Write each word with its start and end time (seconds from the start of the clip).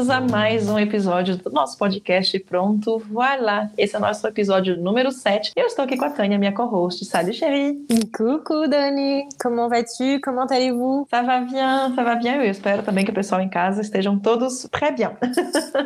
bem-vindos 0.00 0.10
a 0.10 0.20
mais 0.20 0.66
um 0.66 0.78
episódio 0.78 1.36
do 1.36 1.50
nosso 1.50 1.76
podcast 1.76 2.38
Pronto, 2.40 3.02
voilà! 3.10 3.70
Esse 3.76 3.94
é 3.96 3.98
o 3.98 4.00
nosso 4.00 4.26
episódio 4.26 4.80
número 4.80 5.12
7. 5.12 5.52
Eu 5.54 5.66
estou 5.66 5.84
aqui 5.84 5.94
com 5.94 6.06
a 6.06 6.10
Tânia, 6.10 6.38
minha 6.38 6.52
co-host. 6.52 7.04
Salut, 7.04 7.34
chérie! 7.34 7.84
Coucou, 8.16 8.66
Dani! 8.66 9.28
Comment 9.42 9.68
vas-tu? 9.68 10.18
Comment 10.24 10.46
allez-vous? 10.50 11.06
Ça 11.10 11.22
va 11.22 11.40
bien, 11.40 11.92
ça 11.94 12.02
va 12.02 12.14
bien. 12.14 12.36
Eu 12.36 12.50
espero 12.50 12.82
também 12.82 13.04
que 13.04 13.10
o 13.10 13.14
pessoal 13.14 13.42
em 13.42 13.48
casa 13.50 13.82
estejam 13.82 14.18
todos 14.18 14.66
très 14.70 14.92
bien. 14.96 15.10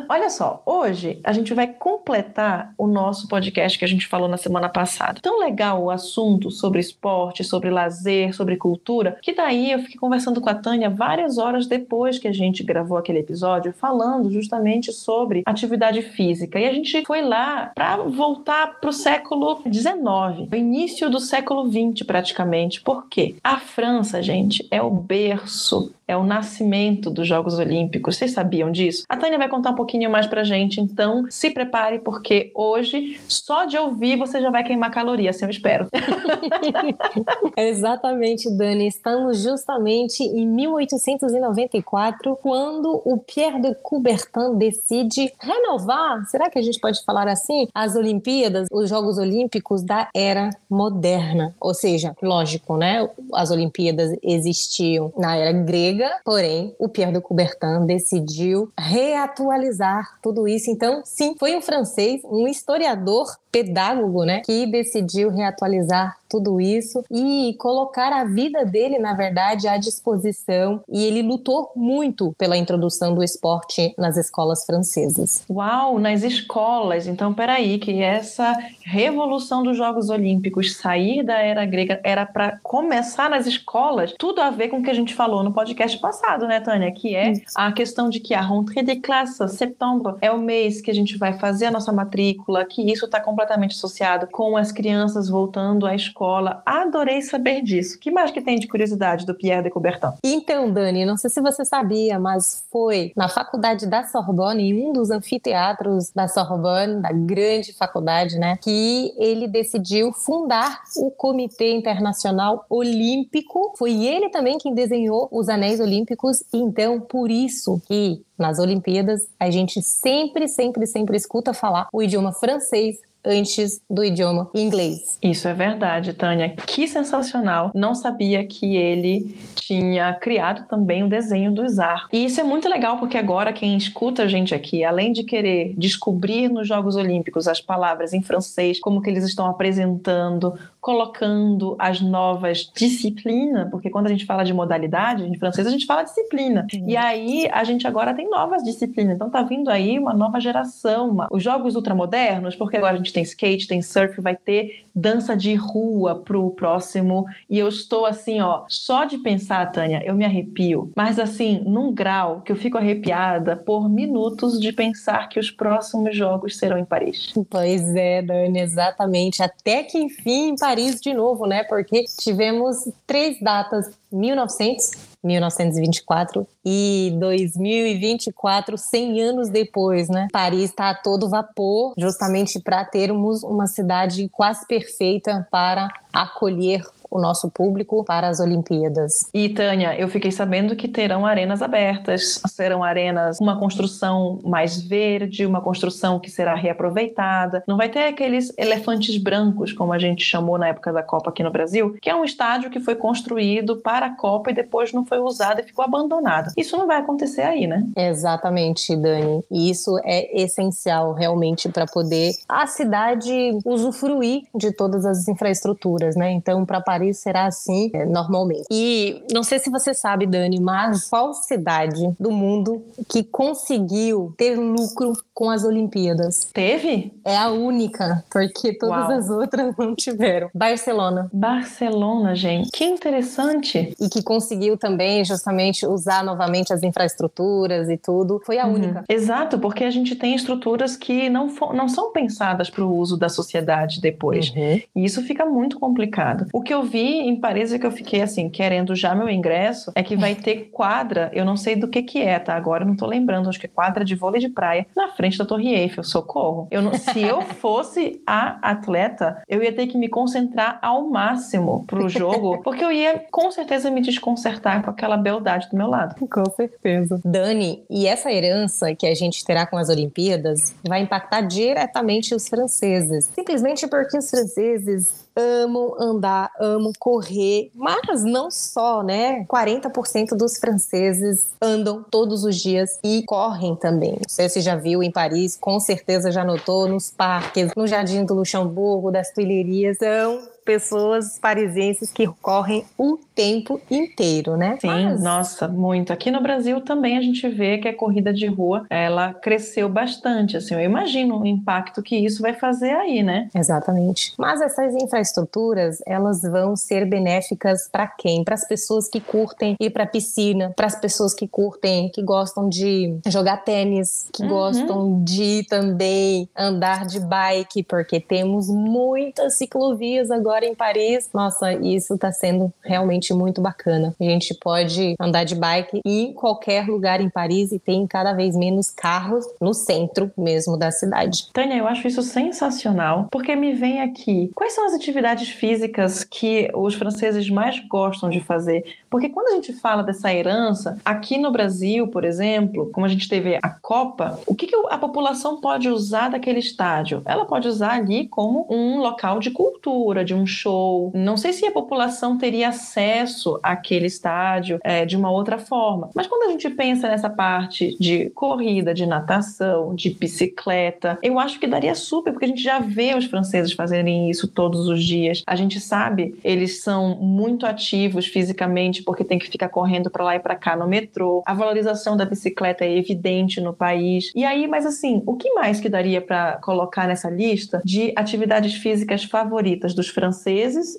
Olha 0.08 0.30
só, 0.30 0.62
hoje 0.64 1.20
a 1.24 1.32
gente 1.32 1.52
vai 1.52 1.66
completar 1.66 2.72
o 2.78 2.86
nosso 2.86 3.26
podcast 3.26 3.76
que 3.76 3.84
a 3.84 3.88
gente 3.88 4.06
falou 4.06 4.28
na 4.28 4.36
semana 4.36 4.68
passada. 4.68 5.20
Tão 5.20 5.40
legal 5.40 5.82
o 5.82 5.90
assunto 5.90 6.52
sobre 6.52 6.78
esporte, 6.78 7.42
sobre 7.42 7.68
lazer, 7.68 8.32
sobre 8.32 8.56
cultura, 8.56 9.18
que 9.20 9.34
daí 9.34 9.72
eu 9.72 9.80
fiquei 9.80 9.98
conversando 9.98 10.40
com 10.40 10.48
a 10.48 10.54
Tânia 10.54 10.88
várias 10.88 11.36
horas 11.36 11.66
depois 11.66 12.16
que 12.16 12.28
a 12.28 12.32
gente 12.32 12.62
gravou 12.62 12.96
aquele 12.96 13.18
episódio, 13.18 13.72
falando 13.72 14.04
justamente 14.30 14.92
sobre 14.92 15.42
atividade 15.46 16.02
física. 16.02 16.58
E 16.58 16.66
a 16.66 16.72
gente 16.72 17.04
foi 17.06 17.22
lá 17.22 17.72
para 17.74 17.96
voltar 17.96 18.80
para 18.80 18.90
o 18.90 18.92
século 18.92 19.60
XIX, 19.62 20.52
início 20.52 21.10
do 21.10 21.20
século 21.20 21.70
XX 21.70 22.06
praticamente. 22.06 22.80
Por 22.80 23.08
quê? 23.08 23.36
A 23.42 23.58
França, 23.58 24.22
gente, 24.22 24.66
é 24.70 24.82
o 24.82 24.90
berço 24.90 25.92
é 26.06 26.16
o 26.16 26.24
nascimento 26.24 27.10
dos 27.10 27.26
Jogos 27.26 27.58
Olímpicos. 27.58 28.16
Vocês 28.16 28.32
sabiam 28.32 28.70
disso? 28.70 29.04
A 29.08 29.16
Tânia 29.16 29.38
vai 29.38 29.48
contar 29.48 29.70
um 29.70 29.74
pouquinho 29.74 30.10
mais 30.10 30.26
pra 30.26 30.44
gente, 30.44 30.80
então 30.80 31.24
se 31.30 31.50
prepare, 31.50 31.98
porque 32.00 32.50
hoje, 32.54 33.18
só 33.28 33.64
de 33.64 33.78
ouvir, 33.78 34.16
você 34.16 34.40
já 34.40 34.50
vai 34.50 34.64
queimar 34.64 34.90
caloria, 34.90 35.30
assim 35.30 35.44
eu 35.44 35.50
espero. 35.50 35.88
Exatamente, 37.56 38.50
Dani. 38.56 38.86
Estamos 38.86 39.42
justamente 39.42 40.22
em 40.22 40.46
1894, 40.46 42.36
quando 42.42 43.00
o 43.04 43.18
Pierre 43.18 43.60
de 43.60 43.74
Coubertin 43.76 44.56
decide 44.56 45.32
renovar, 45.40 46.24
será 46.26 46.50
que 46.50 46.58
a 46.58 46.62
gente 46.62 46.78
pode 46.80 47.02
falar 47.04 47.28
assim, 47.28 47.68
as 47.74 47.96
Olimpíadas, 47.96 48.68
os 48.70 48.88
Jogos 48.88 49.18
Olímpicos 49.18 49.82
da 49.82 50.08
era 50.14 50.50
moderna. 50.68 51.54
Ou 51.60 51.74
seja, 51.74 52.14
lógico, 52.22 52.76
né? 52.76 53.08
As 53.32 53.50
Olimpíadas 53.50 54.16
existiam 54.22 55.12
na 55.16 55.36
era 55.36 55.52
grega 55.52 55.93
porém, 56.24 56.74
o 56.78 56.88
Pierre 56.88 57.12
de 57.12 57.20
Coubertin 57.20 57.86
decidiu 57.86 58.72
reatualizar 58.78 60.18
tudo 60.22 60.46
isso. 60.48 60.70
Então, 60.70 61.02
sim, 61.04 61.34
foi 61.38 61.56
um 61.56 61.62
francês, 61.62 62.20
um 62.24 62.46
historiador 62.46 63.26
pedagogo, 63.54 64.24
né, 64.24 64.40
que 64.40 64.66
decidiu 64.66 65.30
reatualizar 65.30 66.16
tudo 66.28 66.60
isso 66.60 67.04
e 67.08 67.54
colocar 67.60 68.12
a 68.12 68.24
vida 68.24 68.64
dele, 68.64 68.98
na 68.98 69.14
verdade, 69.14 69.68
à 69.68 69.76
disposição. 69.76 70.82
E 70.88 71.04
ele 71.04 71.22
lutou 71.22 71.70
muito 71.76 72.34
pela 72.36 72.56
introdução 72.56 73.14
do 73.14 73.22
esporte 73.22 73.94
nas 73.96 74.16
escolas 74.16 74.64
francesas. 74.64 75.44
Uau, 75.48 76.00
nas 76.00 76.24
escolas. 76.24 77.06
Então, 77.06 77.32
peraí, 77.32 77.78
que 77.78 78.02
essa 78.02 78.58
revolução 78.82 79.62
dos 79.62 79.76
Jogos 79.76 80.10
Olímpicos, 80.10 80.76
sair 80.76 81.22
da 81.22 81.38
era 81.38 81.64
grega, 81.64 82.00
era 82.02 82.26
para 82.26 82.58
começar 82.64 83.30
nas 83.30 83.46
escolas. 83.46 84.12
Tudo 84.18 84.40
a 84.40 84.50
ver 84.50 84.70
com 84.70 84.78
o 84.78 84.82
que 84.82 84.90
a 84.90 84.94
gente 84.94 85.14
falou 85.14 85.44
no 85.44 85.52
podcast 85.52 85.96
passado, 86.00 86.48
né, 86.48 86.58
Tânia? 86.58 86.90
Que 86.90 87.14
é 87.14 87.34
a 87.54 87.70
questão 87.70 88.10
de 88.10 88.18
que 88.18 88.34
a 88.34 88.40
rentrée 88.40 88.82
de 88.82 88.96
classe, 88.96 89.48
setembro, 89.50 90.18
é 90.20 90.32
o 90.32 90.38
mês 90.38 90.80
que 90.80 90.90
a 90.90 90.94
gente 90.94 91.16
vai 91.16 91.38
fazer 91.38 91.66
a 91.66 91.70
nossa 91.70 91.92
matrícula, 91.92 92.64
que 92.64 92.90
isso 92.90 93.04
está 93.04 93.20
completamente 93.20 93.43
completamente 93.44 93.76
associado 93.76 94.26
com 94.26 94.56
as 94.56 94.72
crianças 94.72 95.28
voltando 95.28 95.86
à 95.86 95.94
escola. 95.94 96.62
Adorei 96.64 97.20
saber 97.20 97.62
disso. 97.62 97.96
O 97.96 98.00
que 98.00 98.10
mais 98.10 98.30
que 98.30 98.40
tem 98.40 98.58
de 98.58 98.66
curiosidade 98.66 99.26
do 99.26 99.34
Pierre 99.34 99.62
de 99.62 99.70
Coubertin? 99.70 100.14
Então, 100.24 100.72
Dani, 100.72 101.04
não 101.04 101.16
sei 101.16 101.30
se 101.30 101.40
você 101.40 101.64
sabia, 101.64 102.18
mas 102.18 102.64
foi 102.70 103.12
na 103.14 103.28
faculdade 103.28 103.86
da 103.86 104.04
Sorbonne, 104.04 104.62
em 104.62 104.86
um 104.88 104.92
dos 104.92 105.10
anfiteatros 105.10 106.10
da 106.10 106.26
Sorbonne, 106.26 107.02
da 107.02 107.12
grande 107.12 107.72
faculdade, 107.74 108.38
né, 108.38 108.58
que 108.60 109.12
ele 109.18 109.46
decidiu 109.46 110.12
fundar 110.12 110.82
o 110.96 111.10
Comitê 111.10 111.72
Internacional 111.72 112.64
Olímpico. 112.70 113.74
Foi 113.76 114.04
ele 114.04 114.30
também 114.30 114.58
quem 114.58 114.74
desenhou 114.74 115.28
os 115.30 115.48
anéis 115.48 115.80
olímpicos, 115.80 116.42
então 116.52 117.00
por 117.00 117.30
isso 117.30 117.80
que 117.86 118.22
nas 118.38 118.58
Olimpíadas 118.58 119.28
a 119.38 119.50
gente 119.50 119.80
sempre, 119.82 120.48
sempre, 120.48 120.86
sempre 120.86 121.16
escuta 121.16 121.52
falar 121.52 121.88
o 121.92 122.02
idioma 122.02 122.32
francês 122.32 122.98
antes 123.24 123.80
do 123.88 124.04
idioma 124.04 124.50
inglês. 124.54 125.18
Isso 125.22 125.48
é 125.48 125.54
verdade, 125.54 126.12
Tânia. 126.12 126.54
Que 126.66 126.86
sensacional. 126.86 127.70
Não 127.74 127.94
sabia 127.94 128.44
que 128.46 128.76
ele 128.76 129.36
tinha 129.54 130.12
criado 130.14 130.66
também 130.68 131.02
o 131.02 131.08
desenho 131.08 131.52
do 131.52 131.66
Zar. 131.68 132.08
E 132.12 132.24
isso 132.24 132.40
é 132.40 132.44
muito 132.44 132.68
legal 132.68 132.98
porque 132.98 133.16
agora 133.16 133.52
quem 133.52 133.76
escuta 133.76 134.24
a 134.24 134.28
gente 134.28 134.54
aqui, 134.54 134.84
além 134.84 135.12
de 135.12 135.24
querer 135.24 135.74
descobrir 135.76 136.48
nos 136.48 136.68
Jogos 136.68 136.96
Olímpicos 136.96 137.48
as 137.48 137.60
palavras 137.60 138.12
em 138.12 138.22
francês, 138.22 138.78
como 138.78 139.00
que 139.00 139.08
eles 139.08 139.24
estão 139.24 139.46
apresentando, 139.46 140.58
colocando 140.84 141.74
as 141.78 142.02
novas 142.02 142.70
disciplinas, 142.76 143.70
porque 143.70 143.88
quando 143.88 144.04
a 144.04 144.10
gente 144.10 144.26
fala 144.26 144.44
de 144.44 144.52
modalidade, 144.52 145.24
em 145.24 145.34
francês 145.38 145.66
a 145.66 145.70
gente 145.70 145.86
fala 145.86 146.02
disciplina. 146.02 146.66
Sim. 146.70 146.84
E 146.86 146.94
aí 146.94 147.48
a 147.50 147.64
gente 147.64 147.86
agora 147.86 148.12
tem 148.12 148.28
novas 148.28 148.62
disciplinas. 148.62 149.14
Então 149.14 149.30
tá 149.30 149.42
vindo 149.42 149.70
aí 149.70 149.98
uma 149.98 150.12
nova 150.12 150.38
geração, 150.38 151.08
uma... 151.08 151.26
os 151.30 151.42
jogos 151.42 151.74
ultramodernos, 151.74 152.54
porque 152.54 152.76
agora 152.76 152.92
a 152.92 152.96
gente 152.98 153.14
tem 153.14 153.22
skate, 153.22 153.66
tem 153.66 153.80
surf, 153.80 154.20
vai 154.20 154.36
ter 154.36 154.84
dança 154.94 155.34
de 155.34 155.54
rua 155.54 156.16
pro 156.16 156.50
próximo. 156.50 157.24
E 157.48 157.58
eu 157.58 157.66
estou 157.66 158.04
assim, 158.04 158.42
ó, 158.42 158.64
só 158.68 159.06
de 159.06 159.16
pensar, 159.16 159.72
Tânia, 159.72 160.02
eu 160.04 160.14
me 160.14 160.26
arrepio. 160.26 160.92
Mas 160.94 161.18
assim, 161.18 161.62
num 161.64 161.94
grau 161.94 162.42
que 162.42 162.52
eu 162.52 162.56
fico 162.56 162.76
arrepiada 162.76 163.56
por 163.56 163.88
minutos 163.88 164.60
de 164.60 164.70
pensar 164.70 165.30
que 165.30 165.40
os 165.40 165.50
próximos 165.50 166.14
jogos 166.14 166.58
serão 166.58 166.76
em 166.76 166.84
Paris. 166.84 167.32
Pois 167.48 167.96
é, 167.96 168.20
Dani, 168.20 168.60
exatamente. 168.60 169.42
Até 169.42 169.82
que 169.82 169.96
enfim 169.96 170.50
em 170.50 170.56
Paris 170.56 170.73
de 170.74 171.14
novo, 171.14 171.46
né? 171.46 171.64
Porque 171.64 172.04
tivemos 172.18 172.88
três 173.06 173.40
datas: 173.40 173.90
1900 174.10 175.14
1924 175.24 176.46
e 176.64 177.16
2024, 177.18 178.76
100 178.76 179.22
anos 179.22 179.48
depois, 179.48 180.08
né? 180.08 180.28
Paris 180.30 180.70
está 180.70 180.90
a 180.90 180.94
todo 180.94 181.30
vapor, 181.30 181.94
justamente 181.96 182.60
para 182.60 182.84
termos 182.84 183.42
uma 183.42 183.66
cidade 183.66 184.28
quase 184.28 184.66
perfeita 184.66 185.48
para 185.50 185.88
acolher 186.12 186.84
o 187.14 187.20
nosso 187.20 187.48
público 187.48 188.04
para 188.04 188.28
as 188.28 188.40
Olimpíadas. 188.40 189.30
E 189.32 189.48
Tânia, 189.48 189.94
eu 189.96 190.08
fiquei 190.08 190.32
sabendo 190.32 190.74
que 190.74 190.88
terão 190.88 191.24
arenas 191.24 191.62
abertas, 191.62 192.42
serão 192.48 192.82
arenas 192.82 193.38
uma 193.40 193.58
construção 193.58 194.40
mais 194.44 194.82
verde, 194.82 195.46
uma 195.46 195.60
construção 195.60 196.18
que 196.18 196.28
será 196.28 196.54
reaproveitada. 196.54 197.62
Não 197.68 197.76
vai 197.76 197.88
ter 197.88 198.06
aqueles 198.08 198.52
elefantes 198.58 199.16
brancos, 199.16 199.72
como 199.72 199.92
a 199.92 199.98
gente 199.98 200.24
chamou 200.24 200.58
na 200.58 200.68
época 200.68 200.92
da 200.92 201.02
Copa 201.02 201.30
aqui 201.30 201.42
no 201.42 201.52
Brasil, 201.52 201.96
que 202.02 202.10
é 202.10 202.14
um 202.14 202.24
estádio 202.24 202.70
que 202.70 202.80
foi 202.80 202.96
construído 202.96 203.76
para 203.76 204.06
a 204.06 204.16
Copa 204.16 204.50
e 204.50 204.54
depois 204.54 204.92
não 204.92 205.06
foi 205.06 205.20
usado 205.20 205.60
e 205.60 205.62
ficou 205.62 205.84
abandonado. 205.84 206.52
Isso 206.56 206.76
não 206.76 206.86
vai 206.86 206.98
acontecer 206.98 207.42
aí, 207.42 207.66
né? 207.66 207.86
Exatamente, 207.96 208.96
Dani. 208.96 209.44
E 209.50 209.70
isso 209.70 209.96
é 210.04 210.42
essencial 210.42 211.12
realmente 211.12 211.68
para 211.68 211.86
poder 211.86 212.32
a 212.48 212.66
cidade 212.66 213.32
usufruir 213.64 214.44
de 214.54 214.72
todas 214.72 215.06
as 215.06 215.28
infraestruturas, 215.28 216.16
né? 216.16 216.32
Então, 216.32 216.64
para 216.64 216.80
Paris 216.80 217.03
Paris 217.04 217.18
será 217.18 217.46
assim 217.46 217.90
é, 217.92 218.04
normalmente. 218.04 218.66
E 218.70 219.22
não 219.32 219.42
sei 219.42 219.58
se 219.58 219.70
você 219.70 219.92
sabe, 219.92 220.26
Dani, 220.26 220.60
mas 220.60 221.08
qual 221.08 221.34
cidade 221.34 222.14
do 222.18 222.30
mundo 222.30 222.82
que 223.08 223.22
conseguiu 223.22 224.34
ter 224.36 224.56
lucro 224.56 225.12
com 225.32 225.50
as 225.50 225.64
Olimpíadas? 225.64 226.48
Teve? 226.52 227.12
É 227.24 227.36
a 227.36 227.50
única, 227.50 228.24
porque 228.30 228.72
todas 228.72 229.08
Uau. 229.08 229.18
as 229.18 229.30
outras 229.30 229.76
não 229.76 229.94
tiveram. 229.94 230.48
Barcelona. 230.54 231.28
Barcelona, 231.32 232.34
gente. 232.34 232.70
Que 232.70 232.84
interessante. 232.84 233.94
E 234.00 234.08
que 234.08 234.22
conseguiu 234.22 234.76
também 234.76 235.24
justamente 235.24 235.86
usar 235.86 236.24
novamente 236.24 236.72
as 236.72 236.82
infraestruturas 236.82 237.88
e 237.88 237.96
tudo. 237.96 238.40
Foi 238.44 238.58
a 238.58 238.66
uhum. 238.66 238.74
única. 238.74 239.04
Exato, 239.08 239.58
porque 239.58 239.84
a 239.84 239.90
gente 239.90 240.14
tem 240.16 240.34
estruturas 240.34 240.96
que 240.96 241.28
não, 241.28 241.48
não 241.74 241.88
são 241.88 242.12
pensadas 242.12 242.70
para 242.70 242.84
o 242.84 242.96
uso 242.96 243.16
da 243.16 243.28
sociedade 243.28 244.00
depois. 244.00 244.50
Uhum. 244.50 244.80
E 244.96 245.04
isso 245.04 245.22
fica 245.22 245.44
muito 245.44 245.78
complicado. 245.78 246.46
O 246.52 246.62
que 246.62 246.72
eu 246.72 246.82
vi 246.94 247.18
em 247.18 247.34
Paris 247.34 247.72
que 247.76 247.84
eu 247.84 247.90
fiquei 247.90 248.22
assim, 248.22 248.48
querendo 248.48 248.94
já 248.94 249.16
meu 249.16 249.28
ingresso, 249.28 249.90
é 249.96 250.02
que 250.02 250.14
vai 250.14 250.36
ter 250.36 250.70
quadra, 250.70 251.28
eu 251.34 251.44
não 251.44 251.56
sei 251.56 251.74
do 251.74 251.88
que 251.88 252.02
que 252.02 252.22
é, 252.22 252.38
tá? 252.38 252.54
Agora 252.54 252.84
eu 252.84 252.86
não 252.86 252.94
tô 252.94 253.04
lembrando, 253.04 253.48
acho 253.48 253.58
que 253.58 253.66
é 253.66 253.68
quadra 253.68 254.04
de 254.04 254.14
vôlei 254.14 254.40
de 254.40 254.48
praia, 254.48 254.86
na 254.94 255.08
frente 255.08 255.36
da 255.36 255.44
Torre 255.44 255.74
Eiffel, 255.74 256.04
socorro. 256.04 256.68
Eu 256.70 256.80
não, 256.80 256.94
se 256.94 257.20
eu 257.20 257.42
fosse 257.60 258.22
a 258.24 258.70
atleta, 258.70 259.42
eu 259.48 259.60
ia 259.60 259.72
ter 259.72 259.88
que 259.88 259.98
me 259.98 260.08
concentrar 260.08 260.78
ao 260.80 261.08
máximo 261.10 261.84
pro 261.88 262.08
jogo, 262.08 262.58
porque 262.62 262.84
eu 262.84 262.92
ia 262.92 263.24
com 263.28 263.50
certeza 263.50 263.90
me 263.90 264.00
desconcertar 264.00 264.84
com 264.84 264.90
aquela 264.90 265.16
beldade 265.16 265.68
do 265.70 265.76
meu 265.76 265.88
lado. 265.88 266.14
Com 266.28 266.50
certeza. 266.52 267.20
Dani, 267.24 267.82
e 267.90 268.06
essa 268.06 268.30
herança 268.30 268.94
que 268.94 269.06
a 269.06 269.14
gente 269.14 269.44
terá 269.44 269.66
com 269.66 269.76
as 269.76 269.88
Olimpíadas 269.88 270.72
vai 270.86 271.00
impactar 271.00 271.40
diretamente 271.40 272.34
os 272.36 272.48
franceses. 272.48 273.30
Simplesmente 273.34 273.88
porque 273.88 274.16
os 274.16 274.30
franceses 274.30 275.23
amam 275.36 275.94
andar, 276.00 276.50
amam 276.58 276.92
correr, 276.98 277.70
mas 277.74 278.22
não 278.24 278.50
só, 278.50 279.02
né? 279.02 279.44
40% 279.46 280.36
dos 280.36 280.58
franceses 280.58 281.48
andam 281.60 282.04
todos 282.08 282.44
os 282.44 282.56
dias 282.56 282.98
e 283.02 283.22
correm 283.26 283.74
também. 283.76 284.12
Não 284.12 284.28
sei 284.28 284.48
se 284.48 284.60
já 284.60 284.76
viu 284.76 285.02
em 285.02 285.10
Paris, 285.10 285.56
com 285.60 285.78
certeza 285.80 286.30
já 286.30 286.44
notou 286.44 286.86
nos 286.88 287.10
parques, 287.10 287.72
no 287.76 287.86
Jardim 287.86 288.24
do 288.24 288.34
Luxemburgo, 288.34 289.10
das 289.10 289.30
Tuileries, 289.30 289.98
são 289.98 290.53
pessoas 290.64 291.38
parisienses 291.38 292.10
que 292.10 292.26
correm 292.40 292.84
o 292.96 293.18
tempo 293.34 293.80
inteiro, 293.90 294.56
né? 294.56 294.78
Sim, 294.80 294.86
Mas... 294.86 295.22
nossa, 295.22 295.68
muito. 295.68 296.12
Aqui 296.12 296.30
no 296.30 296.40
Brasil 296.40 296.80
também 296.80 297.18
a 297.18 297.20
gente 297.20 297.46
vê 297.48 297.78
que 297.78 297.88
a 297.88 297.94
corrida 297.94 298.32
de 298.32 298.46
rua, 298.46 298.86
ela 298.88 299.34
cresceu 299.34 299.88
bastante, 299.88 300.56
assim, 300.56 300.74
eu 300.74 300.80
imagino 300.80 301.40
o 301.40 301.46
impacto 301.46 302.02
que 302.02 302.16
isso 302.16 302.40
vai 302.40 302.54
fazer 302.54 302.90
aí, 302.90 303.22
né? 303.22 303.48
Exatamente. 303.54 304.34
Mas 304.38 304.60
essas 304.60 304.94
infraestruturas, 304.94 306.02
elas 306.06 306.42
vão 306.42 306.76
ser 306.76 307.04
benéficas 307.06 307.88
para 307.90 308.06
quem? 308.06 308.44
Para 308.44 308.54
as 308.54 308.66
pessoas 308.66 309.08
que 309.08 309.20
curtem 309.20 309.76
ir 309.80 309.90
para 309.90 310.06
piscina, 310.06 310.72
para 310.76 310.86
as 310.86 310.98
pessoas 310.98 311.34
que 311.34 311.48
curtem, 311.48 312.08
que 312.08 312.22
gostam 312.22 312.68
de 312.68 313.18
jogar 313.26 313.58
tênis, 313.58 314.28
que 314.32 314.42
uhum. 314.42 314.48
gostam 314.48 315.24
de 315.24 315.64
também 315.68 316.48
andar 316.56 317.04
de 317.06 317.20
bike, 317.20 317.82
porque 317.82 318.20
temos 318.20 318.68
muitas 318.68 319.54
ciclovias 319.54 320.30
agora 320.30 320.53
em 320.62 320.74
Paris. 320.74 321.28
Nossa, 321.32 321.72
isso 321.72 322.14
está 322.14 322.30
sendo 322.30 322.72
realmente 322.82 323.32
muito 323.32 323.60
bacana. 323.60 324.14
A 324.20 324.24
gente 324.24 324.54
pode 324.54 325.14
andar 325.20 325.44
de 325.44 325.54
bike 325.54 326.00
em 326.04 326.32
qualquer 326.32 326.86
lugar 326.86 327.20
em 327.20 327.30
Paris 327.30 327.72
e 327.72 327.78
tem 327.78 328.06
cada 328.06 328.32
vez 328.32 328.56
menos 328.56 328.90
carros 328.90 329.46
no 329.60 329.74
centro 329.74 330.30
mesmo 330.36 330.76
da 330.76 330.90
cidade. 330.90 331.48
Tânia, 331.52 331.76
eu 331.76 331.86
acho 331.86 332.06
isso 332.06 332.22
sensacional, 332.22 333.28
porque 333.30 333.56
me 333.56 333.72
vem 333.72 334.00
aqui, 334.00 334.50
quais 334.54 334.72
são 334.74 334.86
as 334.86 334.94
atividades 334.94 335.48
físicas 335.48 336.24
que 336.24 336.70
os 336.74 336.94
franceses 336.94 337.48
mais 337.50 337.80
gostam 337.88 338.30
de 338.30 338.40
fazer? 338.40 338.84
Porque 339.10 339.28
quando 339.28 339.48
a 339.48 339.54
gente 339.54 339.72
fala 339.72 340.02
dessa 340.02 340.32
herança, 340.32 340.98
aqui 341.04 341.38
no 341.38 341.52
Brasil, 341.52 342.08
por 342.08 342.24
exemplo, 342.24 342.90
como 342.92 343.06
a 343.06 343.08
gente 343.08 343.28
teve 343.28 343.58
a 343.62 343.68
Copa, 343.68 344.40
o 344.46 344.54
que, 344.54 344.66
que 344.66 344.76
a 344.90 344.98
população 344.98 345.60
pode 345.60 345.88
usar 345.88 346.30
daquele 346.30 346.58
estádio? 346.58 347.22
Ela 347.24 347.44
pode 347.44 347.68
usar 347.68 347.92
ali 347.92 348.26
como 348.28 348.66
um 348.68 348.98
local 348.98 349.38
de 349.38 349.50
cultura, 349.50 350.24
de 350.24 350.34
um 350.34 350.43
show. 350.46 351.10
Não 351.14 351.36
sei 351.36 351.52
se 351.52 351.66
a 351.66 351.72
população 351.72 352.38
teria 352.38 352.68
acesso 352.68 352.94
acesso 353.24 353.58
àquele 353.62 354.06
estádio 354.06 354.78
é, 354.82 355.04
de 355.04 355.16
uma 355.16 355.30
outra 355.30 355.58
forma. 355.58 356.10
Mas 356.14 356.26
quando 356.26 356.48
a 356.48 356.52
gente 356.52 356.68
pensa 356.70 357.08
nessa 357.08 357.28
parte 357.28 357.96
de 357.98 358.30
corrida, 358.30 358.94
de 358.94 359.06
natação, 359.06 359.94
de 359.94 360.10
bicicleta, 360.10 361.18
eu 361.22 361.38
acho 361.38 361.58
que 361.58 361.66
daria 361.66 361.94
super, 361.94 362.32
porque 362.32 362.44
a 362.44 362.48
gente 362.48 362.62
já 362.62 362.78
vê 362.78 363.14
os 363.14 363.24
franceses 363.24 363.72
fazerem 363.72 364.30
isso 364.30 364.48
todos 364.48 364.88
os 364.88 365.02
dias. 365.02 365.42
A 365.46 365.56
gente 365.56 365.80
sabe, 365.80 366.38
eles 366.44 366.82
são 366.82 367.16
muito 367.16 367.66
ativos 367.66 368.26
fisicamente, 368.26 369.02
porque 369.02 369.24
tem 369.24 369.38
que 369.38 369.48
ficar 369.48 369.68
correndo 369.68 370.10
para 370.10 370.24
lá 370.24 370.36
e 370.36 370.40
para 370.40 370.54
cá 370.54 370.76
no 370.76 370.86
metrô. 370.86 371.42
A 371.46 371.54
valorização 371.54 372.16
da 372.16 372.24
bicicleta 372.24 372.84
é 372.84 372.96
evidente 372.96 373.60
no 373.60 373.72
país. 373.72 374.32
E 374.34 374.44
aí, 374.44 374.66
mas 374.66 374.86
assim, 374.86 375.22
o 375.26 375.36
que 375.36 375.52
mais 375.54 375.80
que 375.80 375.88
daria 375.88 376.20
para 376.20 376.58
colocar 376.62 377.06
nessa 377.06 377.30
lista 377.30 377.82
de 377.84 378.12
atividades 378.16 378.74
físicas 378.74 379.24
favoritas 379.24 379.94
dos 379.94 380.08
franceses 380.08 380.33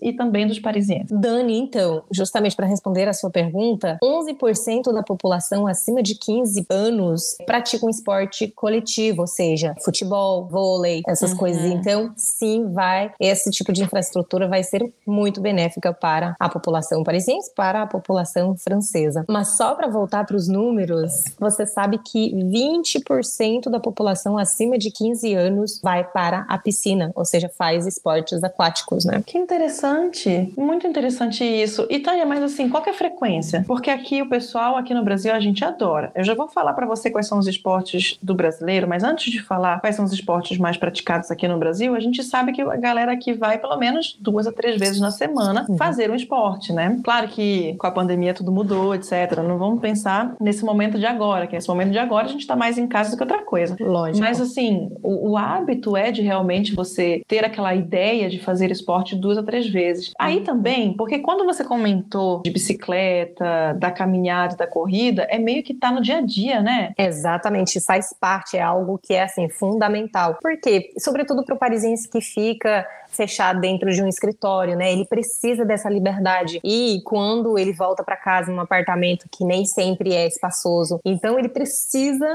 e 0.02 0.14
também 0.14 0.48
dos 0.48 0.60
parisienses? 0.60 1.18
Dani, 1.18 1.58
então, 1.58 2.04
justamente 2.12 2.56
para 2.56 2.66
responder 2.66 3.08
a 3.08 3.14
sua 3.14 3.30
pergunta, 3.30 3.98
11% 4.04 4.94
da 4.94 5.04
população 5.04 5.68
acima 5.68 6.02
de 6.02 6.16
15 6.16 6.66
anos 6.70 7.36
pratica 7.46 7.86
um 7.86 7.90
esporte 7.90 8.48
coletivo, 8.48 9.22
ou 9.22 9.28
seja, 9.28 9.76
futebol, 9.84 10.48
vôlei, 10.48 11.02
essas 11.08 11.32
uhum. 11.32 11.38
coisas. 11.38 11.64
Então, 11.66 12.12
sim, 12.16 12.72
vai, 12.72 13.12
esse 13.20 13.50
tipo 13.52 13.72
de 13.72 13.84
infraestrutura 13.84 14.48
vai 14.48 14.64
ser 14.64 14.94
muito 15.06 15.42
benéfica 15.42 15.94
para 15.94 16.36
a 16.40 16.50
população 16.50 17.04
parisiense, 17.04 17.52
para 17.56 17.82
a 17.82 17.88
população 17.88 18.56
francesa. 18.58 19.26
Mas 19.28 19.58
só 19.58 19.76
para 19.76 19.88
voltar 19.88 20.26
para 20.26 20.36
os 20.36 20.48
números, 20.48 21.26
você 21.40 21.66
sabe 21.66 21.98
que 22.00 22.32
20% 22.34 23.70
da 23.70 23.80
população 23.80 24.38
acima 24.38 24.78
de 24.78 24.92
15 24.92 25.34
anos 25.34 25.80
vai 25.82 26.04
para 26.04 26.46
a 26.50 26.58
piscina, 26.58 27.12
ou 27.16 27.26
seja, 27.26 27.50
faz 27.50 27.86
esportes 27.86 28.44
aquáticos, 28.44 29.06
né? 29.06 29.24
Que 29.26 29.38
interessante, 29.38 30.54
muito 30.56 30.86
interessante 30.86 31.44
isso. 31.44 31.88
E 31.90 32.00
Tânia, 32.00 32.26
mas 32.26 32.44
assim, 32.44 32.70
qual 32.70 32.84
é 32.86 32.92
a 32.92 32.94
frequência? 32.94 33.64
Porque 33.68 33.90
aqui 33.90 34.22
o 34.22 34.30
pessoal, 34.30 34.76
aqui 34.76 34.94
no 34.94 35.04
Brasil, 35.04 35.34
a 35.34 35.40
gente 35.40 35.66
adora. 35.66 36.12
Eu 36.14 36.24
já 36.24 36.36
vou 36.36 36.48
falar 36.48 36.74
para 36.74 36.86
você 36.86 37.10
quais 37.10 37.28
são 37.28 37.40
os 37.40 37.48
esportes 37.48 38.18
do 38.22 38.36
brasileiro, 38.36 38.88
mas 38.88 39.04
antes 39.04 39.32
de 39.32 39.42
falar 39.42 39.80
quais 39.80 39.96
são 39.96 40.06
os 40.06 40.14
esportes 40.14 40.58
mais 40.58 40.78
praticados 40.78 41.32
aqui 41.32 41.48
no 41.48 41.58
Brasil, 41.58 41.96
a 41.96 42.00
gente 42.00 42.24
sabe 42.24 42.52
que 42.52 42.62
a 42.62 42.78
galera 42.78 43.12
aqui 43.12 43.34
vai 43.34 43.58
pelo 43.58 43.78
menos 43.78 44.16
duas 44.20 44.46
a 44.46 44.52
três 44.52 44.80
vezes 44.80 45.00
na 45.00 45.12
semana 45.12 45.66
fazer 45.78 46.12
um 46.12 46.16
esporte, 46.16 46.72
né? 46.72 47.00
Claro 47.04 47.28
que 47.28 47.76
com 47.76 47.88
a 47.88 47.92
pandemia 47.92 48.34
tudo 48.34 48.52
mudou, 48.52 48.94
etc. 48.94 49.38
Não 49.38 49.58
vamos 49.58 49.82
pensar 49.82 50.36
nesse 50.40 50.64
momento 50.64 51.00
de 51.00 51.06
agora, 51.06 51.48
que 51.48 51.56
nesse 51.56 51.68
momento 51.68 51.92
de 51.92 51.98
agora 51.98 52.26
a 52.26 52.30
gente 52.30 52.42
está 52.42 52.56
mais 52.56 52.78
em 52.78 52.88
casa 52.88 53.12
do 53.12 53.18
que 53.18 53.24
outra 53.24 53.44
coisa. 53.44 53.76
Lógico. 53.80 54.20
Mas 54.20 54.40
assim, 54.40 54.92
o, 55.02 55.32
o 55.32 55.38
hábito 55.38 55.98
é 55.98 56.12
de 56.12 56.22
realmente 56.22 56.76
você 56.76 57.24
ter 57.28 57.44
aquela 57.44 57.74
ideia 57.74 58.30
de 58.30 58.40
fazer 58.40 58.70
esporte 58.70 59.15
duas 59.16 59.38
a 59.38 59.44
três 59.44 59.68
vezes. 59.68 60.14
Aí 60.20 60.42
também, 60.42 60.94
porque 60.94 61.20
quando 61.20 61.46
você 61.46 61.64
comentou 61.64 62.42
de 62.44 62.52
bicicleta, 62.52 63.74
da 63.78 63.92
caminhada, 63.92 64.56
da 64.56 64.68
corrida, 64.68 65.24
é 65.30 65.38
meio 65.38 65.64
que 65.64 65.74
tá 65.74 65.92
no 65.92 66.02
dia 66.02 66.18
a 66.18 66.22
dia, 66.22 66.62
né? 66.62 66.94
Exatamente, 66.98 67.80
faz 67.82 68.14
parte, 68.20 68.58
é 68.58 68.62
algo 68.62 69.00
que 69.02 69.14
é 69.14 69.24
assim 69.24 69.50
fundamental. 69.50 70.38
Por 70.42 70.58
quê? 70.60 70.92
Sobretudo 70.98 71.44
para 71.44 71.56
o 71.56 71.58
parisiense 71.58 72.10
que 72.10 72.22
fica 72.22 72.86
fechado 73.16 73.60
dentro 73.60 73.92
de 73.92 74.02
um 74.02 74.08
escritório, 74.08 74.76
né? 74.76 74.92
Ele 74.92 75.06
precisa 75.06 75.66
dessa 75.66 75.90
liberdade. 75.90 76.60
E 76.64 77.02
quando 77.06 77.58
ele 77.58 77.74
volta 77.74 78.04
para 78.04 78.16
casa 78.16 78.52
num 78.52 78.60
apartamento 78.60 79.28
que 79.32 79.44
nem 79.44 79.66
sempre 79.66 80.14
é 80.14 80.28
espaçoso, 80.28 81.00
então 81.04 81.40
ele 81.40 81.50
precisa 81.50 82.28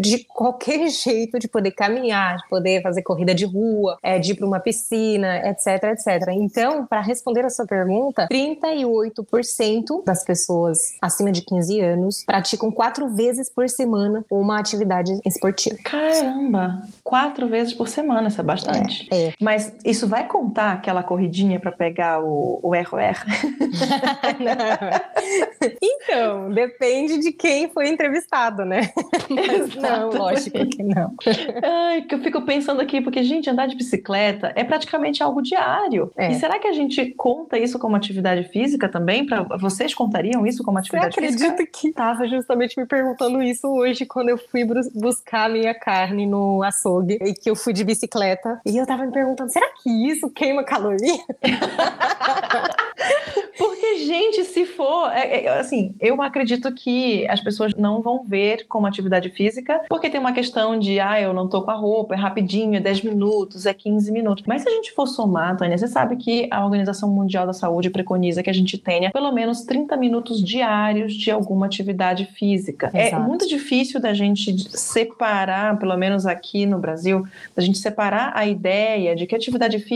de 0.00 0.24
qualquer 0.24 0.88
jeito 0.90 1.38
de 1.38 1.48
poder 1.48 1.72
caminhar, 1.72 2.36
de 2.36 2.48
poder 2.48 2.82
fazer 2.82 3.02
corrida 3.02 3.34
de 3.34 3.44
rua, 3.44 3.98
é, 4.02 4.18
de 4.18 4.32
ir 4.32 4.34
para 4.34 4.46
uma 4.46 4.60
piscina, 4.60 5.48
etc, 5.48 5.84
etc. 5.92 6.28
Então, 6.32 6.86
para 6.86 7.00
responder 7.00 7.44
a 7.44 7.50
sua 7.50 7.66
pergunta, 7.66 8.28
38% 8.30 10.04
das 10.04 10.24
pessoas 10.24 10.78
acima 11.00 11.30
de 11.30 11.42
15 11.42 11.80
anos 11.80 12.24
praticam 12.24 12.70
quatro 12.70 13.08
vezes 13.08 13.50
por 13.50 13.68
semana 13.68 14.24
uma 14.30 14.58
atividade 14.58 15.12
esportiva. 15.24 15.76
Caramba! 15.84 16.82
Quatro 17.04 17.48
vezes 17.48 17.74
por 17.74 17.88
semana, 17.88 18.28
isso 18.28 18.40
é 18.40 18.44
bastante. 18.44 19.08
É, 19.10 19.28
é. 19.28 19.34
Mas 19.40 19.72
isso 19.84 20.06
vai 20.06 20.21
contar 20.24 20.72
aquela 20.72 21.02
corridinha 21.02 21.60
para 21.60 21.72
pegar 21.72 22.22
o, 22.22 22.60
o 22.62 22.70
ROR? 22.70 23.16
então, 25.82 26.50
depende 26.50 27.18
de 27.18 27.32
quem 27.32 27.68
foi 27.68 27.88
entrevistado, 27.88 28.64
né? 28.64 28.90
Mas 29.28 29.74
não, 29.76 30.10
lógico 30.10 30.66
que 30.66 30.82
não. 30.82 31.14
Ai, 31.62 32.02
que 32.02 32.14
eu 32.14 32.20
fico 32.20 32.42
pensando 32.42 32.80
aqui, 32.80 33.00
porque, 33.00 33.22
gente, 33.22 33.48
andar 33.48 33.66
de 33.66 33.76
bicicleta 33.76 34.52
é 34.54 34.64
praticamente 34.64 35.22
algo 35.22 35.42
diário. 35.42 36.10
É. 36.16 36.32
E 36.32 36.34
será 36.34 36.58
que 36.58 36.68
a 36.68 36.72
gente 36.72 37.12
conta 37.12 37.58
isso 37.58 37.78
como 37.78 37.96
atividade 37.96 38.44
física 38.48 38.88
também? 38.88 39.26
Pra, 39.26 39.42
vocês 39.58 39.94
contariam 39.94 40.46
isso 40.46 40.62
como 40.62 40.78
atividade 40.78 41.14
Você 41.14 41.20
física? 41.20 41.52
acredita 41.52 41.78
que 41.78 41.88
estava 41.88 42.26
justamente 42.28 42.78
me 42.78 42.86
perguntando 42.86 43.42
isso 43.42 43.68
hoje 43.68 44.06
quando 44.06 44.28
eu 44.28 44.38
fui 44.38 44.64
buscar 44.94 45.48
minha 45.48 45.74
carne 45.74 46.26
no 46.26 46.62
açougue 46.62 47.18
e 47.22 47.32
que 47.32 47.50
eu 47.50 47.56
fui 47.56 47.72
de 47.72 47.84
bicicleta. 47.84 48.60
E 48.66 48.76
eu 48.76 48.86
tava 48.86 49.04
me 49.04 49.12
perguntando, 49.12 49.50
será 49.50 49.66
que 49.82 49.90
isso 50.12 50.30
queima 50.30 50.64
caloria? 50.64 51.18
Porque, 53.58 53.98
gente, 53.98 54.44
se 54.44 54.64
for. 54.64 55.10
É, 55.12 55.44
é, 55.44 55.60
assim, 55.60 55.94
eu 56.00 56.20
acredito 56.22 56.72
que 56.72 57.26
as 57.28 57.40
pessoas 57.40 57.74
não 57.74 58.00
vão 58.00 58.24
ver 58.24 58.66
como 58.66 58.86
atividade 58.86 59.28
física, 59.30 59.82
porque 59.88 60.08
tem 60.08 60.20
uma 60.20 60.32
questão 60.32 60.78
de, 60.78 60.98
ah, 60.98 61.20
eu 61.20 61.32
não 61.32 61.48
tô 61.48 61.62
com 61.62 61.70
a 61.70 61.74
roupa, 61.74 62.14
é 62.14 62.16
rapidinho, 62.16 62.76
é 62.76 62.80
10 62.80 63.02
minutos, 63.02 63.66
é 63.66 63.74
15 63.74 64.10
minutos. 64.10 64.44
Mas 64.46 64.62
se 64.62 64.68
a 64.68 64.72
gente 64.72 64.92
for 64.92 65.06
somar, 65.06 65.56
Tânia, 65.56 65.76
você 65.76 65.86
sabe 65.86 66.16
que 66.16 66.48
a 66.50 66.64
Organização 66.64 67.10
Mundial 67.10 67.46
da 67.46 67.52
Saúde 67.52 67.90
preconiza 67.90 68.42
que 68.42 68.50
a 68.50 68.54
gente 68.54 68.78
tenha 68.78 69.10
pelo 69.10 69.30
menos 69.32 69.62
30 69.62 69.96
minutos 69.96 70.42
diários 70.42 71.12
de 71.14 71.30
alguma 71.30 71.66
atividade 71.66 72.26
física. 72.26 72.90
É 72.94 73.08
Exato. 73.08 73.22
É 73.22 73.26
muito 73.26 73.46
difícil 73.46 74.00
da 74.00 74.14
gente 74.14 74.54
separar, 74.76 75.78
pelo 75.78 75.96
menos 75.96 76.26
aqui 76.26 76.64
no 76.66 76.78
Brasil, 76.78 77.26
da 77.54 77.62
gente 77.62 77.78
separar 77.78 78.32
a 78.34 78.46
ideia 78.46 79.14
de 79.14 79.26
que 79.26 79.36
atividade 79.36 79.78
física 79.78 79.91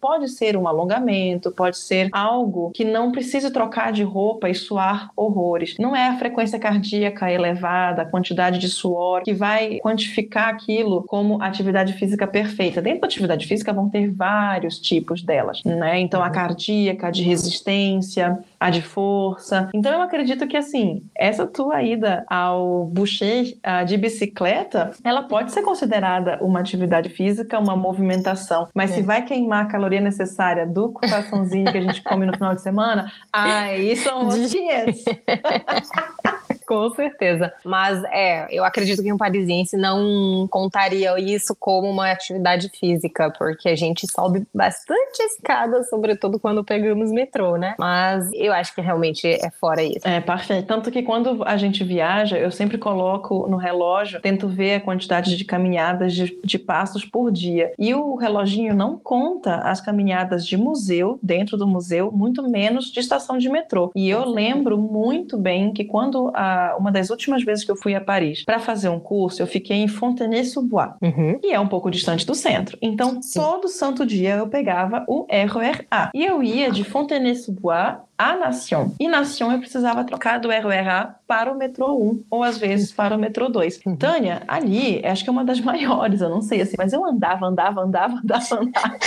pode 0.00 0.28
ser 0.28 0.56
um 0.56 0.68
alongamento, 0.68 1.50
pode 1.50 1.76
ser 1.78 2.08
algo 2.12 2.70
que 2.70 2.84
não 2.84 3.12
precise 3.12 3.50
trocar 3.50 3.92
de 3.92 4.02
roupa 4.02 4.48
e 4.48 4.54
suar 4.54 5.10
horrores. 5.16 5.76
Não 5.78 5.94
é 5.94 6.08
a 6.08 6.18
frequência 6.18 6.58
cardíaca 6.58 7.30
elevada, 7.30 8.02
a 8.02 8.06
quantidade 8.06 8.58
de 8.58 8.68
suor 8.68 9.22
que 9.22 9.32
vai 9.32 9.78
quantificar 9.80 10.48
aquilo 10.48 11.02
como 11.04 11.42
atividade 11.42 11.92
física 11.94 12.26
perfeita. 12.26 12.80
Dentro 12.80 13.00
da 13.00 13.06
atividade 13.06 13.46
física 13.46 13.72
vão 13.72 13.88
ter 13.88 14.10
vários 14.10 14.78
tipos 14.78 15.22
delas, 15.22 15.62
né? 15.64 16.00
Então 16.00 16.22
a 16.22 16.26
uhum. 16.26 16.32
cardíaca, 16.32 17.08
a 17.08 17.10
de 17.10 17.22
resistência, 17.22 18.38
a 18.58 18.70
de 18.70 18.82
força. 18.82 19.68
Então 19.74 19.92
eu 19.92 20.02
acredito 20.02 20.46
que 20.46 20.56
assim, 20.56 21.02
essa 21.14 21.46
tua 21.46 21.82
ida 21.82 22.24
ao 22.28 22.86
Boucher 22.86 23.56
de 23.86 23.96
bicicleta, 23.96 24.92
ela 25.04 25.22
pode 25.22 25.52
ser 25.52 25.62
considerada 25.62 26.38
uma 26.40 26.60
atividade 26.60 27.08
física, 27.08 27.58
uma 27.58 27.76
movimentação, 27.76 28.68
mas 28.74 28.90
é. 28.92 28.94
se 28.94 29.02
vai 29.02 29.22
queimar 29.32 29.64
a 29.64 29.66
caloria 29.66 30.00
necessária 30.00 30.66
do 30.66 30.90
coraçãozinho 30.90 31.72
que 31.72 31.78
a 31.78 31.80
gente 31.80 32.02
come 32.02 32.26
no 32.26 32.34
final 32.34 32.54
de 32.54 32.60
semana, 32.60 33.10
aí 33.32 33.96
são 33.96 34.28
os 34.28 34.50
dias. 34.50 35.02
Com 36.66 36.90
certeza. 36.90 37.52
Mas 37.64 38.02
é, 38.04 38.46
eu 38.50 38.64
acredito 38.64 39.02
que 39.02 39.12
um 39.12 39.16
parisiense 39.16 39.76
não 39.76 40.46
contaria 40.50 41.18
isso 41.18 41.56
como 41.58 41.88
uma 41.88 42.10
atividade 42.10 42.70
física, 42.78 43.30
porque 43.36 43.68
a 43.68 43.76
gente 43.76 44.10
sobe 44.10 44.46
bastante 44.54 45.22
escada, 45.22 45.82
sobretudo 45.84 46.38
quando 46.38 46.64
pegamos 46.64 47.10
metrô, 47.10 47.56
né? 47.56 47.74
Mas 47.78 48.30
eu 48.34 48.52
acho 48.52 48.74
que 48.74 48.80
realmente 48.80 49.26
é 49.26 49.50
fora 49.50 49.82
isso. 49.82 50.06
É, 50.06 50.20
perfeito. 50.20 50.66
Tanto 50.66 50.90
que 50.90 51.02
quando 51.02 51.42
a 51.44 51.56
gente 51.56 51.84
viaja, 51.84 52.38
eu 52.38 52.50
sempre 52.50 52.78
coloco 52.78 53.46
no 53.48 53.56
relógio, 53.56 54.20
tento 54.20 54.48
ver 54.48 54.76
a 54.76 54.80
quantidade 54.80 55.36
de 55.36 55.44
caminhadas 55.44 56.14
de, 56.14 56.38
de 56.44 56.58
passos 56.58 57.04
por 57.04 57.30
dia. 57.30 57.72
E 57.78 57.94
o 57.94 58.14
reloginho 58.14 58.74
não 58.74 58.98
conta 58.98 59.56
as 59.56 59.80
caminhadas 59.80 60.46
de 60.46 60.56
museu, 60.56 61.18
dentro 61.22 61.56
do 61.56 61.66
museu, 61.66 62.10
muito 62.10 62.42
menos 62.48 62.90
de 62.90 63.00
estação 63.00 63.38
de 63.38 63.48
metrô. 63.48 63.90
E 63.94 64.08
eu 64.08 64.24
lembro 64.24 64.78
muito 64.78 65.36
bem 65.36 65.72
que 65.72 65.84
quando 65.84 66.30
a 66.34 66.61
uma 66.78 66.90
das 66.90 67.10
últimas 67.10 67.44
vezes 67.44 67.64
que 67.64 67.70
eu 67.70 67.76
fui 67.76 67.94
a 67.94 68.00
Paris 68.00 68.44
para 68.44 68.58
fazer 68.58 68.88
um 68.88 69.00
curso, 69.00 69.42
eu 69.42 69.46
fiquei 69.46 69.76
em 69.78 69.88
Fontenay-sous-Bois, 69.88 70.92
uhum. 71.02 71.38
que 71.38 71.52
é 71.52 71.58
um 71.58 71.68
pouco 71.68 71.90
distante 71.90 72.26
do 72.26 72.34
centro. 72.34 72.76
Então, 72.80 73.20
Sim. 73.22 73.40
todo 73.40 73.68
santo 73.68 74.06
dia 74.06 74.36
eu 74.36 74.48
pegava 74.48 75.04
o 75.08 75.26
RER-A. 75.28 76.10
E 76.14 76.24
eu 76.24 76.42
ia 76.42 76.70
de 76.70 76.84
Fontenay-sous-Bois 76.84 77.96
a 78.30 78.36
Nation. 78.36 78.92
E 79.00 79.08
Nation 79.08 79.50
eu 79.50 79.58
precisava 79.58 80.04
trocar 80.04 80.38
do 80.38 80.48
RER-A 80.48 81.16
para 81.26 81.50
o 81.50 81.56
metrô 81.56 81.96
1, 81.96 82.24
ou 82.30 82.42
às 82.44 82.58
vezes 82.58 82.92
para 82.92 83.16
o 83.16 83.18
metrô 83.18 83.48
2. 83.48 83.80
Uhum. 83.86 83.96
Tânia, 83.96 84.42
ali, 84.46 85.04
acho 85.04 85.24
que 85.24 85.30
é 85.30 85.32
uma 85.32 85.44
das 85.44 85.58
maiores, 85.62 86.20
eu 86.20 86.28
não 86.28 86.42
sei 86.42 86.60
assim, 86.60 86.74
mas 86.76 86.92
eu 86.92 87.04
andava, 87.04 87.46
andava, 87.46 87.80
andava, 87.80 88.20
andava, 88.22 88.54
andava. 88.60 88.98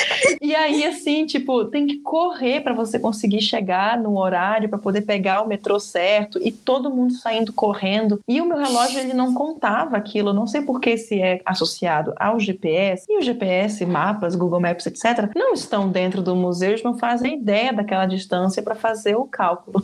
e 0.41 0.55
aí, 0.55 0.83
assim, 0.85 1.25
tipo, 1.25 1.65
tem 1.65 1.85
que 1.85 1.99
correr 1.99 2.61
para 2.61 2.73
você 2.73 2.99
conseguir 2.99 3.41
chegar 3.41 3.97
no 3.97 4.17
horário, 4.17 4.69
para 4.69 4.79
poder 4.79 5.01
pegar 5.01 5.41
o 5.41 5.47
metrô 5.47 5.79
certo, 5.79 6.39
e 6.41 6.51
todo 6.51 6.89
mundo 6.89 7.13
saindo 7.13 7.53
correndo. 7.53 8.19
E 8.27 8.41
o 8.41 8.45
meu 8.45 8.57
relógio, 8.57 8.99
ele 8.99 9.13
não 9.13 9.33
contava 9.33 9.95
aquilo, 9.95 10.33
não 10.33 10.47
sei 10.47 10.61
por 10.61 10.79
que 10.79 10.97
se 10.97 11.21
é 11.21 11.41
associado 11.45 12.13
ao 12.17 12.39
GPS. 12.39 13.05
E 13.09 13.19
o 13.19 13.21
GPS, 13.21 13.85
mapas, 13.85 14.35
Google 14.35 14.59
Maps, 14.59 14.85
etc., 14.87 15.29
não 15.35 15.53
estão 15.53 15.89
dentro 15.89 16.21
do 16.21 16.35
museu, 16.35 16.69
eles 16.69 16.83
não 16.83 16.97
fazem 16.97 17.35
ideia 17.35 17.71
daquela 17.71 18.05
distância 18.05 18.63
para 18.63 18.75
fazer 18.75 19.04
fazer 19.05 19.15
o 19.15 19.25
cálculo. 19.25 19.83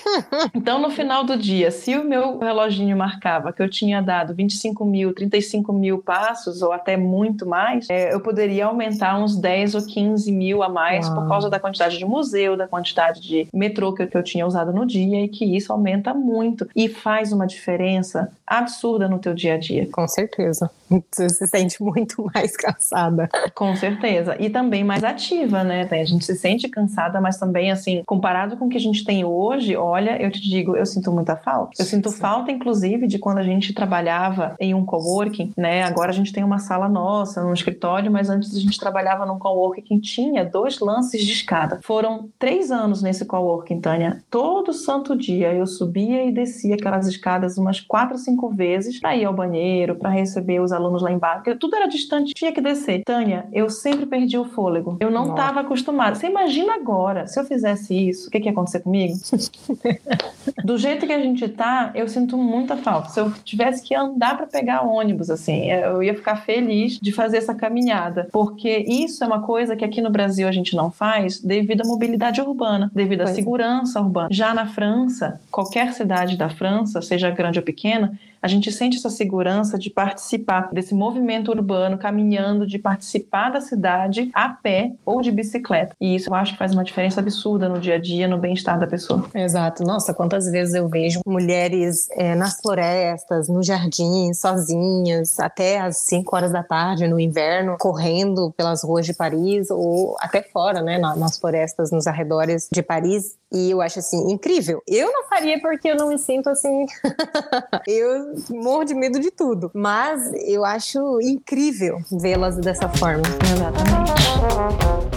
então, 0.54 0.80
no 0.80 0.90
final 0.90 1.24
do 1.24 1.36
dia, 1.36 1.70
se 1.70 1.96
o 1.96 2.04
meu 2.04 2.38
reloginho 2.38 2.96
marcava 2.96 3.52
que 3.52 3.62
eu 3.62 3.68
tinha 3.68 4.00
dado 4.00 4.34
25 4.34 4.84
mil, 4.84 5.14
35 5.14 5.72
mil 5.72 5.98
passos, 5.98 6.62
ou 6.62 6.72
até 6.72 6.96
muito 6.96 7.46
mais, 7.46 7.88
é, 7.90 8.14
eu 8.14 8.20
poderia 8.20 8.66
aumentar 8.66 9.18
uns 9.18 9.36
10 9.36 9.74
ou 9.74 9.86
15 9.86 10.32
mil 10.32 10.62
a 10.62 10.68
mais 10.68 11.06
Uau. 11.06 11.16
por 11.16 11.28
causa 11.28 11.50
da 11.50 11.60
quantidade 11.60 11.98
de 11.98 12.04
museu, 12.04 12.56
da 12.56 12.66
quantidade 12.66 13.20
de 13.20 13.46
metrô 13.52 13.92
que, 13.92 14.06
que 14.06 14.16
eu 14.16 14.22
tinha 14.22 14.46
usado 14.46 14.72
no 14.72 14.86
dia, 14.86 15.24
e 15.24 15.28
que 15.28 15.44
isso 15.44 15.72
aumenta 15.72 16.14
muito 16.14 16.66
e 16.74 16.88
faz 16.88 17.32
uma 17.32 17.46
diferença 17.46 18.32
absurda 18.46 19.08
no 19.08 19.18
teu 19.18 19.34
dia 19.34 19.54
a 19.54 19.58
dia. 19.58 19.88
Com 19.92 20.06
certeza. 20.08 20.70
Você 21.10 21.28
se 21.28 21.46
sente 21.46 21.82
muito 21.82 22.30
mais 22.34 22.56
cansada. 22.56 23.28
Com 23.54 23.74
certeza. 23.76 24.36
E 24.38 24.50
também 24.50 24.84
mais 24.84 25.02
ativa, 25.02 25.64
né? 25.64 25.88
A 25.90 26.04
gente 26.04 26.24
se 26.24 26.34
sente 26.36 26.68
cansada, 26.68 27.20
mas 27.20 27.38
também, 27.38 27.70
assim, 27.70 28.02
comparado 28.04 28.51
com 28.56 28.66
o 28.66 28.68
que 28.68 28.76
a 28.76 28.80
gente 28.80 29.04
tem 29.04 29.24
hoje, 29.24 29.76
olha, 29.76 30.20
eu 30.20 30.30
te 30.30 30.40
digo, 30.40 30.76
eu 30.76 30.86
sinto 30.86 31.12
muita 31.12 31.36
falta. 31.36 31.72
Eu 31.78 31.84
sinto 31.84 32.10
Sim. 32.10 32.18
falta, 32.18 32.52
inclusive, 32.52 33.06
de 33.06 33.18
quando 33.18 33.38
a 33.38 33.42
gente 33.42 33.72
trabalhava 33.72 34.54
em 34.58 34.74
um 34.74 34.84
coworking, 34.84 35.52
né? 35.56 35.82
Agora 35.84 36.10
a 36.10 36.14
gente 36.14 36.32
tem 36.32 36.44
uma 36.44 36.58
sala 36.58 36.88
nossa, 36.88 37.42
num 37.42 37.52
escritório, 37.52 38.10
mas 38.10 38.28
antes 38.28 38.54
a 38.54 38.60
gente 38.60 38.78
trabalhava 38.78 39.26
num 39.26 39.38
coworking 39.38 39.82
que 39.82 40.00
tinha 40.00 40.44
dois 40.44 40.78
lances 40.80 41.22
de 41.24 41.32
escada. 41.32 41.80
Foram 41.82 42.28
três 42.38 42.70
anos 42.70 43.02
nesse 43.02 43.24
coworking, 43.24 43.80
Tânia. 43.80 44.22
Todo 44.30 44.72
santo 44.72 45.16
dia 45.16 45.52
eu 45.52 45.66
subia 45.66 46.24
e 46.24 46.32
descia 46.32 46.74
aquelas 46.74 47.06
escadas 47.06 47.58
umas 47.58 47.80
quatro, 47.80 48.18
cinco 48.18 48.48
vezes 48.48 49.00
para 49.00 49.16
ir 49.16 49.24
ao 49.24 49.34
banheiro, 49.34 49.96
para 49.96 50.10
receber 50.10 50.60
os 50.60 50.72
alunos 50.72 51.02
lá 51.02 51.10
embaixo. 51.10 51.56
Tudo 51.58 51.76
era 51.76 51.86
distante, 51.86 52.34
tinha 52.34 52.52
que 52.52 52.60
descer. 52.60 53.02
Tânia, 53.04 53.46
eu 53.52 53.68
sempre 53.70 54.06
perdi 54.06 54.36
o 54.38 54.44
fôlego. 54.44 54.96
Eu 55.00 55.10
não 55.10 55.30
estava 55.30 55.60
acostumada. 55.60 56.14
Você 56.14 56.26
imagina 56.26 56.74
agora, 56.74 57.26
se 57.26 57.38
eu 57.38 57.44
fizesse 57.44 58.08
isso, 58.08 58.28
o 58.28 58.30
que, 58.30 58.40
que 58.42 58.48
ia 58.48 58.52
acontecer 58.52 58.80
comigo? 58.80 59.14
Do 60.64 60.76
jeito 60.76 61.06
que 61.06 61.12
a 61.12 61.20
gente 61.20 61.48
tá, 61.48 61.90
eu 61.94 62.08
sinto 62.08 62.36
muita 62.36 62.76
falta. 62.76 63.08
Se 63.08 63.20
eu 63.20 63.32
tivesse 63.44 63.82
que 63.82 63.94
andar 63.94 64.36
para 64.36 64.46
pegar 64.46 64.82
ônibus, 64.82 65.30
assim, 65.30 65.70
eu 65.70 66.02
ia 66.02 66.14
ficar 66.14 66.36
feliz 66.36 66.98
de 67.00 67.12
fazer 67.12 67.38
essa 67.38 67.54
caminhada. 67.54 68.28
Porque 68.32 68.84
isso 68.88 69.24
é 69.24 69.26
uma 69.26 69.42
coisa 69.42 69.74
que 69.76 69.84
aqui 69.84 70.00
no 70.00 70.10
Brasil 70.10 70.46
a 70.46 70.52
gente 70.52 70.76
não 70.76 70.90
faz 70.90 71.40
devido 71.40 71.82
à 71.82 71.86
mobilidade 71.86 72.40
urbana, 72.40 72.90
devido 72.94 73.22
à 73.22 73.24
pois. 73.24 73.36
É. 73.36 73.40
segurança 73.40 74.00
urbana. 74.00 74.28
Já 74.30 74.52
na 74.52 74.66
França, 74.66 75.40
qualquer 75.50 75.92
cidade 75.92 76.36
da 76.36 76.48
França, 76.48 77.00
seja 77.00 77.30
grande 77.30 77.58
ou 77.58 77.64
pequena, 77.64 78.18
a 78.42 78.48
gente 78.48 78.72
sente 78.72 78.96
essa 78.96 79.08
segurança 79.08 79.78
de 79.78 79.88
participar 79.88 80.68
desse 80.72 80.94
movimento 80.94 81.52
urbano, 81.52 81.96
caminhando, 81.96 82.66
de 82.66 82.78
participar 82.78 83.50
da 83.50 83.60
cidade 83.60 84.30
a 84.34 84.48
pé 84.48 84.92
ou 85.06 85.22
de 85.22 85.30
bicicleta. 85.30 85.94
E 86.00 86.16
isso 86.16 86.28
eu 86.28 86.34
acho 86.34 86.52
que 86.52 86.58
faz 86.58 86.72
uma 86.72 86.82
diferença 86.82 87.20
absurda 87.20 87.68
no 87.68 87.78
dia 87.78 87.94
a 87.94 87.98
dia, 87.98 88.26
no 88.26 88.38
bem-estar 88.38 88.78
da 88.78 88.86
pessoa. 88.86 89.24
Exato. 89.32 89.84
Nossa, 89.84 90.12
quantas 90.12 90.50
vezes 90.50 90.74
eu 90.74 90.88
vejo 90.88 91.20
mulheres 91.24 92.08
é, 92.12 92.34
nas 92.34 92.60
florestas, 92.60 93.48
no 93.48 93.62
jardim, 93.62 94.34
sozinhas, 94.34 95.38
até 95.38 95.78
às 95.80 95.98
5 95.98 96.34
horas 96.34 96.50
da 96.50 96.64
tarde, 96.64 97.06
no 97.06 97.20
inverno, 97.20 97.76
correndo 97.78 98.52
pelas 98.56 98.82
ruas 98.82 99.06
de 99.06 99.14
Paris 99.14 99.70
ou 99.70 100.16
até 100.18 100.42
fora, 100.42 100.82
né, 100.82 100.98
nas 100.98 101.38
florestas, 101.38 101.92
nos 101.92 102.06
arredores 102.08 102.68
de 102.72 102.82
Paris. 102.82 103.36
E 103.52 103.70
eu 103.70 103.82
acho 103.82 103.98
assim 103.98 104.32
incrível. 104.32 104.82
Eu 104.88 105.12
não 105.12 105.24
faria 105.24 105.60
porque 105.60 105.90
eu 105.90 105.96
não 105.96 106.08
me 106.08 106.18
sinto 106.18 106.48
assim. 106.48 106.86
eu 107.86 108.31
morro 108.50 108.84
de 108.84 108.94
medo 108.94 109.20
de 109.20 109.30
tudo. 109.30 109.70
Mas 109.74 110.32
eu 110.46 110.64
acho 110.64 111.20
incrível 111.20 111.98
vê-las 112.20 112.56
dessa 112.56 112.88
forma. 112.88 113.22
Exatamente. 113.52 115.11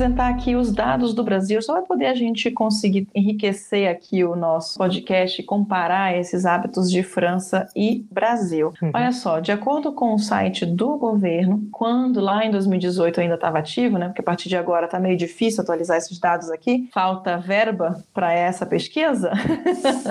Apresentar 0.00 0.30
aqui 0.30 0.56
os 0.56 0.72
dados 0.72 1.12
do 1.12 1.22
Brasil, 1.22 1.60
só 1.60 1.74
vai 1.74 1.82
poder 1.82 2.06
a 2.06 2.14
gente 2.14 2.50
conseguir 2.50 3.06
enriquecer 3.14 3.86
aqui 3.90 4.24
o 4.24 4.34
nosso 4.34 4.78
podcast 4.78 5.38
e 5.38 5.44
comparar 5.44 6.16
esses 6.16 6.46
hábitos 6.46 6.90
de 6.90 7.02
França 7.02 7.68
e 7.76 8.06
Brasil. 8.10 8.72
Uhum. 8.80 8.92
Olha 8.94 9.12
só, 9.12 9.40
de 9.40 9.52
acordo 9.52 9.92
com 9.92 10.14
o 10.14 10.18
site 10.18 10.64
do 10.64 10.96
governo, 10.96 11.68
quando 11.70 12.18
lá 12.18 12.46
em 12.46 12.50
2018 12.50 13.20
ainda 13.20 13.34
estava 13.34 13.58
ativo, 13.58 13.98
né? 13.98 14.06
Porque 14.06 14.22
a 14.22 14.24
partir 14.24 14.48
de 14.48 14.56
agora 14.56 14.86
está 14.86 14.98
meio 14.98 15.18
difícil 15.18 15.62
atualizar 15.62 15.98
esses 15.98 16.18
dados 16.18 16.50
aqui, 16.50 16.88
falta 16.94 17.36
verba 17.36 18.02
para 18.14 18.32
essa 18.32 18.64
pesquisa. 18.64 19.32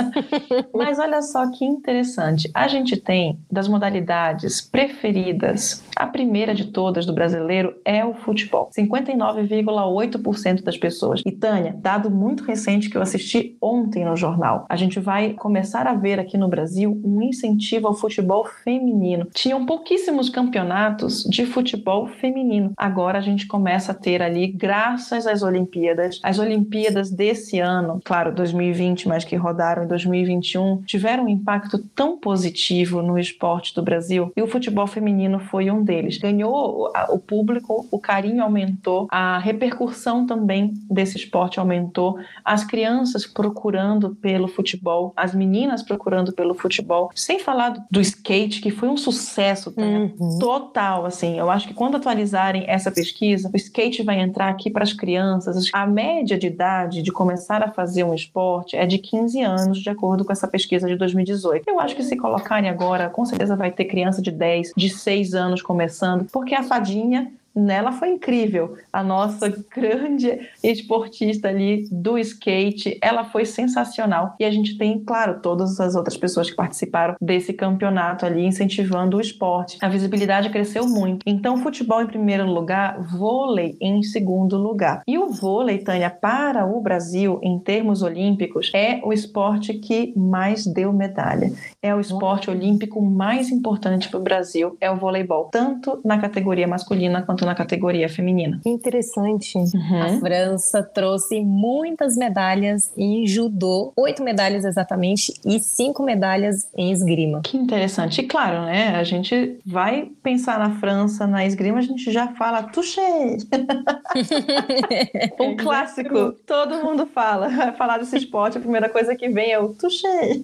Mas 0.72 1.00
olha 1.00 1.24
só 1.24 1.50
que 1.50 1.66
interessante, 1.66 2.50
a 2.54 2.68
gente 2.68 2.96
tem 2.96 3.40
das 3.52 3.68
modalidades 3.68 4.62
preferidas, 4.62 5.84
a 5.96 6.06
primeira 6.06 6.54
de 6.54 6.66
todas 6.66 7.08
do 7.08 7.14
brasileiro 7.14 7.76
é 7.84 8.06
o 8.06 8.14
futebol. 8.14 8.70
59 8.72 9.44
9,8% 9.80 10.64
das 10.64 10.78
pessoas. 10.78 11.22
E 11.26 11.32
Tânia, 11.32 11.76
dado 11.78 12.10
muito 12.10 12.44
recente 12.44 12.90
que 12.90 12.98
eu 12.98 13.02
assisti 13.02 13.58
ontem 13.62 14.06
no 14.06 14.16
jornal, 14.16 14.66
a 14.70 14.76
gente 14.76 15.00
vai 15.00 15.34
começar 15.34 15.88
a 15.88 15.94
ver 15.94 16.20
aqui 16.20 16.38
no 16.38 16.48
Brasil 16.48 17.00
um 17.04 17.22
incentivo 17.22 17.88
ao 17.88 17.94
futebol 17.94 18.46
feminino. 18.64 19.28
Tinham 19.34 19.66
pouquíssimos 19.66 20.30
campeonatos 20.30 21.24
de 21.24 21.46
futebol 21.46 22.08
feminino. 22.08 22.72
Agora 22.78 23.20
a 23.20 23.22
gente 23.22 23.48
começa 23.48 23.92
a 23.92 23.96
ter 23.96 24.22
ali, 24.22 24.48
graças 24.48 25.26
às 25.26 25.42
Olimpíadas, 25.42 26.20
as 26.24 26.40
Olimpíadas 26.40 27.10
desse 27.10 27.60
ano, 27.60 28.02
claro, 28.04 28.34
2020, 28.34 29.08
mas 29.08 29.24
que 29.24 29.36
rodaram 29.36 29.84
em 29.84 29.88
2021, 29.88 30.84
tiveram 30.84 31.26
um 31.26 31.30
impacto 31.30 31.78
tão 31.96 32.18
positivo 32.18 33.02
no 33.02 33.18
esporte 33.18 33.74
do 33.74 33.82
Brasil 33.82 34.32
e 34.36 34.42
o 34.42 34.48
futebol 34.48 34.88
feminino 34.88 35.40
foi 35.40 35.70
um 35.70 35.84
deles. 35.84 36.18
Ganhou 36.18 36.92
o 37.10 37.20
público, 37.20 37.88
o 37.92 38.00
carinho 38.00 38.44
aumentou, 38.44 39.08
a 39.12 39.38
repercussão 39.40 39.69
repercussão 39.70 40.26
também 40.26 40.74
desse 40.90 41.18
esporte 41.18 41.60
aumentou, 41.60 42.18
as 42.44 42.64
crianças 42.64 43.26
procurando 43.26 44.16
pelo 44.16 44.48
futebol, 44.48 45.14
as 45.16 45.34
meninas 45.34 45.84
procurando 45.84 46.34
pelo 46.34 46.54
futebol, 46.54 47.12
sem 47.16 47.40
falar 47.40 47.86
do 47.90 48.02
skate, 48.02 48.62
que 48.62 48.72
foi 48.72 48.90
um 48.90 48.98
sucesso 48.98 49.74
uhum. 49.78 50.40
total, 50.40 51.06
assim. 51.06 51.38
Eu 51.38 51.50
acho 51.50 51.68
que 51.68 51.74
quando 51.74 51.98
atualizarem 51.98 52.66
essa 52.68 52.92
pesquisa, 52.92 53.50
o 53.54 53.58
skate 53.58 54.04
vai 54.04 54.20
entrar 54.20 54.50
aqui 54.50 54.70
para 54.70 54.84
as 54.84 54.94
crianças. 54.94 55.70
A 55.74 55.86
média 55.86 56.38
de 56.38 56.48
idade 56.48 57.02
de 57.02 57.12
começar 57.12 57.64
a 57.64 57.72
fazer 57.72 58.04
um 58.04 58.14
esporte 58.14 58.76
é 58.76 58.86
de 58.86 58.98
15 58.98 59.42
anos, 59.42 59.80
de 59.80 59.90
acordo 59.90 60.26
com 60.26 60.32
essa 60.32 60.48
pesquisa 60.48 60.88
de 60.88 60.96
2018. 60.96 61.70
Eu 61.70 61.80
acho 61.80 61.96
que 61.96 62.04
se 62.04 62.18
colocarem 62.18 62.70
agora, 62.70 63.10
com 63.10 63.26
certeza 63.26 63.56
vai 63.56 63.72
ter 63.72 63.86
criança 63.86 64.22
de 64.22 64.32
10, 64.32 64.74
de 64.76 64.90
6 64.90 65.34
anos 65.34 65.62
começando, 65.62 66.26
porque 66.32 66.56
a 66.56 66.64
fadinha 66.64 67.32
nela 67.56 67.92
foi 67.92 68.10
incrível. 68.10 68.76
A 68.92 69.04
nossa 69.04 69.50
grande 69.76 70.40
esportista 70.64 71.50
ali 71.50 71.88
do 71.92 72.18
skate, 72.18 72.98
ela 73.02 73.26
foi 73.26 73.46
sensacional. 73.46 74.36
E 74.40 74.46
a 74.46 74.52
gente 74.52 74.78
tem, 74.78 75.00
claro, 75.04 75.42
todas 75.42 75.80
as 75.80 75.96
outras 75.96 76.18
pessoas 76.18 76.50
que 76.50 76.56
participaram 76.56 77.16
desse 77.22 77.54
campeonato 77.54 78.26
ali, 78.26 78.46
incentivando 78.46 79.18
o 79.18 79.22
esporte. 79.22 79.78
A 79.82 79.90
visibilidade 79.90 80.50
cresceu 80.50 80.88
muito. 80.88 81.24
Então, 81.26 81.58
futebol 81.58 82.02
em 82.02 82.08
primeiro 82.08 82.46
lugar, 82.46 83.02
vôlei 83.02 83.78
em 83.82 84.02
segundo 84.04 84.58
lugar. 84.58 85.02
E 85.08 85.18
o 85.18 85.30
vôlei, 85.30 85.80
Tânia, 85.80 86.10
para 86.10 86.66
o 86.66 86.82
Brasil, 86.82 87.40
em 87.44 87.60
termos 87.60 88.02
olímpicos, 88.02 88.72
é 88.74 89.00
o 89.04 89.14
esporte 89.14 89.74
que 89.74 90.14
mais 90.16 90.66
deu 90.66 90.92
medalha. 90.94 91.52
É 91.82 91.94
o 91.94 92.00
esporte 92.00 92.50
olímpico 92.50 93.02
mais 93.02 93.50
importante 93.50 94.10
para 94.10 94.20
o 94.20 94.24
Brasil, 94.24 94.78
é 94.80 94.90
o 94.90 94.98
voleibol, 94.98 95.50
tanto 95.52 96.00
na 96.04 96.20
categoria 96.20 96.68
masculina 96.68 97.22
quanto 97.22 97.39
na 97.46 97.56
categoria 97.56 98.10
feminina. 98.10 98.60
Interessante. 98.66 99.58
Uhum. 99.58 100.02
A 100.02 100.20
França 100.20 100.84
trouxe 100.84 101.42
muitas 101.42 102.16
medalhas 102.16 102.92
em 102.98 103.26
judô, 103.28 103.92
oito 103.96 104.24
medalhas 104.24 104.66
exatamente, 104.66 105.34
e 105.46 105.60
cinco 105.60 106.04
medalhas 106.04 106.68
em 106.76 106.92
esgrima. 106.92 107.42
Que 107.42 107.58
interessante. 107.58 108.22
E 108.22 108.24
claro, 108.28 108.66
né? 108.66 108.96
A 108.96 109.04
gente 109.04 109.60
vai 109.66 110.10
pensar 110.24 110.60
na 110.60 110.72
França, 110.80 111.26
na 111.28 111.46
esgrima, 111.46 111.80
a 111.80 111.84
gente 111.84 112.12
já 112.12 112.28
fala 112.36 112.64
touché. 112.64 113.38
um 115.40 115.56
clássico. 115.56 116.34
Todo 116.46 116.84
mundo 116.84 117.06
fala. 117.06 117.50
Vai 117.50 117.74
falar 117.74 117.98
desse 117.98 118.18
esporte, 118.18 118.58
a 118.58 118.62
primeira 118.62 118.90
coisa 118.90 119.16
que 119.16 119.30
vem 119.30 119.52
é 119.52 119.60
o 119.60 119.70
touché. 119.70 120.42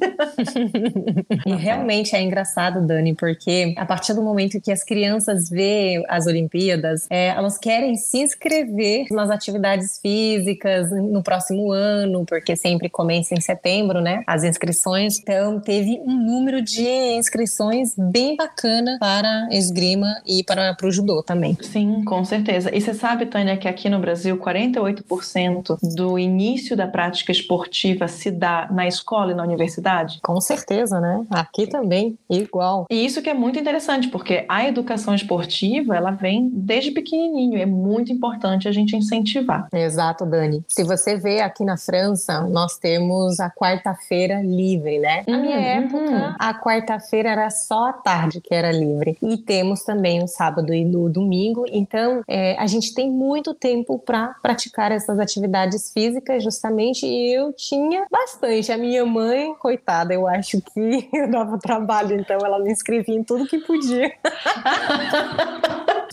e 1.46 1.56
realmente 1.56 2.16
é 2.16 2.22
engraçado, 2.22 2.86
Dani, 2.86 3.16
porque 3.16 3.74
a 3.78 3.86
partir 3.86 4.14
do 4.14 4.22
momento 4.22 4.62
que 4.62 4.72
as 4.72 4.84
crianças 4.84 5.50
vê 5.50 6.04
as 6.08 6.28
Olimpíadas, 6.28 6.85
é, 7.10 7.28
elas 7.28 7.58
querem 7.58 7.96
se 7.96 8.20
inscrever 8.20 9.08
nas 9.12 9.30
atividades 9.30 10.00
físicas 10.02 10.92
no 10.92 11.22
próximo 11.24 11.72
ano, 11.72 12.26
porque 12.26 12.56
sempre 12.56 12.90
começa 12.90 13.34
em 13.34 13.42
setembro, 13.42 14.02
né? 14.02 14.24
As 14.28 14.44
inscrições. 14.44 15.20
Então, 15.20 15.60
teve 15.60 16.00
um 16.06 16.14
número 16.14 16.62
de 16.62 16.88
inscrições 17.18 17.94
bem 17.98 18.36
bacana 18.36 18.98
para 19.00 19.48
esgrima 19.52 20.22
e 20.26 20.44
para, 20.44 20.74
para 20.74 20.88
o 20.88 20.92
judô 20.92 21.24
também. 21.24 21.58
Sim, 21.62 22.04
com 22.06 22.24
certeza. 22.24 22.76
E 22.76 22.80
você 22.82 22.94
sabe, 22.94 23.26
Tânia, 23.26 23.58
que 23.58 23.68
aqui 23.68 23.90
no 23.90 24.00
Brasil, 24.00 24.38
48% 24.38 25.78
do 25.96 26.20
início 26.20 26.76
da 26.76 26.88
prática 26.88 27.32
esportiva 27.32 28.08
se 28.08 28.32
dá 28.32 28.68
na 28.72 28.88
escola 28.88 29.32
e 29.32 29.36
na 29.36 29.44
universidade? 29.44 30.20
Com 30.22 30.40
certeza, 30.42 31.00
né? 31.00 31.26
Aqui 31.30 31.68
também, 31.68 32.18
igual. 32.30 32.86
E 32.90 33.06
isso 33.06 33.22
que 33.22 33.30
é 33.30 33.34
muito 33.34 33.60
interessante, 33.60 34.08
porque 34.08 34.46
a 34.48 34.68
educação 34.68 35.16
esportiva, 35.16 35.96
ela 35.96 36.12
vem 36.12 36.50
desde 36.52 36.75
desde 36.76 36.92
pequenininho. 36.92 37.58
É 37.58 37.66
muito 37.66 38.12
importante 38.12 38.68
a 38.68 38.72
gente 38.72 38.96
incentivar. 38.96 39.68
Exato, 39.74 40.26
Dani. 40.26 40.64
Se 40.68 40.84
você 40.84 41.16
vê 41.16 41.40
aqui 41.40 41.64
na 41.64 41.78
França, 41.78 42.42
nós 42.42 42.78
temos 42.78 43.40
a 43.40 43.50
quarta-feira 43.50 44.42
livre, 44.42 45.00
né? 45.00 45.24
Na 45.26 45.38
minha 45.38 45.58
uhum. 45.58 45.64
época, 45.64 46.36
a 46.38 46.54
quarta-feira 46.54 47.30
era 47.30 47.50
só 47.50 47.90
a 47.90 47.94
tarde 47.94 48.42
que 48.42 48.54
era 48.54 48.72
livre. 48.72 49.18
E 49.22 49.38
temos 49.38 49.84
também 49.84 50.22
o 50.22 50.28
sábado 50.28 50.74
e 50.74 50.86
o 50.96 51.08
domingo. 51.08 51.66
Então, 51.70 52.22
é, 52.28 52.58
a 52.58 52.68
gente 52.68 52.94
tem 52.94 53.10
muito 53.10 53.54
tempo 53.54 53.98
para 53.98 54.36
praticar 54.42 54.92
essas 54.92 55.18
atividades 55.18 55.92
físicas, 55.92 56.44
justamente. 56.44 57.06
E 57.06 57.34
eu 57.34 57.54
tinha 57.54 58.06
bastante. 58.12 58.72
A 58.72 58.78
minha 58.78 59.06
mãe, 59.06 59.56
coitada, 59.56 60.14
eu 60.14 60.28
acho 60.28 60.62
que 60.62 61.08
eu 61.14 61.30
dava 61.32 61.58
trabalho, 61.58 62.20
então 62.20 62.38
ela 62.44 62.60
me 62.60 62.72
inscrevia 62.72 63.16
em 63.16 63.24
tudo 63.24 63.48
que 63.48 63.60
podia. 63.60 64.12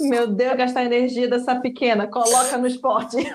Meu 0.00 0.26
Deus, 0.26 0.51
gastar 0.56 0.85
energia 0.85 1.28
dessa 1.28 1.56
pequena, 1.56 2.06
coloca 2.06 2.56
no 2.58 2.67
esporte. 2.67 3.17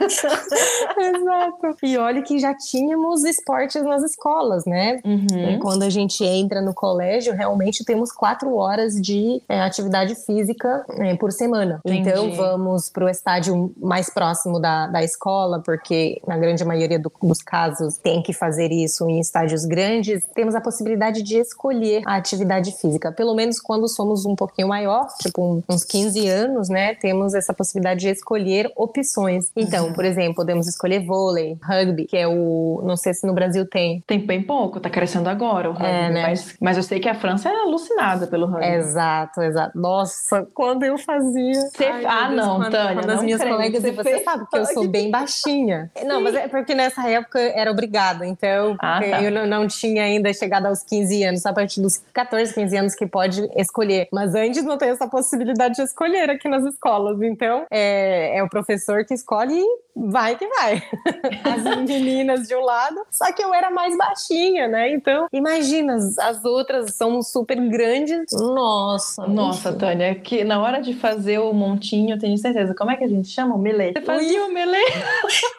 Exato. 0.98 1.78
E 1.84 1.98
olha 1.98 2.22
que 2.22 2.40
já 2.40 2.54
tínhamos 2.54 3.24
esportes 3.24 3.84
nas 3.84 4.04
escolas, 4.04 4.66
né? 4.66 5.00
Uhum. 5.06 5.60
Quando 5.60 5.84
a 5.84 5.90
gente 5.90 6.24
entra 6.24 6.62
no 6.62 6.74
colégio, 6.74 7.34
realmente 7.34 7.84
temos 7.84 8.12
quatro 8.12 8.56
horas 8.56 8.96
de 8.96 9.42
é, 9.48 9.62
atividade 9.62 10.16
física 10.16 10.86
é, 10.90 11.16
por 11.16 11.32
semana. 11.32 11.82
Entendi. 11.86 12.10
Então 12.10 12.32
vamos 12.34 12.90
para 12.90 13.06
o 13.06 13.10
estádio 13.10 13.74
mais 13.78 14.10
próximo 14.10 14.60
da, 14.60 14.88
da 14.88 15.04
escola, 15.04 15.62
porque 15.64 16.22
na 16.28 16.38
grande 16.38 16.64
maioria 16.64 17.00
do, 17.00 17.12
dos 17.22 17.42
casos 17.42 17.98
tem 17.98 18.22
que 18.22 18.34
fazer 18.34 18.72
isso 18.72 19.08
em 19.10 19.20
estádios 19.20 19.66
grandes. 19.66 20.26
Temos 20.34 20.56
a 20.56 20.62
possibilidade 20.62 21.24
de 21.24 21.38
escolher 21.38 22.02
a 22.06 22.16
atividade 22.16 22.72
física, 22.74 23.12
pelo 23.12 23.36
menos 23.36 23.60
quando 23.60 23.88
somos 23.88 24.26
um 24.26 24.36
pouquinho 24.36 24.68
maior, 24.68 25.08
tipo 25.20 25.64
uns 25.68 25.84
15 25.84 26.28
anos, 26.28 26.70
né? 26.70 26.96
Temos 27.08 27.34
essa 27.34 27.54
possibilidade 27.54 28.02
de 28.02 28.10
escolher 28.10 28.70
opções. 28.76 29.50
Então, 29.56 29.88
uhum. 29.88 29.94
por 29.94 30.04
exemplo, 30.04 30.36
podemos 30.36 30.68
escolher 30.68 31.06
vôlei, 31.06 31.58
rugby, 31.64 32.06
que 32.06 32.18
é 32.18 32.28
o. 32.28 32.82
Não 32.84 32.98
sei 32.98 33.14
se 33.14 33.26
no 33.26 33.34
Brasil 33.34 33.66
tem. 33.66 34.04
Tem 34.06 34.20
bem 34.20 34.44
pouco, 34.44 34.78
tá 34.78 34.90
crescendo 34.90 35.30
agora 35.30 35.70
o 35.70 35.72
rugby. 35.72 35.88
É, 35.88 36.10
né? 36.10 36.22
mas, 36.24 36.58
mas 36.60 36.76
eu 36.76 36.84
sei 36.84 37.00
que 37.00 37.08
a 37.08 37.16
França 37.16 37.48
é 37.48 37.56
alucinada 37.62 38.28
pelo 38.28 38.46
rugby. 38.46 38.66
Exato, 38.66 39.42
exato. 39.42 39.80
Nossa, 39.80 40.46
quando 40.54 40.84
eu 40.84 40.98
fazia. 40.98 41.54
Você... 41.54 41.86
Ai, 41.86 42.06
ah, 42.06 42.28
Deus, 42.28 42.36
não, 42.36 42.58
quando, 42.58 42.72
Tânia. 42.74 42.96
Quando 42.96 43.10
as 43.10 43.24
minhas 43.24 43.42
colegas, 43.42 43.82
você, 43.82 43.92
você 43.94 44.24
sabe 44.26 44.46
que 44.50 44.58
eu 44.58 44.66
sou 44.66 44.88
bem 44.90 45.10
baixinha. 45.10 45.90
Não, 46.04 46.22
mas 46.22 46.36
é 46.36 46.48
porque 46.48 46.76
nessa 46.76 47.08
época 47.10 47.40
era 47.40 47.72
obrigada. 47.72 48.26
Então, 48.26 48.76
ah, 48.80 49.00
tá. 49.00 49.22
eu 49.22 49.48
não, 49.48 49.68
tinha 49.68 50.04
ainda 50.04 50.32
chegado 50.34 50.66
aos 50.66 50.84
15 50.84 51.24
anos, 51.24 51.46
a 51.46 51.54
partir 51.54 51.82
dos 51.82 52.02
14, 52.14 52.54
15 52.54 52.78
anos 52.78 52.96
que 52.96 53.06
pode 53.06 53.48
escolher. 53.56 54.08
Mas 54.12 54.36
antes 54.36 54.64
não 54.64 54.78
tem 54.78 54.90
essa 54.90 55.08
possibilidade 55.08 55.76
de 55.76 55.82
escolher 55.84 56.30
aqui 56.30 56.48
nas 56.48 56.64
escolas. 56.64 56.97
Então, 57.24 57.66
é, 57.72 58.38
é 58.38 58.44
o 58.44 58.50
professor 58.50 59.06
que 59.06 59.14
escolhe 59.14 59.64
vai 60.10 60.36
que 60.36 60.48
vai. 60.48 60.82
As 61.44 61.64
meninas 61.64 62.48
de 62.48 62.56
um 62.56 62.62
lado, 62.62 63.02
só 63.10 63.32
que 63.32 63.44
eu 63.44 63.54
era 63.54 63.70
mais 63.70 63.98
baixinha, 63.98 64.68
né? 64.68 64.92
Então, 64.92 65.28
imagina, 65.34 65.96
as 65.96 66.44
outras 66.46 66.94
são 66.96 67.22
super 67.22 67.58
grandes. 67.70 68.32
Nossa. 68.34 69.26
Nossa. 69.28 69.74
Tânia, 69.74 70.16
que 70.16 70.44
na 70.44 70.62
hora 70.62 70.82
de 70.82 70.94
fazer 70.94 71.40
o 71.40 71.54
montinho, 71.54 72.16
eu 72.16 72.20
tenho 72.20 72.38
certeza. 72.38 72.74
Como 72.76 72.92
é 72.92 72.96
que 72.96 73.04
a 73.04 73.08
gente 73.08 73.28
chama? 73.28 73.56
O 73.56 73.58
melê. 73.58 73.94
Você 73.94 74.02
fazia 74.02 74.46
o 74.46 74.54
melê? 74.54 74.84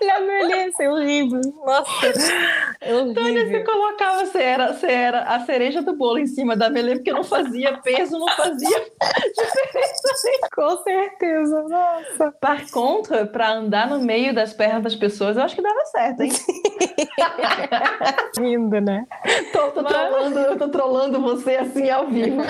La 0.03 0.21
melê, 0.21 0.71
é 0.81 0.91
horrível. 0.91 1.41
Nossa. 1.65 2.07
É 2.81 2.95
horrível. 2.95 3.15
Tânia, 3.15 3.47
você 3.47 3.65
colocava, 3.65 4.25
você 4.25 4.39
era, 4.39 4.73
você 4.73 4.87
era 4.87 5.23
a 5.23 5.41
cereja 5.41 5.83
do 5.83 5.95
bolo 5.95 6.19
em 6.19 6.27
cima 6.27 6.57
da 6.57 6.71
melê, 6.71 6.97
porque 6.97 7.13
não 7.13 7.25
fazia 7.25 7.79
peso, 7.79 8.19
não 8.19 8.29
fazia 8.29 8.69
diferença. 9.37 10.49
Com 10.55 10.77
certeza, 10.83 11.63
nossa. 11.63 12.33
Par 12.41 12.71
contra, 12.71 13.27
para 13.27 13.53
andar 13.53 13.89
no 13.89 14.01
meio 14.01 14.28
meio 14.29 14.35
das 14.35 14.53
pernas 14.53 14.83
das 14.83 14.95
pessoas, 14.95 15.37
eu 15.37 15.43
acho 15.43 15.55
que 15.55 15.63
dava 15.63 15.85
certo, 15.87 16.23
hein? 16.23 16.33
Lindo, 18.39 18.81
né? 18.81 19.05
Tô, 19.53 19.71
tô, 19.71 19.83
Mas... 19.83 19.93
trolando, 19.93 20.39
eu 20.39 20.59
tô 20.59 20.69
trolando 20.69 21.21
você 21.21 21.57
assim 21.57 21.91
ao 21.91 22.07
vivo. 22.07 22.43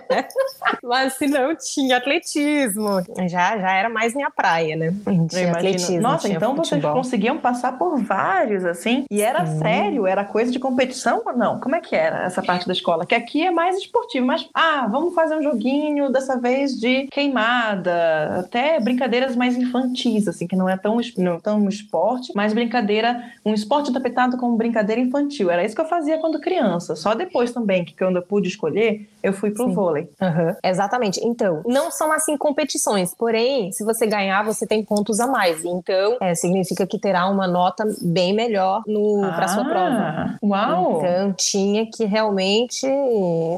Mas 0.82 1.14
se 1.14 1.26
não 1.26 1.54
tinha 1.56 1.96
atletismo, 1.96 3.02
já, 3.28 3.58
já 3.58 3.72
era 3.72 3.88
mais 3.88 4.14
minha 4.14 4.30
praia, 4.30 4.76
né? 4.76 4.94
Tinha 5.28 5.52
atletismo. 5.52 6.00
Nossa, 6.00 6.28
então 6.28 6.56
futebol. 6.56 6.80
vocês 6.80 6.92
conseguiam 6.92 7.38
passar 7.38 7.78
por 7.78 7.96
vários, 7.98 8.64
assim? 8.64 9.04
E 9.10 9.22
era 9.22 9.46
Sim. 9.46 9.58
sério? 9.58 10.06
Era 10.06 10.24
coisa 10.24 10.50
de 10.50 10.58
competição 10.58 11.22
ou 11.24 11.36
não? 11.36 11.60
Como 11.60 11.74
é 11.74 11.80
que 11.80 11.94
era 11.94 12.24
essa 12.24 12.42
parte 12.42 12.66
da 12.66 12.72
escola? 12.72 13.06
Que 13.06 13.14
aqui 13.14 13.46
é 13.46 13.50
mais 13.50 13.76
esportivo, 13.76 14.26
mas, 14.26 14.48
ah, 14.54 14.86
vamos 14.90 15.14
fazer 15.14 15.36
um 15.36 15.42
joguinho 15.42 16.10
dessa 16.10 16.38
vez 16.38 16.78
de 16.78 17.06
queimada, 17.08 18.40
até 18.40 18.78
brincadeiras 18.80 19.36
mais 19.36 19.56
infantis, 19.56 20.28
assim, 20.28 20.46
que 20.46 20.56
não 20.56 20.68
é 20.68 20.76
tão, 20.76 20.95
não 21.18 21.40
tão 21.40 21.68
esporte, 21.68 22.32
mas 22.34 22.52
brincadeira, 22.52 23.32
um, 23.44 23.54
esporte 23.54 23.90
adaptado 23.90 24.36
como 24.36 24.56
brincadeira 24.56 25.00
infantil. 25.00 25.50
Era 25.50 25.64
isso 25.64 25.74
que 25.74 25.80
eu 25.80 25.86
fazia 25.86 26.18
quando 26.18 26.40
criança. 26.40 26.94
Só 26.96 27.14
depois 27.14 27.52
também, 27.52 27.84
que 27.84 27.96
quando 27.96 28.16
eu 28.16 28.22
pude 28.22 28.48
escolher, 28.48 29.08
eu 29.22 29.32
fui 29.32 29.50
pro 29.50 29.66
Sim. 29.66 29.74
vôlei. 29.74 30.08
Uhum. 30.20 30.54
Exatamente. 30.62 31.20
Então, 31.24 31.62
não 31.66 31.90
são 31.90 32.12
assim 32.12 32.36
competições, 32.36 33.14
porém, 33.14 33.72
se 33.72 33.84
você 33.84 34.06
ganhar, 34.06 34.44
você 34.44 34.66
tem 34.66 34.84
pontos 34.84 35.20
a 35.20 35.26
mais. 35.26 35.64
Então, 35.64 36.16
é, 36.20 36.34
significa 36.34 36.86
que 36.86 36.98
terá 36.98 37.28
uma 37.28 37.46
nota 37.46 37.84
bem 38.02 38.32
melhor 38.32 38.82
no 38.86 39.24
ah, 39.24 39.32
para 39.32 39.48
sua 39.48 39.64
prova. 39.64 40.38
Uau! 40.42 40.98
Então, 40.98 41.32
tinha 41.32 41.86
que 41.90 42.04
realmente 42.04 42.86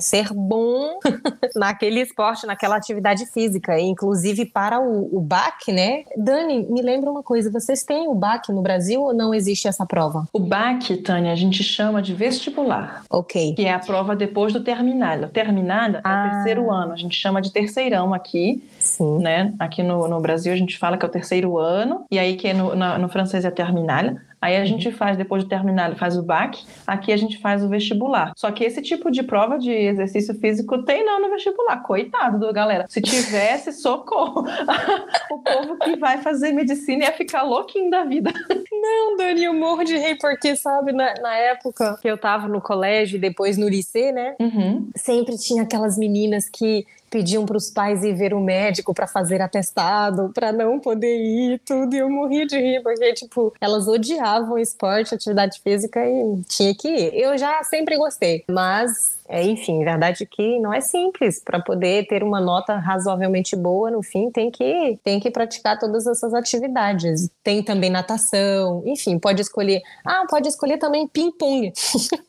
ser 0.01 0.33
bom 0.33 0.98
naquele 1.55 2.01
esporte, 2.01 2.46
naquela 2.46 2.77
atividade 2.77 3.27
física, 3.27 3.79
inclusive 3.79 4.46
para 4.46 4.81
o, 4.81 5.16
o 5.16 5.20
BAC, 5.20 5.72
né? 5.72 6.05
Dani, 6.16 6.66
me 6.70 6.83
lembra 6.83 7.11
uma 7.11 7.22
coisa, 7.29 7.51
vocês 7.51 7.83
têm 7.83 8.09
o 8.09 8.14
BAC 8.14 8.49
no 8.49 8.62
Brasil 8.62 9.03
ou 9.03 9.12
não 9.12 9.35
existe 9.35 9.69
essa 9.69 9.85
prova? 9.85 10.27
O 10.33 10.38
BAC, 10.38 10.97
Tânia, 10.97 11.31
a 11.31 11.37
gente 11.37 11.62
chama 11.62 12.01
de 12.01 12.14
vestibular. 12.14 13.03
Ok. 13.11 13.55
Que 13.55 13.67
é 13.67 13.75
a 13.75 13.79
prova 13.79 14.17
depois 14.17 14.51
do 14.51 14.64
terminal. 14.64 15.19
O 15.25 15.29
terminal 15.29 15.91
é 15.91 16.01
ah. 16.03 16.25
o 16.27 16.31
terceiro 16.31 16.71
ano, 16.73 16.95
a 16.95 16.97
gente 16.97 17.14
chama 17.14 17.43
de 17.43 17.53
terceirão 17.53 18.14
aqui. 18.14 18.67
Sim. 18.79 19.19
Né? 19.19 19.53
Aqui 19.59 19.83
no, 19.83 20.09
no 20.09 20.19
Brasil 20.21 20.55
a 20.55 20.57
gente 20.57 20.79
fala 20.79 20.97
que 20.97 21.05
é 21.05 21.09
o 21.09 21.11
terceiro 21.11 21.59
ano, 21.59 22.07
e 22.11 22.19
aí 22.19 22.35
que 22.35 22.49
é 22.49 22.55
no, 22.55 22.75
no, 22.75 22.99
no 22.99 23.09
francês 23.11 23.45
é 23.45 23.51
terminal. 23.51 24.17
Aí 24.40 24.57
a 24.57 24.64
gente 24.64 24.92
faz, 24.92 25.16
depois 25.16 25.42
de 25.42 25.48
terminar, 25.48 25.94
faz 25.96 26.16
o 26.16 26.22
BAC, 26.22 26.64
aqui 26.87 27.12
a 27.12 27.16
gente 27.16 27.38
faz 27.38 27.62
o 27.64 27.68
vestibular. 27.68 28.33
Só 28.37 28.51
que 28.53 28.64
esse 28.64 28.81
tipo 28.81 29.11
de 29.11 29.22
prova 29.22 29.59
de 29.59 29.70
exercício 29.70 30.35
físico 30.35 30.83
tem 30.83 31.05
não 31.05 31.20
no 31.20 31.31
vestibular. 31.31 31.83
Coitado 31.83 32.38
do 32.38 32.53
galera. 32.53 32.87
Se 32.88 33.01
tivesse, 33.01 33.72
socorro. 33.81 34.44
o 35.31 35.38
povo 35.38 35.79
que 35.79 35.96
vai 35.96 36.18
fazer 36.18 36.53
medicina 36.53 37.05
ia 37.05 37.12
ficar 37.12 37.42
louquinho 37.42 37.90
da 37.90 38.05
vida. 38.05 38.33
Não, 38.70 39.16
Dani, 39.16 39.44
eu 39.44 39.55
morro 39.55 39.83
de 39.83 39.96
rei, 39.96 40.14
porque, 40.14 40.55
sabe, 40.55 40.92
na, 40.92 41.14
na 41.20 41.35
época 41.35 41.98
que 42.01 42.09
eu 42.09 42.16
tava 42.16 42.48
no 42.48 42.61
colégio 42.61 43.16
e 43.16 43.20
depois 43.20 43.59
no 43.59 43.68
liceu, 43.68 44.12
né? 44.12 44.37
Uhum. 44.38 44.88
Sempre 44.94 45.37
tinha 45.37 45.64
aquelas 45.64 45.98
meninas 45.98 46.48
que 46.48 46.87
pediam 47.11 47.44
para 47.44 47.57
os 47.57 47.71
pais 47.71 48.03
ir 48.03 48.14
ver 48.14 48.35
o 48.35 48.40
médico 48.40 48.94
para 48.94 49.07
fazer 49.07 49.40
atestado, 49.40 50.31
para 50.35 50.53
não 50.53 50.79
poder 50.79 51.16
ir, 51.16 51.61
tudo. 51.64 51.94
E 51.94 51.99
eu 51.99 52.11
morria 52.11 52.47
de 52.47 52.59
rir, 52.59 52.83
porque, 52.83 53.12
tipo, 53.14 53.53
elas 53.61 53.88
odiavam 53.88 54.59
esporte, 54.59 55.14
atividade 55.14 55.61
física 55.61 56.01
e 56.05 56.42
tinha 56.49 56.75
que 56.75 56.88
ir. 56.88 57.14
Eu 57.14 57.37
já 57.37 57.62
sempre 57.62 57.97
gostei, 57.97 58.44
mas 58.51 59.18
é, 59.29 59.44
enfim, 59.44 59.85
verdade 59.85 60.25
que 60.25 60.59
não 60.59 60.73
é 60.73 60.81
simples. 60.81 61.38
Para 61.44 61.61
poder 61.61 62.07
ter 62.07 62.23
uma 62.23 62.40
nota 62.40 62.77
razoavelmente 62.77 63.55
boa 63.55 63.90
no 63.90 64.03
fim, 64.03 64.31
tem 64.31 64.51
que, 64.51 64.99
tem 65.05 65.21
que 65.21 65.31
praticar 65.31 65.79
todas 65.79 66.07
essas 66.07 66.33
atividades. 66.33 67.29
Tem 67.44 67.62
também 67.62 67.90
natação, 67.90 68.83
enfim, 68.87 69.18
pode 69.18 69.42
escolher. 69.42 69.83
Ah, 70.05 70.25
pode 70.29 70.49
escolher 70.49 70.79
também 70.79 71.07
ping-pong. 71.07 71.73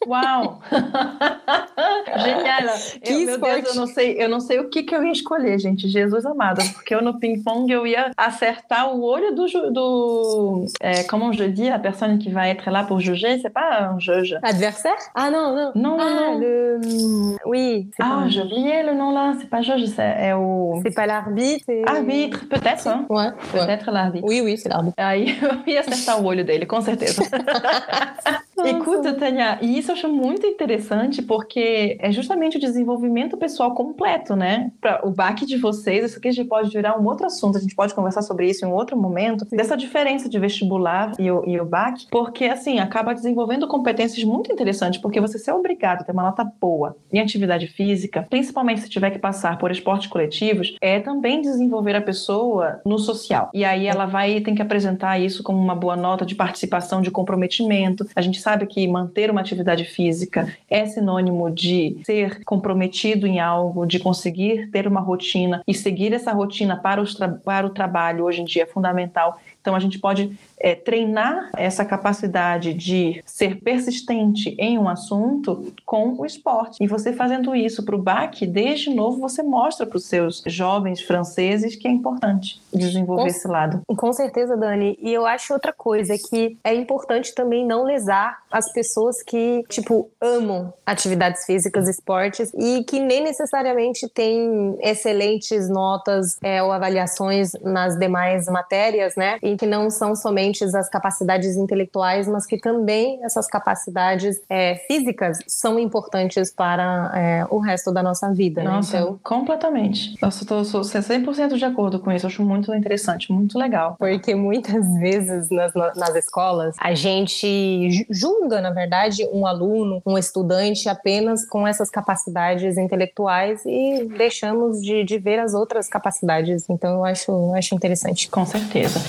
Uau! 0.06 0.60
Genial! 2.22 2.76
Eu, 3.02 3.20
meu 3.26 3.38
Deus, 3.40 3.68
eu 3.68 3.76
não 3.76 3.88
sei, 3.88 4.22
eu 4.22 4.28
não 4.28 4.42
sei 4.42 4.60
o 4.60 4.69
que, 4.70 4.84
que 4.84 4.96
eu 4.96 5.04
ia 5.04 5.12
escolher, 5.12 5.60
gente? 5.60 5.88
Jesus 5.88 6.26
amado, 6.26 6.62
porque 6.74 6.94
eu 6.94 7.02
no 7.02 7.20
ping-pong 7.20 7.72
eu 7.72 7.86
ia 7.86 8.12
acertar 8.18 8.94
o 8.94 9.04
olho 9.04 9.36
do. 9.36 9.46
do 9.72 10.66
é, 10.80 11.04
comment 11.04 11.34
je 11.34 11.46
dis, 11.50 11.70
a 11.70 11.80
personne 11.80 12.20
qui 12.20 12.30
va 12.30 12.48
être 12.48 12.70
là 12.70 12.84
pour 12.84 13.00
juger, 13.00 13.40
c'est 13.40 13.50
pas 13.50 13.90
un 13.90 14.00
juge. 14.00 14.38
Adversaire? 14.44 14.98
Ah 15.16 15.30
non, 15.30 15.56
non. 15.56 15.72
Non, 15.76 15.98
ah, 16.00 16.10
non. 16.10 16.40
Le... 16.40 17.38
Oui. 17.46 17.90
Ah, 18.00 18.26
j'ai 18.28 18.42
oublié 18.42 18.84
le 18.84 18.94
nom 18.94 19.12
là. 19.12 19.34
C'est 19.40 19.50
pas 19.50 19.64
sais. 19.64 20.16
É 20.20 20.36
o. 20.36 20.82
C'est 20.84 20.94
pas 20.94 21.06
l'arbitre. 21.06 21.66
Arbitre, 21.88 22.48
peut-être. 22.48 22.88
Hein? 22.88 23.06
Ouais. 23.10 23.32
Peut-être 23.52 23.92
l'arbitre. 23.92 24.26
Oui, 24.28 24.42
oui, 24.44 24.58
c'est 24.58 24.70
l'arbitre. 24.70 24.96
Aí 24.98 25.38
eu 25.68 25.72
ia 25.72 25.80
acertar 25.82 26.22
o 26.22 26.26
olho 26.26 26.44
dele, 26.44 26.66
com 26.66 26.82
certeza. 26.82 27.24
Escuta, 28.68 29.14
Tânia, 29.14 29.58
e 29.62 29.78
isso 29.78 29.92
eu 29.92 29.96
acho 29.96 30.10
muito 30.10 30.46
interessante 30.46 31.22
porque 31.22 31.98
é 32.00 32.12
justamente 32.12 32.58
o 32.58 32.60
desenvolvimento 32.60 33.38
pessoal 33.38 33.74
completo, 33.74 34.36
né? 34.36 34.72
Pra, 34.82 35.02
o 35.04 35.12
baque 35.12 35.46
de 35.46 35.58
vocês, 35.58 36.04
isso 36.04 36.18
aqui 36.18 36.28
a 36.28 36.32
gente 36.32 36.48
pode 36.48 36.70
virar 36.70 37.00
um 37.00 37.06
outro 37.06 37.26
assunto, 37.26 37.58
a 37.58 37.62
gente 37.62 37.76
pode 37.76 37.94
conversar 37.94 38.22
sobre 38.22 38.50
isso 38.50 38.66
em 38.66 38.68
um 38.68 38.74
outro 38.74 38.98
momento, 38.98 39.46
dessa 39.52 39.78
diferença 39.78 40.28
de 40.28 40.40
vestibular 40.40 41.14
e 41.20 41.30
o, 41.32 41.44
e 41.48 41.60
o 41.60 41.66
baque, 41.66 42.08
porque 42.12 42.46
assim, 42.46 42.80
acaba 42.80 43.14
desenvolvendo 43.14 43.68
competências 43.68 44.24
muito 44.24 44.52
interessantes, 44.52 45.00
porque 45.00 45.22
você 45.22 45.38
ser 45.38 45.52
obrigado 45.52 46.02
a 46.02 46.04
ter 46.04 46.12
uma 46.12 46.24
nota 46.24 46.44
boa 46.44 46.96
em 47.12 47.20
atividade 47.20 47.68
física, 47.68 48.26
principalmente 48.30 48.82
se 48.82 48.90
tiver 48.90 49.12
que 49.12 49.20
passar 49.20 49.58
por 49.58 49.72
esportes 49.72 50.08
coletivos, 50.08 50.76
é 50.82 51.00
também 51.00 51.42
desenvolver 51.42 51.96
a 51.96 52.02
pessoa 52.02 52.82
no 52.86 52.98
social. 52.98 53.50
E 53.54 53.64
aí 53.64 53.88
ela 53.88 54.06
vai 54.06 54.42
tem 54.42 54.56
que 54.56 54.62
apresentar 54.62 55.20
isso 55.20 55.44
como 55.44 55.60
uma 55.60 55.76
boa 55.76 55.96
nota 55.96 56.26
de 56.26 56.36
participação, 56.36 57.02
de 57.02 57.12
comprometimento. 57.12 58.08
A 58.16 58.22
gente 58.22 58.40
sabe 58.40 58.49
que 58.66 58.88
manter 58.88 59.30
uma 59.32 59.42
atividade 59.42 59.86
física 59.86 60.54
é 60.70 60.86
sinônimo 60.86 61.50
de 61.50 62.00
ser 62.06 62.44
comprometido 62.44 63.26
em 63.26 63.40
algo, 63.40 63.86
de 63.86 64.00
conseguir 64.00 64.70
ter 64.72 64.88
uma 64.88 65.02
rotina 65.02 65.62
e 65.68 65.74
seguir 65.74 66.14
essa 66.14 66.32
rotina 66.32 66.78
para, 66.78 67.04
para 67.44 67.68
o 67.68 67.70
trabalho 67.70 68.26
hoje 68.26 68.42
em 68.42 68.46
dia 68.46 68.64
é 68.64 68.66
fundamental. 68.66 69.40
Então 69.62 69.76
a 69.76 69.80
gente 69.80 70.00
pode 70.00 70.38
é, 70.60 70.76
treinar 70.76 71.50
essa 71.56 71.86
capacidade 71.86 72.74
de 72.74 73.22
ser 73.26 73.62
persistente 73.62 74.56
em 74.58 74.78
um 74.78 74.88
assunto 74.88 75.74
com 75.86 76.14
o 76.18 76.26
esporte. 76.26 76.78
E 76.82 76.88
você 76.88 77.14
fazendo 77.14 77.56
isso 77.56 77.84
para 77.84 77.96
o 77.96 78.02
BAC, 78.02 78.46
desde 78.46 78.90
novo 78.94 79.20
você 79.20 79.44
mostra 79.44 79.86
para 79.86 79.98
os 79.98 80.06
seus 80.06 80.44
jovens 80.46 81.02
franceses 81.02 81.76
que 81.76 81.88
é 81.88 81.92
importante 81.92 82.62
desenvolver 82.74 83.24
com, 83.24 83.28
esse 83.28 83.48
lado. 83.48 83.82
Com 83.98 84.14
certeza, 84.14 84.56
Dani. 84.56 84.98
E 85.02 85.14
eu 85.14 85.26
acho 85.26 85.54
outra 85.54 85.74
coisa 85.74 86.16
que 86.30 86.58
é 86.64 86.74
importante 86.74 87.34
também 87.34 87.66
não 87.66 87.84
lesar 87.84 88.40
as 88.52 88.72
pessoas 88.72 89.22
que, 89.22 89.64
tipo, 89.70 90.10
amam 90.20 90.74
atividades 90.86 91.46
físicas, 91.46 91.88
esportes 91.88 92.52
e 92.54 92.84
que 92.84 93.00
nem 93.00 93.24
necessariamente 93.24 94.08
têm 94.10 94.78
excelentes 94.82 95.70
notas 95.70 96.38
é, 96.42 96.62
ou 96.64 96.72
avaliações 96.72 97.52
nas 97.62 97.98
demais 97.98 98.46
matérias, 98.48 99.16
né? 99.16 99.38
E 99.50 99.58
que 99.58 99.66
não 99.66 99.90
são 99.90 100.16
somente 100.16 100.64
as 100.64 100.90
capacidades 100.90 101.56
intelectuais, 101.56 102.28
mas 102.28 102.46
que 102.46 102.58
também 102.58 103.24
essas 103.24 103.48
capacidades 103.48 104.42
é, 104.50 104.76
físicas 104.88 105.40
são 105.48 105.80
importantes 105.80 106.52
para 106.52 107.12
é, 107.16 107.46
o 107.50 107.60
resto 107.60 107.92
da 107.92 108.04
nossa 108.04 108.32
vida. 108.34 108.64
Né? 108.64 108.70
Nossa, 108.70 108.98
né? 108.98 109.04
então, 109.04 109.20
completamente. 109.24 110.16
Eu 110.22 110.30
estou 110.30 110.62
100% 110.62 111.58
de 111.58 111.66
acordo 111.66 112.00
com 112.00 112.12
isso. 112.12 112.26
Eu 112.26 112.30
acho 112.30 112.44
muito 112.44 112.74
interessante, 112.74 113.32
muito 113.32 113.58
legal. 113.58 113.96
Porque 113.98 114.36
muitas 114.36 114.86
vezes 115.00 115.50
nas, 115.50 115.74
nas 115.74 116.16
escolas 116.16 116.76
a 116.80 116.94
gente 116.94 118.06
julga, 118.10 118.62
na 118.62 118.72
verdade, 118.72 119.28
um 119.32 119.46
aluno, 119.46 120.02
um 120.06 120.18
estudante 120.18 120.88
apenas 120.88 121.46
com 121.48 121.68
essas 121.68 121.90
capacidades 121.90 122.78
intelectuais 122.78 123.62
e 123.66 124.06
deixamos 124.18 124.82
de, 124.82 125.04
de 125.04 125.18
ver 125.18 125.40
as 125.40 125.54
outras 125.54 125.88
capacidades. 125.88 126.70
Então 126.70 126.98
eu 126.98 127.06
acho, 127.06 127.32
eu 127.32 127.56
acho 127.56 127.76
interessante. 127.76 128.30
Com 128.30 128.46
certeza. 128.46 129.00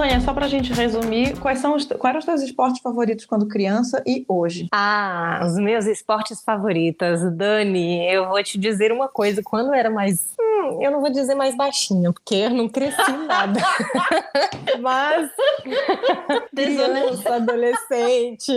Tânia, 0.00 0.18
só 0.22 0.32
pra 0.32 0.48
gente 0.48 0.72
resumir, 0.72 1.38
quais 1.40 1.58
são 1.58 1.76
os, 1.76 1.84
quais 1.84 2.04
eram 2.04 2.18
os 2.20 2.24
teus 2.24 2.40
esportes 2.40 2.80
favoritos 2.80 3.26
quando 3.26 3.46
criança 3.46 4.02
e 4.06 4.24
hoje? 4.26 4.66
Ah, 4.72 5.42
os 5.44 5.56
meus 5.56 5.84
esportes 5.84 6.42
favoritos. 6.42 7.20
Dani, 7.36 8.10
eu 8.10 8.26
vou 8.26 8.42
te 8.42 8.58
dizer 8.58 8.92
uma 8.92 9.08
coisa. 9.08 9.42
Quando 9.42 9.66
eu 9.66 9.74
era 9.74 9.90
mais. 9.90 10.34
Hum, 10.40 10.78
eu 10.80 10.90
não 10.90 11.02
vou 11.02 11.10
dizer 11.10 11.34
mais 11.34 11.54
baixinha, 11.54 12.14
porque 12.14 12.34
eu 12.34 12.48
não 12.48 12.66
cresci 12.66 13.12
nada. 13.26 13.60
Mas. 14.80 15.30
criança, 16.56 17.34
adolescente. 17.34 18.52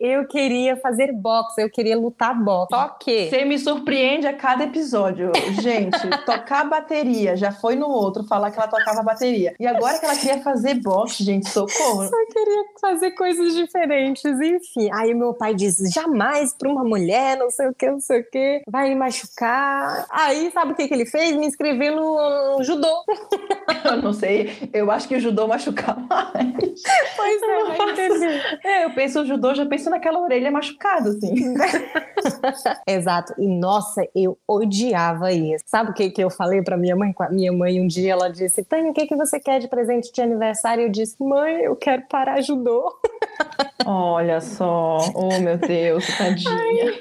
eu 0.00 0.26
queria 0.28 0.76
fazer 0.76 1.12
boxe, 1.12 1.60
eu 1.60 1.68
queria 1.68 1.98
lutar 1.98 2.34
boxe. 2.34 2.74
Só 2.74 2.88
que. 2.88 3.28
Você 3.28 3.44
me 3.44 3.58
surpreende 3.58 4.26
a 4.26 4.32
cada 4.32 4.64
episódio. 4.64 5.30
Gente, 5.60 6.08
tocar 6.24 6.64
bateria, 6.66 7.36
já 7.36 7.52
foi 7.52 7.76
no 7.76 7.88
outro 7.88 8.24
falar 8.24 8.50
que 8.50 8.58
ela 8.58 8.68
tocava 8.68 9.02
bateria. 9.02 9.54
E 9.60 9.66
agora 9.66 9.98
que 9.98 10.06
ela 10.06 10.16
queria 10.16 10.37
fazer 10.42 10.74
boxe, 10.74 11.24
gente, 11.24 11.48
socorro. 11.48 12.06
Só 12.06 12.26
queria 12.32 12.64
fazer 12.80 13.10
coisas 13.12 13.54
diferentes, 13.54 14.24
enfim. 14.24 14.88
Aí 14.92 15.14
meu 15.14 15.34
pai 15.34 15.54
disse: 15.54 15.90
jamais 15.90 16.54
para 16.54 16.68
uma 16.68 16.84
mulher, 16.84 17.36
não 17.36 17.50
sei 17.50 17.68
o 17.68 17.74
que, 17.74 17.90
não 17.90 18.00
sei 18.00 18.20
o 18.20 18.30
que, 18.30 18.62
vai 18.68 18.88
me 18.88 18.94
machucar. 18.94 20.06
Aí, 20.10 20.50
sabe 20.52 20.72
o 20.72 20.74
que, 20.74 20.88
que 20.88 20.94
ele 20.94 21.06
fez? 21.06 21.36
Me 21.36 21.46
inscrever 21.46 21.94
no 21.94 22.62
judô. 22.62 23.04
eu 23.84 24.02
não 24.02 24.12
sei, 24.12 24.70
eu 24.72 24.90
acho 24.90 25.08
que 25.08 25.16
o 25.16 25.20
judô 25.20 25.46
machuca 25.46 25.94
mais. 25.94 26.82
Pois 27.16 27.42
é, 27.42 28.58
é, 28.64 28.84
eu 28.84 28.90
penso 28.90 29.20
o 29.20 29.26
judô, 29.26 29.54
já 29.54 29.66
penso 29.66 29.90
naquela 29.90 30.20
orelha 30.20 30.50
machucada, 30.50 31.10
assim. 31.10 31.54
Exato. 32.86 33.34
E 33.38 33.46
nossa, 33.46 34.06
eu 34.14 34.38
odiava 34.46 35.32
isso. 35.32 35.64
Sabe 35.66 35.90
o 35.90 35.94
que, 35.94 36.10
que 36.10 36.22
eu 36.22 36.30
falei 36.30 36.62
para 36.62 36.76
minha 36.76 36.96
mãe? 36.96 37.14
Minha 37.30 37.52
mãe 37.52 37.80
um 37.80 37.86
dia 37.86 38.12
ela 38.12 38.28
disse: 38.28 38.64
Tânia, 38.64 38.90
o 38.90 38.94
que, 38.94 39.06
que 39.06 39.16
você 39.16 39.40
quer 39.40 39.58
de 39.60 39.68
presente 39.68 40.12
de 40.12 40.20
aniversário? 40.28 40.84
Eu 40.84 40.88
disse: 40.90 41.16
Mãe, 41.20 41.62
eu 41.62 41.76
quero 41.76 42.02
parar 42.08 42.40
judô. 42.40 42.92
Olha 43.86 44.40
só, 44.40 44.98
oh 45.14 45.40
meu 45.40 45.56
Deus, 45.56 46.04
tadinha. 46.18 46.92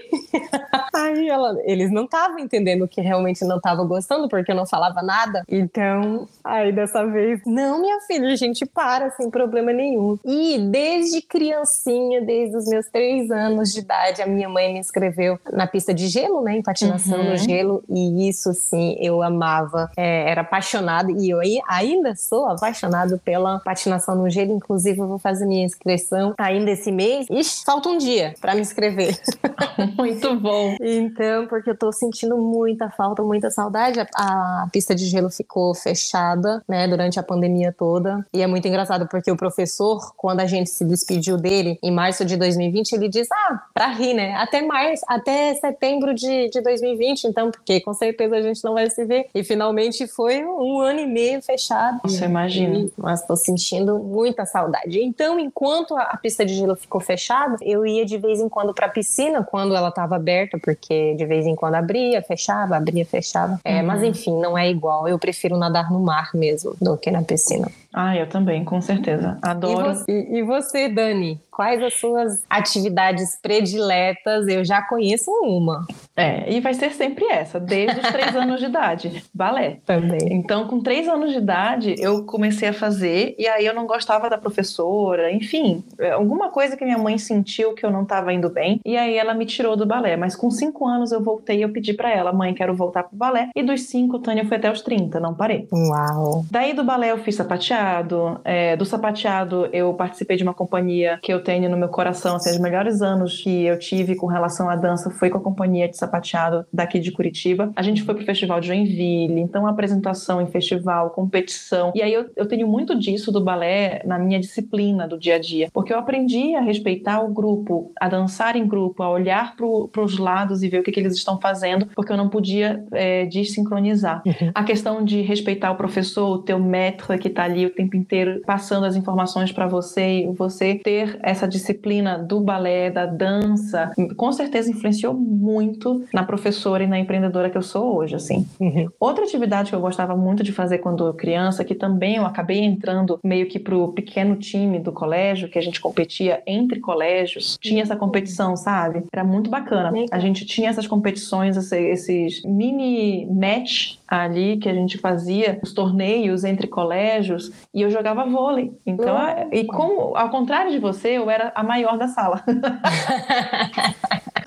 Aí 0.93 1.27
ela, 1.27 1.57
eles 1.65 1.91
não 1.91 2.05
estavam 2.05 2.39
entendendo 2.39 2.87
que 2.87 3.01
realmente 3.01 3.43
não 3.43 3.57
estava 3.57 3.83
gostando, 3.83 4.29
porque 4.29 4.51
eu 4.51 4.55
não 4.55 4.65
falava 4.65 5.01
nada. 5.01 5.43
Então, 5.49 6.27
aí 6.43 6.71
dessa 6.71 7.05
vez, 7.05 7.41
não, 7.45 7.81
minha 7.81 7.99
filha, 8.01 8.31
a 8.31 8.35
gente 8.35 8.65
para 8.65 9.09
sem 9.11 9.29
problema 9.29 9.73
nenhum. 9.73 10.17
E 10.23 10.57
desde 10.71 11.21
criancinha, 11.21 12.21
desde 12.21 12.55
os 12.55 12.65
meus 12.67 12.87
três 12.87 13.29
anos 13.31 13.73
de 13.73 13.79
idade, 13.81 14.21
a 14.21 14.27
minha 14.27 14.47
mãe 14.47 14.71
me 14.71 14.79
inscreveu 14.79 15.39
na 15.51 15.67
pista 15.67 15.93
de 15.93 16.07
gelo, 16.07 16.41
né? 16.41 16.55
Em 16.57 16.63
patinação 16.63 17.19
uhum. 17.19 17.31
no 17.31 17.37
gelo. 17.37 17.83
E 17.89 18.29
isso, 18.29 18.53
sim, 18.53 18.95
eu 18.99 19.21
amava. 19.21 19.91
É, 19.97 20.29
era 20.29 20.41
apaixonada. 20.41 21.11
E 21.11 21.29
eu 21.29 21.39
ainda 21.67 22.15
sou 22.15 22.47
apaixonada 22.47 23.16
pela 23.17 23.59
patinação 23.59 24.15
no 24.15 24.29
gelo. 24.29 24.53
Inclusive, 24.53 24.99
eu 24.99 25.07
vou 25.07 25.19
fazer 25.19 25.45
minha 25.45 25.65
inscrição 25.65 26.33
ainda 26.37 26.71
esse 26.71 26.91
mês. 26.91 27.27
Ixi, 27.29 27.63
falta 27.65 27.89
um 27.89 27.97
dia 27.97 28.33
para 28.39 28.55
me 28.55 28.61
inscrever. 28.61 29.19
Muito 29.97 30.35
bom. 30.39 30.75
Então, 30.81 31.47
porque 31.47 31.69
eu 31.69 31.77
tô 31.77 31.91
sentindo 31.91 32.37
muita 32.37 32.89
falta, 32.89 33.23
muita 33.23 33.49
saudade. 33.49 33.99
A, 33.99 34.05
a, 34.15 34.67
pista 34.71 34.95
de 34.95 35.05
gelo 35.05 35.29
ficou 35.29 35.73
fechada, 35.73 36.63
né, 36.67 36.87
durante 36.87 37.19
a 37.19 37.23
pandemia 37.23 37.73
toda. 37.77 38.25
E 38.33 38.41
é 38.41 38.47
muito 38.47 38.67
engraçado 38.67 39.07
porque 39.07 39.31
o 39.31 39.37
professor, 39.37 40.13
quando 40.15 40.39
a 40.39 40.45
gente 40.45 40.69
se 40.69 40.85
despediu 40.85 41.37
dele 41.37 41.77
em 41.81 41.91
março 41.91 42.25
de 42.25 42.37
2020, 42.37 42.93
ele 42.93 43.09
diz: 43.09 43.27
"Ah, 43.31 43.63
para 43.73 43.87
rir, 43.87 44.13
né? 44.13 44.33
Até 44.35 44.61
março, 44.61 45.03
até 45.07 45.53
setembro 45.55 46.13
de, 46.13 46.49
de 46.49 46.61
2020, 46.61 47.25
então, 47.25 47.51
porque 47.51 47.81
com 47.81 47.93
certeza 47.93 48.35
a 48.35 48.41
gente 48.41 48.63
não 48.63 48.73
vai 48.73 48.89
se 48.89 49.03
ver". 49.05 49.27
E 49.33 49.43
finalmente 49.43 50.07
foi 50.07 50.43
um 50.43 50.79
ano 50.79 50.99
e 50.99 51.07
meio 51.07 51.41
fechado. 51.41 51.99
Você 52.03 52.25
imagina. 52.25 52.89
Mas 52.97 53.25
tô 53.25 53.35
sentindo 53.35 53.99
muita 53.99 54.45
saudade. 54.45 54.99
Então, 55.01 55.39
enquanto 55.39 55.95
a, 55.95 56.03
a 56.03 56.17
pista 56.17 56.45
de 56.45 56.53
gelo 56.53 56.75
ficou 56.75 56.99
fechada, 56.99 57.55
eu 57.61 57.85
ia 57.85 58.05
de 58.05 58.17
vez 58.17 58.39
em 58.39 58.49
quando 58.49 58.73
para 58.73 58.89
piscina 58.89 59.43
quando 59.43 59.75
ela 59.75 59.89
estava 59.89 60.15
aberta, 60.15 60.57
porque 60.61 61.13
de 61.15 61.25
vez 61.25 61.45
em 61.45 61.55
quando 61.55 61.75
abria, 61.75 62.21
fechava, 62.21 62.75
abria, 62.75 63.05
fechava. 63.05 63.59
É, 63.63 63.79
uhum. 63.79 63.87
Mas 63.87 64.03
enfim, 64.03 64.39
não 64.39 64.57
é 64.57 64.69
igual. 64.69 65.07
Eu 65.07 65.19
prefiro 65.19 65.57
nadar 65.57 65.91
no 65.91 65.99
mar 65.99 66.31
mesmo 66.33 66.75
do 66.81 66.97
que 66.97 67.11
na 67.11 67.21
piscina. 67.21 67.69
Ah, 67.93 68.15
eu 68.15 68.27
também, 68.27 68.63
com 68.63 68.81
certeza. 68.81 69.37
Adoro. 69.41 69.91
E 69.91 69.95
você, 69.95 70.27
e 70.31 70.43
você, 70.43 70.89
Dani? 70.89 71.39
Quais 71.57 71.81
as 71.81 71.95
suas 71.95 72.43
atividades 72.47 73.37
prediletas? 73.41 74.47
Eu 74.47 74.63
já 74.63 74.79
conheço 74.79 75.31
uma. 75.43 75.87
É, 76.15 76.51
e 76.53 76.59
vai 76.59 76.73
ser 76.75 76.91
sempre 76.91 77.25
essa, 77.25 77.59
desde 77.59 77.99
os 77.99 78.07
três 78.09 78.35
anos 78.35 78.59
de 78.59 78.67
idade. 78.67 79.23
Balé. 79.33 79.79
Também. 79.85 80.19
Então, 80.31 80.67
com 80.67 80.81
três 80.81 81.07
anos 81.07 81.31
de 81.31 81.39
idade, 81.39 81.95
eu 81.97 82.25
comecei 82.25 82.69
a 82.69 82.73
fazer, 82.73 83.35
e 83.39 83.47
aí 83.47 83.65
eu 83.65 83.73
não 83.73 83.87
gostava 83.87 84.29
da 84.29 84.37
professora, 84.37 85.31
enfim, 85.31 85.83
é, 85.99 86.11
alguma 86.11 86.49
coisa 86.49 86.77
que 86.77 86.85
minha 86.85 86.97
mãe 86.97 87.17
sentiu 87.17 87.73
que 87.73 87.85
eu 87.85 87.91
não 87.91 88.03
estava 88.03 88.31
indo 88.31 88.49
bem, 88.49 88.79
e 88.85 88.95
aí 88.95 89.17
ela 89.17 89.33
me 89.33 89.45
tirou 89.45 89.75
do 89.75 89.85
balé. 89.85 90.15
Mas 90.15 90.35
com 90.35 90.51
cinco 90.51 90.87
anos 90.87 91.11
eu 91.11 91.21
voltei 91.21 91.57
e 91.57 91.61
eu 91.63 91.69
pedi 91.69 91.93
para 91.93 92.13
ela, 92.13 92.31
mãe, 92.31 92.53
quero 92.53 92.75
voltar 92.75 93.03
pro 93.03 93.17
balé. 93.17 93.49
E 93.55 93.63
dos 93.63 93.81
cinco, 93.81 94.19
Tânia 94.19 94.45
foi 94.45 94.57
até 94.57 94.71
os 94.71 94.81
30, 94.81 95.19
não 95.19 95.33
parei. 95.33 95.67
Uau! 95.71 96.45
Daí 96.49 96.73
do 96.73 96.83
balé 96.83 97.11
eu 97.11 97.17
fiz 97.17 97.35
sapateado 97.35 97.57
sapateado. 97.57 98.39
É, 98.43 98.75
do 98.75 98.85
sapateado, 98.85 99.69
eu 99.71 99.93
participei 99.93 100.37
de 100.37 100.43
uma 100.43 100.53
companhia 100.53 101.19
que 101.21 101.33
eu 101.33 101.43
tenho 101.47 101.69
no 101.69 101.77
meu 101.77 101.87
coração. 101.87 102.35
Assim, 102.35 102.51
os 102.51 102.59
melhores 102.59 103.01
anos 103.01 103.41
que 103.41 103.63
eu 103.63 103.79
tive 103.79 104.15
com 104.15 104.27
relação 104.27 104.69
à 104.69 104.75
dança 104.75 105.09
foi 105.09 105.29
com 105.29 105.37
a 105.37 105.41
companhia 105.41 105.87
de 105.87 105.95
sapateado 105.95 106.65
daqui 106.73 106.99
de 106.99 107.09
Curitiba. 107.09 107.71
A 107.73 107.81
gente 107.81 108.03
foi 108.03 108.15
pro 108.15 108.25
Festival 108.25 108.59
de 108.59 108.67
Joinville, 108.67 109.39
então 109.39 109.65
apresentação 109.65 110.41
em 110.41 110.47
festival, 110.47 111.11
competição. 111.11 111.93
E 111.95 112.01
aí 112.01 112.13
eu, 112.13 112.25
eu 112.35 112.45
tenho 112.45 112.67
muito 112.67 112.99
disso 112.99 113.31
do 113.31 113.41
balé 113.41 114.01
na 114.05 114.19
minha 114.19 114.41
disciplina 114.41 115.07
do 115.07 115.17
dia 115.17 115.35
a 115.35 115.39
dia, 115.39 115.69
porque 115.71 115.93
eu 115.93 115.97
aprendi 115.97 116.53
a 116.53 116.59
respeitar 116.59 117.21
o 117.21 117.29
grupo, 117.29 117.93
a 117.97 118.09
dançar 118.09 118.57
em 118.57 118.67
grupo, 118.67 119.01
a 119.01 119.09
olhar 119.09 119.55
para 119.55 120.03
os 120.03 120.17
lados 120.17 120.63
e 120.63 120.67
ver 120.67 120.79
o 120.79 120.83
que, 120.83 120.91
que, 120.91 120.99
eles 120.99 121.15
estão 121.15 121.39
fazendo, 121.39 121.87
porque 121.95 122.11
eu 122.11 122.17
não 122.17 122.27
podia 122.27 122.83
é, 122.91 123.25
desincronizar. 123.25 124.21
Uhum. 124.25 124.51
A 124.53 124.65
questão 124.65 125.05
de 125.05 125.21
respeitar 125.21 125.71
o 125.71 125.75
professor, 125.75 126.29
o 126.29 126.39
teu 126.39 126.59
maître 126.59 127.17
que 127.17 127.29
está 127.29 127.43
ali 127.45 127.65
o 127.65 127.69
tempo 127.69 127.95
inteiro 127.95 128.41
passando 128.45 128.85
as 128.85 128.97
informações 128.97 129.53
para 129.53 129.65
você 129.65 130.23
e 130.23 130.27
você 130.33 130.75
ter 130.75 131.17
essa 131.23 131.36
disciplina 131.45 132.17
do 132.17 132.39
balé, 132.39 132.89
da 132.89 133.05
dança, 133.05 133.91
com 134.15 134.31
certeza 134.31 134.71
influenciou 134.71 135.13
muito 135.13 136.05
na 136.13 136.23
professora 136.23 136.83
e 136.83 136.87
na 136.87 136.97
empreendedora 136.97 137.49
que 137.49 137.57
eu 137.57 137.61
sou 137.61 137.97
hoje, 137.97 138.15
assim. 138.15 138.47
Uhum. 138.59 138.87
Outra 138.97 139.25
atividade 139.25 139.69
que 139.69 139.75
eu 139.75 139.81
gostava 139.81 140.15
muito 140.15 140.41
de 140.41 140.53
fazer 140.53 140.77
quando 140.77 141.13
criança, 141.13 141.65
que 141.65 141.75
também 141.75 142.15
eu 142.15 142.25
acabei 142.25 142.59
entrando 142.59 143.19
meio 143.23 143.47
que 143.47 143.59
pro 143.59 143.91
pequeno 143.91 144.37
time 144.37 144.79
do 144.79 144.93
colégio, 144.93 145.49
que 145.49 145.59
a 145.59 145.61
gente 145.61 145.81
competia 145.81 146.41
entre 146.47 146.79
colégios, 146.79 147.57
tinha 147.59 147.83
essa 147.83 147.95
competição, 147.95 148.55
sabe? 148.55 149.03
Era 149.11 149.23
muito 149.23 149.49
bacana. 149.49 149.91
A 150.11 150.19
gente 150.19 150.45
tinha 150.45 150.69
essas 150.69 150.87
competições, 150.87 151.57
esses 151.71 152.41
mini 152.43 153.25
match 153.25 153.97
ali 154.07 154.57
que 154.57 154.69
a 154.69 154.73
gente 154.73 154.97
fazia, 154.97 155.59
os 155.61 155.73
torneios 155.73 156.43
entre 156.43 156.67
colégios, 156.67 157.51
e 157.73 157.81
eu 157.81 157.89
jogava 157.89 158.25
vôlei. 158.25 158.71
Então, 158.85 159.15
uh, 159.15 159.49
e 159.51 159.65
como, 159.65 160.15
ao 160.15 160.29
contrário 160.29 160.71
de 160.71 160.79
você, 160.79 161.17
eu 161.17 161.26
era 161.29 161.51
a 161.55 161.63
maior 161.63 161.97
da 161.97 162.07
sala. 162.07 162.43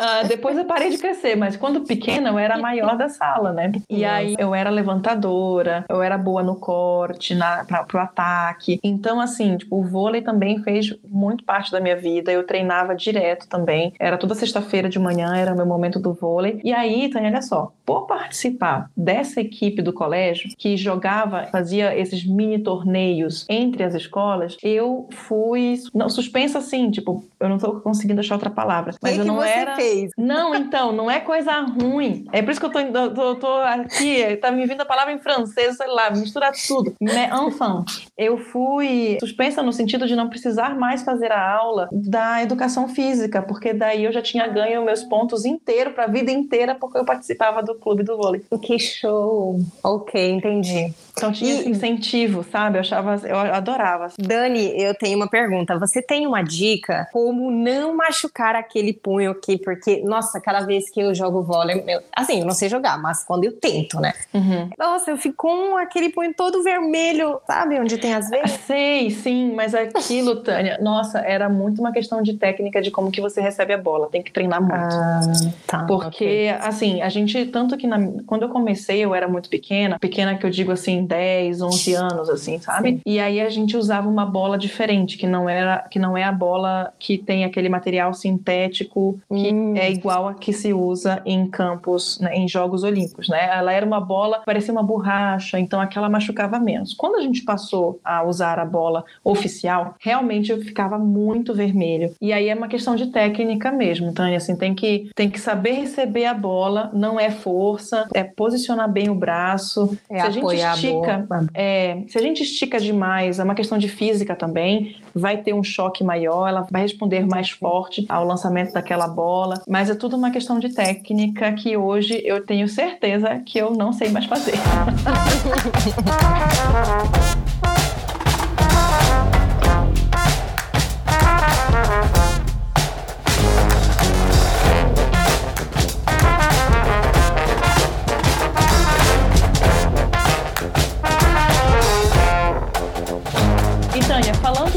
Uh, 0.00 0.26
depois 0.28 0.56
eu 0.56 0.64
parei 0.64 0.90
de 0.90 0.98
crescer, 0.98 1.36
mas 1.36 1.56
quando 1.56 1.82
pequena 1.82 2.30
eu 2.30 2.38
era 2.38 2.54
a 2.54 2.58
maior 2.58 2.96
da 2.96 3.08
sala, 3.08 3.52
né? 3.52 3.72
E 3.88 4.04
aí 4.04 4.34
eu 4.38 4.54
era 4.54 4.70
levantadora, 4.70 5.84
eu 5.88 6.02
era 6.02 6.16
boa 6.16 6.42
no 6.42 6.56
corte, 6.56 7.34
na, 7.34 7.64
pra, 7.64 7.84
pro 7.84 7.98
ataque. 7.98 8.78
Então, 8.82 9.20
assim, 9.20 9.56
tipo, 9.56 9.76
o 9.76 9.84
vôlei 9.84 10.22
também 10.22 10.62
fez 10.62 10.94
muito 11.08 11.44
parte 11.44 11.70
da 11.72 11.80
minha 11.80 11.96
vida. 11.96 12.32
Eu 12.32 12.46
treinava 12.46 12.94
direto 12.94 13.48
também. 13.48 13.92
Era 13.98 14.16
toda 14.16 14.34
sexta-feira 14.34 14.88
de 14.88 14.98
manhã, 14.98 15.34
era 15.36 15.52
o 15.52 15.56
meu 15.56 15.66
momento 15.66 15.98
do 15.98 16.12
vôlei. 16.12 16.60
E 16.64 16.72
aí, 16.72 17.08
Tânia, 17.10 17.30
olha 17.30 17.42
só, 17.42 17.72
por 17.90 18.06
participar 18.06 18.88
dessa 18.96 19.40
equipe 19.40 19.82
do 19.82 19.92
colégio 19.92 20.48
que 20.56 20.76
jogava, 20.76 21.48
fazia 21.50 21.92
esses 21.98 22.24
mini 22.24 22.62
torneios 22.62 23.44
entre 23.48 23.82
as 23.82 23.96
escolas, 23.96 24.56
eu 24.62 25.08
fui 25.10 25.74
não 25.92 26.08
suspensa 26.08 26.58
assim, 26.58 26.88
tipo, 26.88 27.24
eu 27.40 27.48
não 27.48 27.58
tô 27.58 27.80
conseguindo 27.80 28.20
achar 28.20 28.36
outra 28.36 28.48
palavra, 28.48 28.94
mas 29.02 29.14
que 29.14 29.18
eu 29.18 29.24
não 29.24 29.38
que 29.38 29.48
era 29.48 29.74
fez? 29.74 30.12
Não, 30.16 30.54
então, 30.54 30.92
não 30.92 31.10
é 31.10 31.18
coisa 31.18 31.50
ruim. 31.62 32.26
É 32.30 32.40
por 32.42 32.52
isso 32.52 32.60
que 32.60 32.66
eu 32.66 32.70
tô, 32.70 33.10
tô, 33.10 33.34
tô 33.34 33.54
aqui, 33.54 34.36
tá 34.36 34.52
me 34.52 34.64
vindo 34.66 34.82
a 34.82 34.86
palavra 34.86 35.12
em 35.12 35.18
francês, 35.18 35.76
sei 35.76 35.88
lá, 35.88 36.10
mistura 36.12 36.52
tudo. 36.68 36.94
Mais 37.00 37.32
enfin, 37.32 37.84
eu 38.16 38.38
fui 38.38 39.18
suspensa 39.18 39.64
no 39.64 39.72
sentido 39.72 40.06
de 40.06 40.14
não 40.14 40.28
precisar 40.28 40.78
mais 40.78 41.02
fazer 41.02 41.32
a 41.32 41.54
aula 41.56 41.88
da 41.90 42.40
educação 42.40 42.86
física, 42.86 43.42
porque 43.42 43.74
daí 43.74 44.04
eu 44.04 44.12
já 44.12 44.22
tinha 44.22 44.46
ganho 44.46 44.84
meus 44.84 45.02
pontos 45.02 45.44
inteiro 45.44 45.90
para 45.90 46.04
a 46.04 46.08
vida 46.08 46.30
inteira, 46.30 46.76
porque 46.76 46.98
eu 46.98 47.04
participava 47.04 47.60
do 47.64 47.79
clube 47.80 48.04
do 48.04 48.16
vôlei. 48.16 48.42
Que 48.62 48.78
show! 48.78 49.58
Ok, 49.82 50.30
entendi. 50.30 50.94
Então 51.12 51.32
tinha 51.32 51.54
e... 51.54 51.60
esse 51.60 51.68
incentivo, 51.68 52.44
sabe? 52.44 52.78
Eu 52.78 52.80
achava, 52.80 53.20
eu 53.26 53.36
adorava. 53.36 54.08
Dani, 54.18 54.80
eu 54.80 54.94
tenho 54.94 55.16
uma 55.16 55.28
pergunta. 55.28 55.78
Você 55.78 56.00
tem 56.00 56.26
uma 56.26 56.42
dica 56.42 57.08
como 57.12 57.50
não 57.50 57.96
machucar 57.96 58.54
aquele 58.54 58.92
punho 58.92 59.30
aqui? 59.30 59.58
Porque, 59.58 60.02
nossa, 60.02 60.40
cada 60.40 60.60
vez 60.60 60.90
que 60.90 61.00
eu 61.00 61.14
jogo 61.14 61.42
vôlei, 61.42 61.82
eu, 61.86 62.02
assim, 62.14 62.40
eu 62.40 62.46
não 62.46 62.54
sei 62.54 62.68
jogar, 62.68 63.00
mas 63.00 63.24
quando 63.24 63.44
eu 63.44 63.52
tento, 63.52 63.98
né? 63.98 64.12
Uhum. 64.32 64.70
Nossa, 64.78 65.10
eu 65.10 65.16
fico 65.16 65.40
com 65.40 65.76
aquele 65.78 66.10
punho 66.10 66.34
todo 66.34 66.62
vermelho, 66.62 67.40
sabe? 67.46 67.80
Onde 67.80 67.96
tem 67.96 68.14
as 68.14 68.28
vezes. 68.28 68.60
Sei, 68.66 69.10
sim, 69.10 69.54
mas 69.54 69.74
aquilo, 69.74 70.36
Tânia, 70.44 70.78
nossa, 70.82 71.18
era 71.20 71.48
muito 71.48 71.80
uma 71.80 71.92
questão 71.92 72.20
de 72.20 72.34
técnica 72.34 72.82
de 72.82 72.90
como 72.90 73.10
que 73.10 73.22
você 73.22 73.40
recebe 73.40 73.72
a 73.72 73.78
bola. 73.78 74.08
Tem 74.10 74.22
que 74.22 74.30
treinar 74.30 74.60
muito. 74.60 74.74
Ah, 74.74 75.20
tá. 75.66 75.84
Porque, 75.84 76.06
okay. 76.24 76.48
assim, 76.50 77.00
a 77.00 77.08
gente, 77.08 77.46
tanto 77.46 77.76
que 77.78 77.86
na, 77.86 77.98
quando 78.26 78.42
eu 78.42 78.48
comecei, 78.50 79.00
eu 79.00 79.14
era 79.14 79.26
muito 79.26 79.48
pequena, 79.48 79.98
pequena 79.98 80.36
que 80.36 80.44
eu 80.44 80.50
digo 80.50 80.72
assim, 80.72 81.06
10, 81.10 81.60
11 81.60 81.94
anos, 81.94 82.30
assim, 82.30 82.60
sabe? 82.60 82.90
Sim. 82.90 83.00
E 83.04 83.18
aí 83.18 83.40
a 83.40 83.50
gente 83.50 83.76
usava 83.76 84.08
uma 84.08 84.24
bola 84.24 84.56
diferente, 84.56 85.18
que 85.18 85.26
não 85.26 85.48
era, 85.48 85.80
que 85.90 85.98
não 85.98 86.16
é 86.16 86.22
a 86.22 86.30
bola 86.30 86.92
que 87.00 87.18
tem 87.18 87.44
aquele 87.44 87.68
material 87.68 88.14
sintético 88.14 89.20
que 89.28 89.52
hum. 89.52 89.74
é 89.76 89.90
igual 89.90 90.28
a 90.28 90.34
que 90.34 90.52
se 90.52 90.72
usa 90.72 91.20
em 91.26 91.48
campos, 91.50 92.20
né, 92.20 92.36
em 92.36 92.46
Jogos 92.46 92.84
Olímpicos, 92.84 93.28
né? 93.28 93.50
Ela 93.52 93.72
era 93.72 93.84
uma 93.84 94.00
bola, 94.00 94.42
parecia 94.46 94.72
uma 94.72 94.84
borracha, 94.84 95.58
então 95.58 95.80
aquela 95.80 96.08
machucava 96.08 96.60
menos. 96.60 96.94
Quando 96.94 97.16
a 97.16 97.20
gente 97.20 97.42
passou 97.42 97.98
a 98.04 98.22
usar 98.22 98.60
a 98.60 98.64
bola 98.64 99.04
oficial, 99.24 99.96
realmente 99.98 100.52
eu 100.52 100.60
ficava 100.60 100.96
muito 100.96 101.52
vermelho. 101.52 102.14
E 102.20 102.32
aí 102.32 102.48
é 102.48 102.54
uma 102.54 102.68
questão 102.68 102.94
de 102.94 103.06
técnica 103.06 103.72
mesmo, 103.72 104.12
Tânia, 104.12 104.36
assim, 104.36 104.54
tem 104.54 104.76
que 104.76 105.10
tem 105.16 105.28
que 105.28 105.40
saber 105.40 105.72
receber 105.72 106.26
a 106.26 106.34
bola, 106.34 106.88
não 106.94 107.18
é 107.18 107.32
força, 107.32 108.06
é 108.14 108.22
posicionar 108.22 108.88
bem 108.88 109.10
o 109.10 109.14
braço. 109.14 109.98
É 110.08 110.20
se 110.20 110.26
a 110.26 110.30
gente 110.30 110.54
estica 110.54 110.89
estica, 110.90 111.48
é, 111.54 112.02
se 112.08 112.18
a 112.18 112.20
gente 112.20 112.42
estica 112.42 112.78
demais, 112.78 113.38
é 113.38 113.44
uma 113.44 113.54
questão 113.54 113.78
de 113.78 113.88
física 113.88 114.34
também, 114.34 114.96
vai 115.14 115.38
ter 115.38 115.52
um 115.52 115.62
choque 115.62 116.04
maior, 116.04 116.48
ela 116.48 116.66
vai 116.70 116.82
responder 116.82 117.26
mais 117.26 117.50
forte 117.50 118.04
ao 118.08 118.24
lançamento 118.24 118.72
daquela 118.72 119.08
bola, 119.08 119.62
mas 119.68 119.90
é 119.90 119.94
tudo 119.94 120.16
uma 120.16 120.30
questão 120.30 120.58
de 120.58 120.74
técnica 120.74 121.52
que 121.52 121.76
hoje 121.76 122.20
eu 122.24 122.44
tenho 122.44 122.68
certeza 122.68 123.40
que 123.44 123.58
eu 123.58 123.70
não 123.70 123.92
sei 123.92 124.10
mais 124.10 124.26
fazer. 124.26 124.54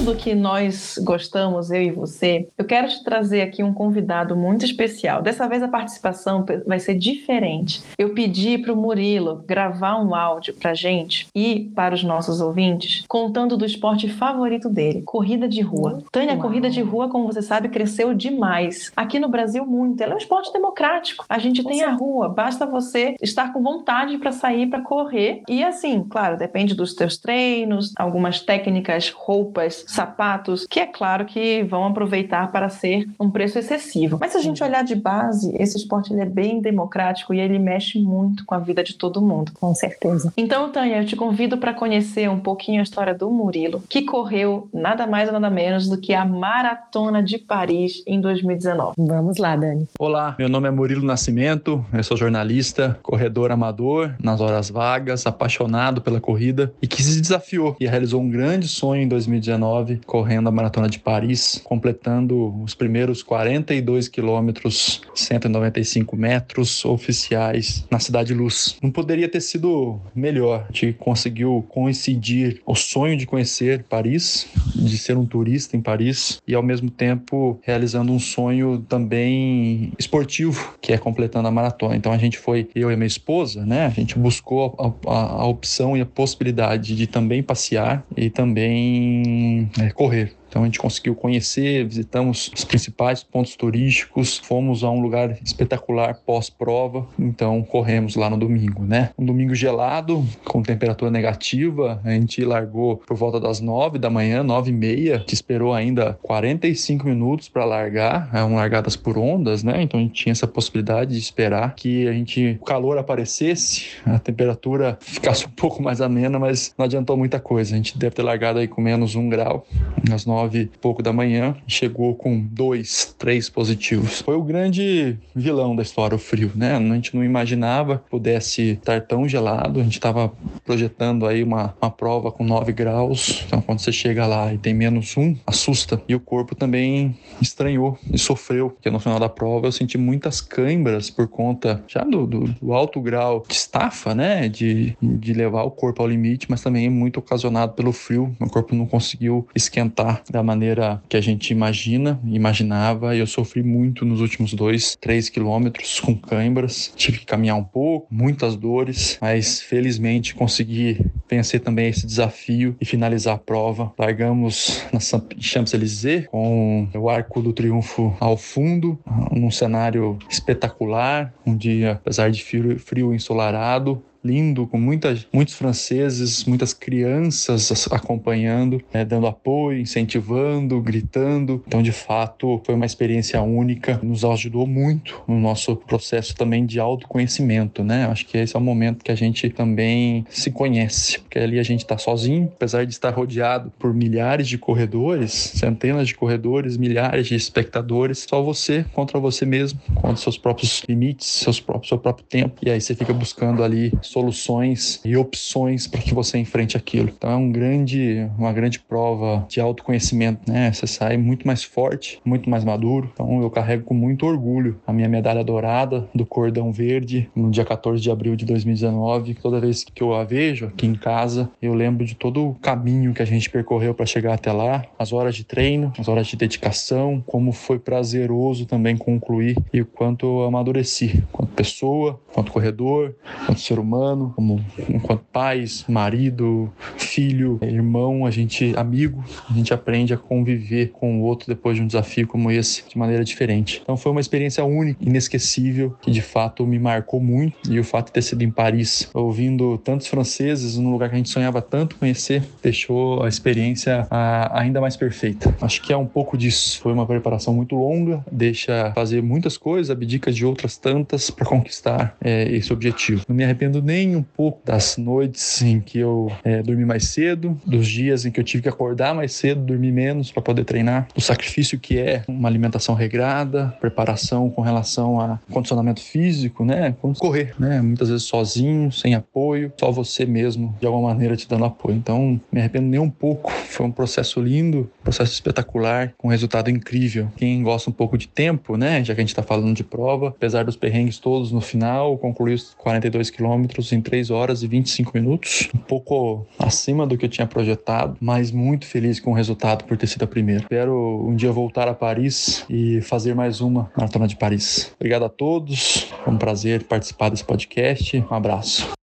do 0.03 0.15
que 0.15 0.35
nós 0.35 0.99
gostamos, 1.01 1.71
eu 1.71 1.81
e 1.81 1.89
você, 1.89 2.49
eu 2.57 2.65
quero 2.65 2.89
te 2.89 3.01
trazer 3.05 3.41
aqui 3.41 3.63
um 3.63 3.73
convidado 3.73 4.35
muito 4.35 4.65
especial. 4.65 5.21
Dessa 5.21 5.47
vez 5.47 5.63
a 5.63 5.67
participação 5.67 6.45
vai 6.67 6.77
ser 6.79 6.95
diferente. 6.95 7.81
Eu 7.97 8.13
pedi 8.13 8.57
para 8.57 8.73
o 8.73 8.75
Murilo 8.75 9.43
gravar 9.47 9.97
um 9.97 10.13
áudio 10.13 10.55
para 10.55 10.73
gente 10.73 11.27
e 11.33 11.71
para 11.73 11.95
os 11.95 12.03
nossos 12.03 12.41
ouvintes, 12.41 13.05
contando 13.07 13.55
do 13.55 13.65
esporte 13.65 14.09
favorito 14.09 14.67
dele, 14.67 15.03
corrida 15.03 15.47
de 15.47 15.61
rua. 15.61 16.03
Tânia, 16.11 16.33
a 16.33 16.37
corrida 16.37 16.69
de 16.69 16.81
rua, 16.81 17.07
como 17.07 17.25
você 17.25 17.41
sabe, 17.41 17.69
cresceu 17.69 18.13
demais. 18.13 18.91
Aqui 18.97 19.19
no 19.19 19.29
Brasil, 19.29 19.65
muito. 19.65 20.01
Ela 20.01 20.13
é 20.13 20.15
um 20.15 20.19
esporte 20.19 20.51
democrático. 20.51 21.23
A 21.29 21.39
gente 21.39 21.63
tem 21.63 21.81
a 21.81 21.91
rua, 21.91 22.27
basta 22.27 22.65
você 22.65 23.15
estar 23.21 23.53
com 23.53 23.63
vontade 23.63 24.17
para 24.17 24.33
sair 24.33 24.67
para 24.67 24.81
correr. 24.81 25.43
E 25.47 25.63
assim, 25.63 26.03
claro, 26.03 26.37
depende 26.37 26.75
dos 26.75 26.93
teus 26.93 27.17
treinos, 27.17 27.93
algumas 27.97 28.41
técnicas 28.41 29.09
roupas, 29.09 29.85
sapatos, 29.93 30.65
que 30.69 30.79
é 30.79 30.85
claro 30.85 31.25
que 31.25 31.63
vão 31.63 31.85
aproveitar 31.85 32.51
para 32.51 32.69
ser 32.69 33.07
um 33.19 33.29
preço 33.29 33.59
excessivo. 33.59 34.17
Mas 34.19 34.31
se 34.31 34.37
a 34.37 34.41
gente 34.41 34.63
olhar 34.63 34.83
de 34.83 34.95
base, 34.95 35.55
esse 35.59 35.77
esporte 35.77 36.11
ele 36.11 36.21
é 36.21 36.25
bem 36.25 36.61
democrático 36.61 37.33
e 37.33 37.39
ele 37.39 37.59
mexe 37.59 37.99
muito 37.99 38.45
com 38.45 38.55
a 38.55 38.59
vida 38.59 38.83
de 38.83 38.95
todo 38.95 39.21
mundo. 39.21 39.51
Com 39.59 39.73
certeza. 39.75 40.33
Então, 40.35 40.71
Tânia, 40.71 41.01
eu 41.01 41.05
te 41.05 41.15
convido 41.15 41.57
para 41.57 41.73
conhecer 41.73 42.29
um 42.29 42.39
pouquinho 42.39 42.79
a 42.79 42.83
história 42.83 43.13
do 43.13 43.29
Murilo, 43.29 43.83
que 43.89 44.03
correu 44.03 44.67
nada 44.73 45.05
mais 45.05 45.27
ou 45.27 45.33
nada 45.33 45.49
menos 45.49 45.87
do 45.87 45.97
que 45.97 46.13
a 46.13 46.25
Maratona 46.25 47.21
de 47.21 47.37
Paris 47.37 48.03
em 48.07 48.19
2019. 48.19 48.93
Vamos 48.97 49.37
lá, 49.37 49.55
Dani. 49.55 49.87
Olá, 49.99 50.35
meu 50.39 50.49
nome 50.49 50.67
é 50.67 50.71
Murilo 50.71 51.05
Nascimento, 51.05 51.85
eu 51.93 52.03
sou 52.03 52.17
jornalista, 52.17 52.97
corredor 53.03 53.51
amador, 53.51 54.13
nas 54.21 54.41
horas 54.41 54.69
vagas, 54.69 55.25
apaixonado 55.25 56.01
pela 56.01 56.19
corrida 56.19 56.73
e 56.81 56.87
que 56.87 57.03
se 57.03 57.19
desafiou 57.21 57.75
e 57.79 57.85
realizou 57.85 58.21
um 58.21 58.29
grande 58.29 58.67
sonho 58.67 59.01
em 59.01 59.07
2019, 59.07 59.82
correndo 60.05 60.47
a 60.47 60.51
Maratona 60.51 60.89
de 60.89 60.99
Paris, 60.99 61.61
completando 61.63 62.61
os 62.63 62.73
primeiros 62.73 63.21
42 63.23 64.07
quilômetros, 64.07 65.01
195 65.13 66.15
metros 66.15 66.83
oficiais 66.85 67.85
na 67.89 67.99
Cidade 67.99 68.33
Luz. 68.33 68.77
Não 68.81 68.91
poderia 68.91 69.29
ter 69.29 69.41
sido 69.41 69.99
melhor. 70.15 70.65
A 70.69 70.71
gente 70.71 70.93
conseguiu 70.93 71.65
coincidir 71.69 72.61
o 72.65 72.75
sonho 72.75 73.17
de 73.17 73.25
conhecer 73.25 73.83
Paris, 73.83 74.47
de 74.75 74.97
ser 74.97 75.17
um 75.17 75.25
turista 75.25 75.75
em 75.75 75.81
Paris 75.81 76.41
e 76.47 76.55
ao 76.55 76.63
mesmo 76.63 76.89
tempo 76.89 77.59
realizando 77.63 78.11
um 78.11 78.19
sonho 78.19 78.79
também 78.87 79.91
esportivo, 79.97 80.75
que 80.81 80.93
é 80.93 80.97
completando 80.97 81.47
a 81.47 81.51
maratona. 81.51 81.95
Então 81.95 82.11
a 82.11 82.17
gente 82.17 82.37
foi, 82.37 82.69
eu 82.75 82.91
e 82.91 82.95
minha 82.95 83.07
esposa, 83.07 83.65
né? 83.65 83.85
A 83.85 83.89
gente 83.89 84.17
buscou 84.17 84.75
a, 84.77 85.11
a, 85.11 85.41
a 85.41 85.45
opção 85.45 85.95
e 85.97 86.01
a 86.01 86.05
possibilidade 86.05 86.95
de 86.95 87.07
também 87.07 87.41
passear 87.43 88.03
e 88.15 88.29
também 88.29 89.69
é, 89.79 89.89
correr. 89.91 90.35
Então 90.53 90.61
a 90.61 90.65
gente 90.65 90.77
conseguiu 90.77 91.15
conhecer, 91.15 91.83
visitamos 91.83 92.51
os 92.55 92.63
principais 92.63 93.23
pontos 93.23 93.55
turísticos, 93.55 94.37
fomos 94.37 94.83
a 94.83 94.91
um 94.91 95.01
lugar 95.01 95.35
espetacular 95.43 96.13
pós-prova, 96.13 97.07
então 97.17 97.63
corremos 97.63 98.15
lá 98.15 98.29
no 98.29 98.37
domingo, 98.37 98.83
né? 98.83 99.09
Um 99.17 99.25
domingo 99.25 99.55
gelado, 99.55 100.23
com 100.45 100.61
temperatura 100.61 101.09
negativa, 101.09 101.99
a 102.03 102.11
gente 102.11 102.45
largou 102.45 102.97
por 102.97 103.17
volta 103.17 103.39
das 103.39 103.59
nove 103.59 103.97
da 103.97 104.11
manhã, 104.11 104.43
nove 104.43 104.69
e 104.69 104.73
meia, 104.73 105.23
gente 105.23 105.33
esperou 105.33 105.73
ainda 105.73 106.19
45 106.21 107.07
minutos 107.07 107.49
para 107.49 107.65
largar, 107.65 108.29
eram 108.31 108.53
largadas 108.53 108.95
por 108.95 109.17
ondas, 109.17 109.63
né? 109.63 109.81
Então 109.81 109.99
a 109.99 110.03
gente 110.03 110.13
tinha 110.13 110.31
essa 110.31 110.45
possibilidade 110.45 111.13
de 111.13 111.19
esperar 111.19 111.73
que 111.73 112.07
a 112.07 112.13
gente, 112.13 112.59
o 112.61 112.63
calor 112.63 112.99
aparecesse, 112.99 113.87
a 114.05 114.19
temperatura 114.19 114.99
ficasse 115.01 115.47
um 115.47 115.49
pouco 115.49 115.81
mais 115.81 115.99
amena, 115.99 116.37
mas 116.37 116.75
não 116.77 116.85
adiantou 116.85 117.17
muita 117.17 117.39
coisa. 117.39 117.73
A 117.73 117.77
gente 117.77 117.97
deve 117.97 118.15
ter 118.15 118.21
largado 118.21 118.59
aí 118.59 118.67
com 118.67 118.81
menos 118.81 119.15
um 119.15 119.27
grau, 119.27 119.65
às 120.13 120.27
nove 120.27 120.42
nove 120.43 120.61
e 120.61 120.65
pouco 120.65 121.01
da 121.01 121.13
manhã, 121.13 121.55
chegou 121.67 122.15
com 122.15 122.39
dois, 122.39 123.15
três 123.17 123.49
positivos. 123.49 124.21
Foi 124.21 124.35
o 124.35 124.43
grande 124.43 125.17
vilão 125.33 125.75
da 125.75 125.81
história, 125.81 126.15
o 126.15 126.19
frio, 126.19 126.51
né? 126.53 126.75
A 126.75 126.79
gente 126.79 127.15
não 127.15 127.23
imaginava 127.23 127.99
que 127.99 128.09
pudesse 128.09 128.71
estar 128.71 129.01
tão 129.01 129.27
gelado. 129.27 129.79
A 129.79 129.83
gente 129.83 129.93
estava 129.93 130.31
projetando 130.65 131.25
aí 131.25 131.43
uma, 131.43 131.73
uma 131.81 131.89
prova 131.89 132.31
com 132.31 132.43
9 132.43 132.73
graus. 132.73 133.43
Então, 133.47 133.61
quando 133.61 133.79
você 133.79 133.91
chega 133.91 134.25
lá 134.25 134.53
e 134.53 134.57
tem 134.57 134.73
menos 134.73 135.15
um, 135.15 135.35
assusta. 135.47 136.01
E 136.07 136.15
o 136.15 136.19
corpo 136.19 136.55
também 136.55 137.17
estranhou 137.41 137.97
e 138.11 138.17
sofreu, 138.17 138.69
porque 138.69 138.89
no 138.89 138.99
final 138.99 139.19
da 139.19 139.29
prova 139.29 139.67
eu 139.67 139.71
senti 139.71 139.97
muitas 139.97 140.41
câimbras 140.41 141.09
por 141.09 141.27
conta 141.27 141.83
já 141.87 142.03
do, 142.03 142.27
do, 142.27 142.43
do 142.61 142.73
alto 142.73 142.99
grau 142.99 143.43
de 143.47 143.55
estafa, 143.55 144.13
né? 144.13 144.49
De, 144.49 144.97
de 145.01 145.33
levar 145.33 145.63
o 145.63 145.71
corpo 145.71 146.01
ao 146.01 146.07
limite, 146.07 146.47
mas 146.49 146.61
também 146.61 146.89
muito 146.89 147.17
ocasionado 147.17 147.73
pelo 147.73 147.93
frio. 147.93 148.35
Meu 148.39 148.49
corpo 148.49 148.75
não 148.75 148.85
conseguiu 148.85 149.47
esquentar 149.55 150.21
da 150.33 150.41
maneira 150.41 150.99
que 151.07 151.15
a 151.15 151.21
gente 151.21 151.51
imagina, 151.51 152.19
imaginava, 152.25 153.15
eu 153.15 153.27
sofri 153.27 153.61
muito 153.61 154.03
nos 154.03 154.19
últimos 154.19 154.51
dois, 154.55 154.97
três 154.99 155.29
quilômetros 155.29 155.99
com 155.99 156.17
câimbras. 156.17 156.91
Tive 156.95 157.19
que 157.19 157.25
caminhar 157.27 157.55
um 157.55 157.63
pouco, 157.63 158.07
muitas 158.09 158.55
dores, 158.55 159.19
mas 159.21 159.61
felizmente 159.61 160.33
consegui 160.33 161.05
vencer 161.29 161.59
também 161.59 161.89
esse 161.89 162.07
desafio 162.07 162.75
e 162.81 162.85
finalizar 162.85 163.35
a 163.35 163.37
prova. 163.37 163.93
Largamos 163.95 164.83
na 164.91 164.99
Champs-Élysées 164.99 166.25
com 166.27 166.89
o 166.95 167.09
Arco 167.09 167.39
do 167.39 167.53
Triunfo 167.53 168.17
ao 168.19 168.35
fundo, 168.35 168.97
num 169.31 169.51
cenário 169.51 170.17
espetacular, 170.27 171.31
um 171.45 171.55
dia, 171.55 171.91
apesar 171.91 172.31
de 172.31 172.43
frio, 172.43 172.79
frio 172.79 173.13
ensolarado, 173.13 174.03
lindo, 174.23 174.65
com 174.67 174.79
muitas, 174.79 175.27
muitos 175.31 175.53
franceses, 175.53 176.45
muitas 176.45 176.73
crianças 176.73 177.87
acompanhando, 177.91 178.81
né, 178.93 179.03
dando 179.03 179.27
apoio, 179.27 179.79
incentivando, 179.79 180.79
gritando. 180.81 181.63
Então, 181.67 181.81
de 181.81 181.91
fato, 181.91 182.61
foi 182.65 182.75
uma 182.75 182.85
experiência 182.85 183.41
única, 183.41 183.99
nos 184.01 184.23
ajudou 184.23 184.65
muito 184.65 185.21
no 185.27 185.39
nosso 185.39 185.75
processo 185.75 186.35
também 186.35 186.65
de 186.65 186.79
autoconhecimento, 186.79 187.83
né? 187.83 188.05
Acho 188.05 188.25
que 188.25 188.37
esse 188.37 188.55
é 188.55 188.59
o 188.59 188.61
momento 188.61 189.03
que 189.03 189.11
a 189.11 189.15
gente 189.15 189.49
também 189.49 190.25
se 190.29 190.51
conhece, 190.51 191.19
porque 191.19 191.39
ali 191.39 191.59
a 191.59 191.63
gente 191.63 191.81
está 191.81 191.97
sozinho, 191.97 192.51
apesar 192.55 192.85
de 192.85 192.93
estar 192.93 193.09
rodeado 193.11 193.71
por 193.77 193.93
milhares 193.93 194.47
de 194.47 194.57
corredores, 194.57 195.31
centenas 195.31 196.07
de 196.07 196.15
corredores, 196.15 196.77
milhares 196.77 197.27
de 197.27 197.35
espectadores, 197.35 198.25
só 198.29 198.41
você 198.41 198.85
contra 198.93 199.19
você 199.19 199.45
mesmo, 199.45 199.79
contra 199.95 200.15
seus 200.17 200.37
próprios 200.37 200.83
limites, 200.87 201.27
seus 201.27 201.59
próprios, 201.59 201.89
seu 201.89 201.97
próprio 201.97 202.25
tempo. 202.25 202.61
E 202.63 202.69
aí 202.69 202.79
você 202.79 202.95
fica 202.95 203.13
buscando 203.13 203.63
ali 203.63 203.91
soluções 204.13 205.01
e 205.03 205.17
opções 205.17 205.87
para 205.87 205.99
que 205.99 206.13
você 206.13 206.37
enfrente 206.37 206.77
aquilo. 206.77 207.11
Então 207.17 207.31
é 207.31 207.35
um 207.35 207.51
grande, 207.51 208.29
uma 208.37 208.53
grande 208.53 208.79
prova 208.79 209.45
de 209.49 209.59
autoconhecimento, 209.59 210.49
né? 210.49 210.71
Você 210.71 210.85
sai 210.85 211.17
muito 211.17 211.47
mais 211.47 211.63
forte, 211.63 212.21
muito 212.23 212.49
mais 212.49 212.63
maduro. 212.63 213.09
Então 213.13 213.41
eu 213.41 213.49
carrego 213.49 213.83
com 213.83 213.95
muito 213.95 214.25
orgulho 214.25 214.79
a 214.85 214.93
minha 214.93 215.09
medalha 215.09 215.43
dourada 215.43 216.07
do 216.13 216.25
cordão 216.25 216.71
verde 216.71 217.29
no 217.35 217.49
dia 217.49 217.65
14 217.65 218.01
de 218.01 218.11
abril 218.11 218.35
de 218.35 218.45
2019. 218.45 219.33
Toda 219.33 219.59
vez 219.59 219.83
que 219.83 220.03
eu 220.03 220.13
a 220.13 220.23
vejo 220.23 220.67
aqui 220.67 220.85
em 220.85 220.95
casa, 220.95 221.49
eu 221.61 221.73
lembro 221.73 222.05
de 222.05 222.15
todo 222.15 222.49
o 222.49 222.55
caminho 222.55 223.13
que 223.13 223.21
a 223.21 223.25
gente 223.25 223.49
percorreu 223.49 223.95
para 223.95 224.05
chegar 224.05 224.35
até 224.35 224.51
lá, 224.51 224.85
as 224.97 225.11
horas 225.11 225.35
de 225.35 225.43
treino, 225.43 225.91
as 225.97 226.07
horas 226.07 226.27
de 226.27 226.37
dedicação, 226.37 227.23
como 227.25 227.51
foi 227.51 227.79
prazeroso 227.79 228.67
também 228.67 228.95
concluir 228.95 229.57
e 229.73 229.81
o 229.81 229.85
quanto 229.85 230.25
eu 230.25 230.43
amadureci, 230.43 231.23
quanto 231.31 231.51
pessoa, 231.53 232.19
quanto 232.31 232.51
corredor, 232.51 233.15
quanto 233.45 233.59
ser 233.59 233.79
humano 233.79 234.02
humano, 234.03 234.33
como 234.35 234.63
enquanto 234.89 235.23
pais, 235.31 235.85
marido, 235.87 236.71
filho, 236.97 237.57
irmão, 237.61 238.25
a 238.25 238.31
gente 238.31 238.73
amigo, 238.75 239.23
a 239.49 239.53
gente 239.53 239.73
aprende 239.73 240.13
a 240.13 240.17
conviver 240.17 240.91
com 240.91 241.21
o 241.21 241.23
outro 241.23 241.47
depois 241.47 241.77
de 241.77 241.83
um 241.83 241.87
desafio 241.87 242.27
como 242.27 242.51
esse 242.51 242.83
de 242.87 242.97
maneira 242.97 243.23
diferente. 243.23 243.79
Então 243.81 243.95
foi 243.95 244.11
uma 244.11 244.21
experiência 244.21 244.63
única, 244.65 244.99
inesquecível, 245.01 245.95
que 246.01 246.11
de 246.11 246.21
fato 246.21 246.65
me 246.65 246.77
marcou 246.77 247.21
muito 247.21 247.57
e 247.69 247.79
o 247.79 247.83
fato 247.83 248.07
de 248.07 248.13
ter 248.13 248.21
sido 248.21 248.43
em 248.43 248.51
Paris, 248.51 249.09
ouvindo 249.13 249.77
tantos 249.77 250.07
franceses 250.07 250.77
num 250.77 250.91
lugar 250.91 251.09
que 251.09 251.15
a 251.15 251.17
gente 251.17 251.29
sonhava 251.29 251.61
tanto 251.61 251.95
conhecer, 251.95 252.43
deixou 252.61 253.23
a 253.23 253.29
experiência 253.29 254.07
ainda 254.51 254.81
mais 254.81 254.97
perfeita. 254.97 255.55
Acho 255.61 255.81
que 255.81 255.93
é 255.93 255.97
um 255.97 256.05
pouco 256.05 256.37
disso. 256.37 256.81
Foi 256.81 256.91
uma 256.91 257.05
preparação 257.05 257.53
muito 257.53 257.75
longa, 257.75 258.23
deixa 258.31 258.91
fazer 258.93 259.21
muitas 259.21 259.57
coisas, 259.57 259.89
abdica 259.89 260.31
de 260.31 260.45
outras 260.45 260.77
tantas 260.77 261.29
para 261.29 261.45
conquistar 261.45 262.17
é, 262.21 262.51
esse 262.51 262.73
objetivo. 262.73 263.23
Não 263.27 263.35
me 263.35 263.43
arrependo 263.43 263.81
nem 263.81 263.92
um 264.15 264.23
pouco 264.23 264.61
das 264.65 264.97
noites 264.97 265.61
em 265.61 265.79
que 265.79 265.99
eu 265.99 266.31
é, 266.43 266.61
dormi 266.61 266.85
mais 266.85 267.05
cedo, 267.05 267.59
dos 267.65 267.87
dias 267.87 268.25
em 268.25 268.31
que 268.31 268.39
eu 268.39 268.43
tive 268.43 268.63
que 268.63 268.69
acordar 268.69 269.13
mais 269.13 269.33
cedo, 269.33 269.61
dormir 269.61 269.91
menos 269.91 270.31
para 270.31 270.41
poder 270.41 270.63
treinar, 270.65 271.07
do 271.13 271.21
sacrifício 271.21 271.79
que 271.79 271.97
é 271.97 272.23
uma 272.27 272.49
alimentação 272.49 272.95
regrada, 272.95 273.75
preparação 273.79 274.49
com 274.49 274.61
relação 274.61 275.19
a 275.19 275.39
condicionamento 275.51 276.01
físico, 276.01 276.65
né? 276.65 276.95
Correr, 277.19 277.53
né? 277.59 277.81
Muitas 277.81 278.09
vezes 278.09 278.23
sozinho, 278.23 278.91
sem 278.91 279.15
apoio, 279.15 279.71
só 279.79 279.91
você 279.91 280.25
mesmo 280.25 280.75
de 280.79 280.85
alguma 280.87 281.09
maneira 281.09 281.35
te 281.35 281.47
dando 281.47 281.65
apoio. 281.65 281.95
Então, 281.95 282.39
me 282.51 282.59
arrependo 282.59 282.87
nem 282.87 282.99
um 282.99 283.09
pouco. 283.09 283.51
Foi 283.69 283.85
um 283.85 283.91
processo 283.91 284.41
lindo, 284.41 284.89
processo 285.03 285.33
espetacular, 285.33 286.13
com 286.17 286.27
resultado 286.27 286.69
incrível. 286.69 287.29
Quem 287.35 287.61
gosta 287.63 287.89
um 287.89 287.93
pouco 287.93 288.17
de 288.17 288.27
tempo, 288.27 288.77
né? 288.77 289.03
Já 289.03 289.13
que 289.13 289.21
a 289.21 289.23
gente 289.23 289.29
está 289.29 289.43
falando 289.43 289.75
de 289.75 289.83
prova, 289.83 290.29
apesar 290.29 290.63
dos 290.63 290.75
perrengues 290.75 291.17
todos 291.17 291.51
no 291.51 291.61
final, 291.61 292.17
concluí 292.17 292.53
os 292.53 292.73
42 292.75 293.29
quilômetros 293.29 293.82
em 293.91 294.01
3 294.01 294.29
horas 294.31 294.63
e 294.63 294.67
25 294.67 295.11
minutos, 295.13 295.69
um 295.75 295.79
pouco 295.79 296.45
acima 296.57 297.05
do 297.05 297.17
que 297.17 297.25
eu 297.25 297.29
tinha 297.29 297.47
projetado, 297.47 298.15
mas 298.19 298.51
muito 298.51 298.85
feliz 298.85 299.19
com 299.19 299.31
o 299.31 299.33
resultado 299.33 299.83
por 299.85 299.97
ter 299.97 300.07
sido 300.07 300.23
a 300.23 300.27
primeira. 300.27 300.61
Espero 300.61 301.25
um 301.27 301.35
dia 301.35 301.51
voltar 301.51 301.87
a 301.87 301.93
Paris 301.93 302.65
e 302.69 303.01
fazer 303.01 303.35
mais 303.35 303.61
uma 303.61 303.91
Maratona 303.97 304.27
de 304.27 304.35
Paris. 304.35 304.93
Obrigado 304.95 305.25
a 305.25 305.29
todos, 305.29 306.13
foi 306.23 306.33
um 306.33 306.37
prazer 306.37 306.83
participar 306.83 307.29
desse 307.29 307.43
podcast. 307.43 308.23
Um 308.29 308.35
abraço. 308.35 309.02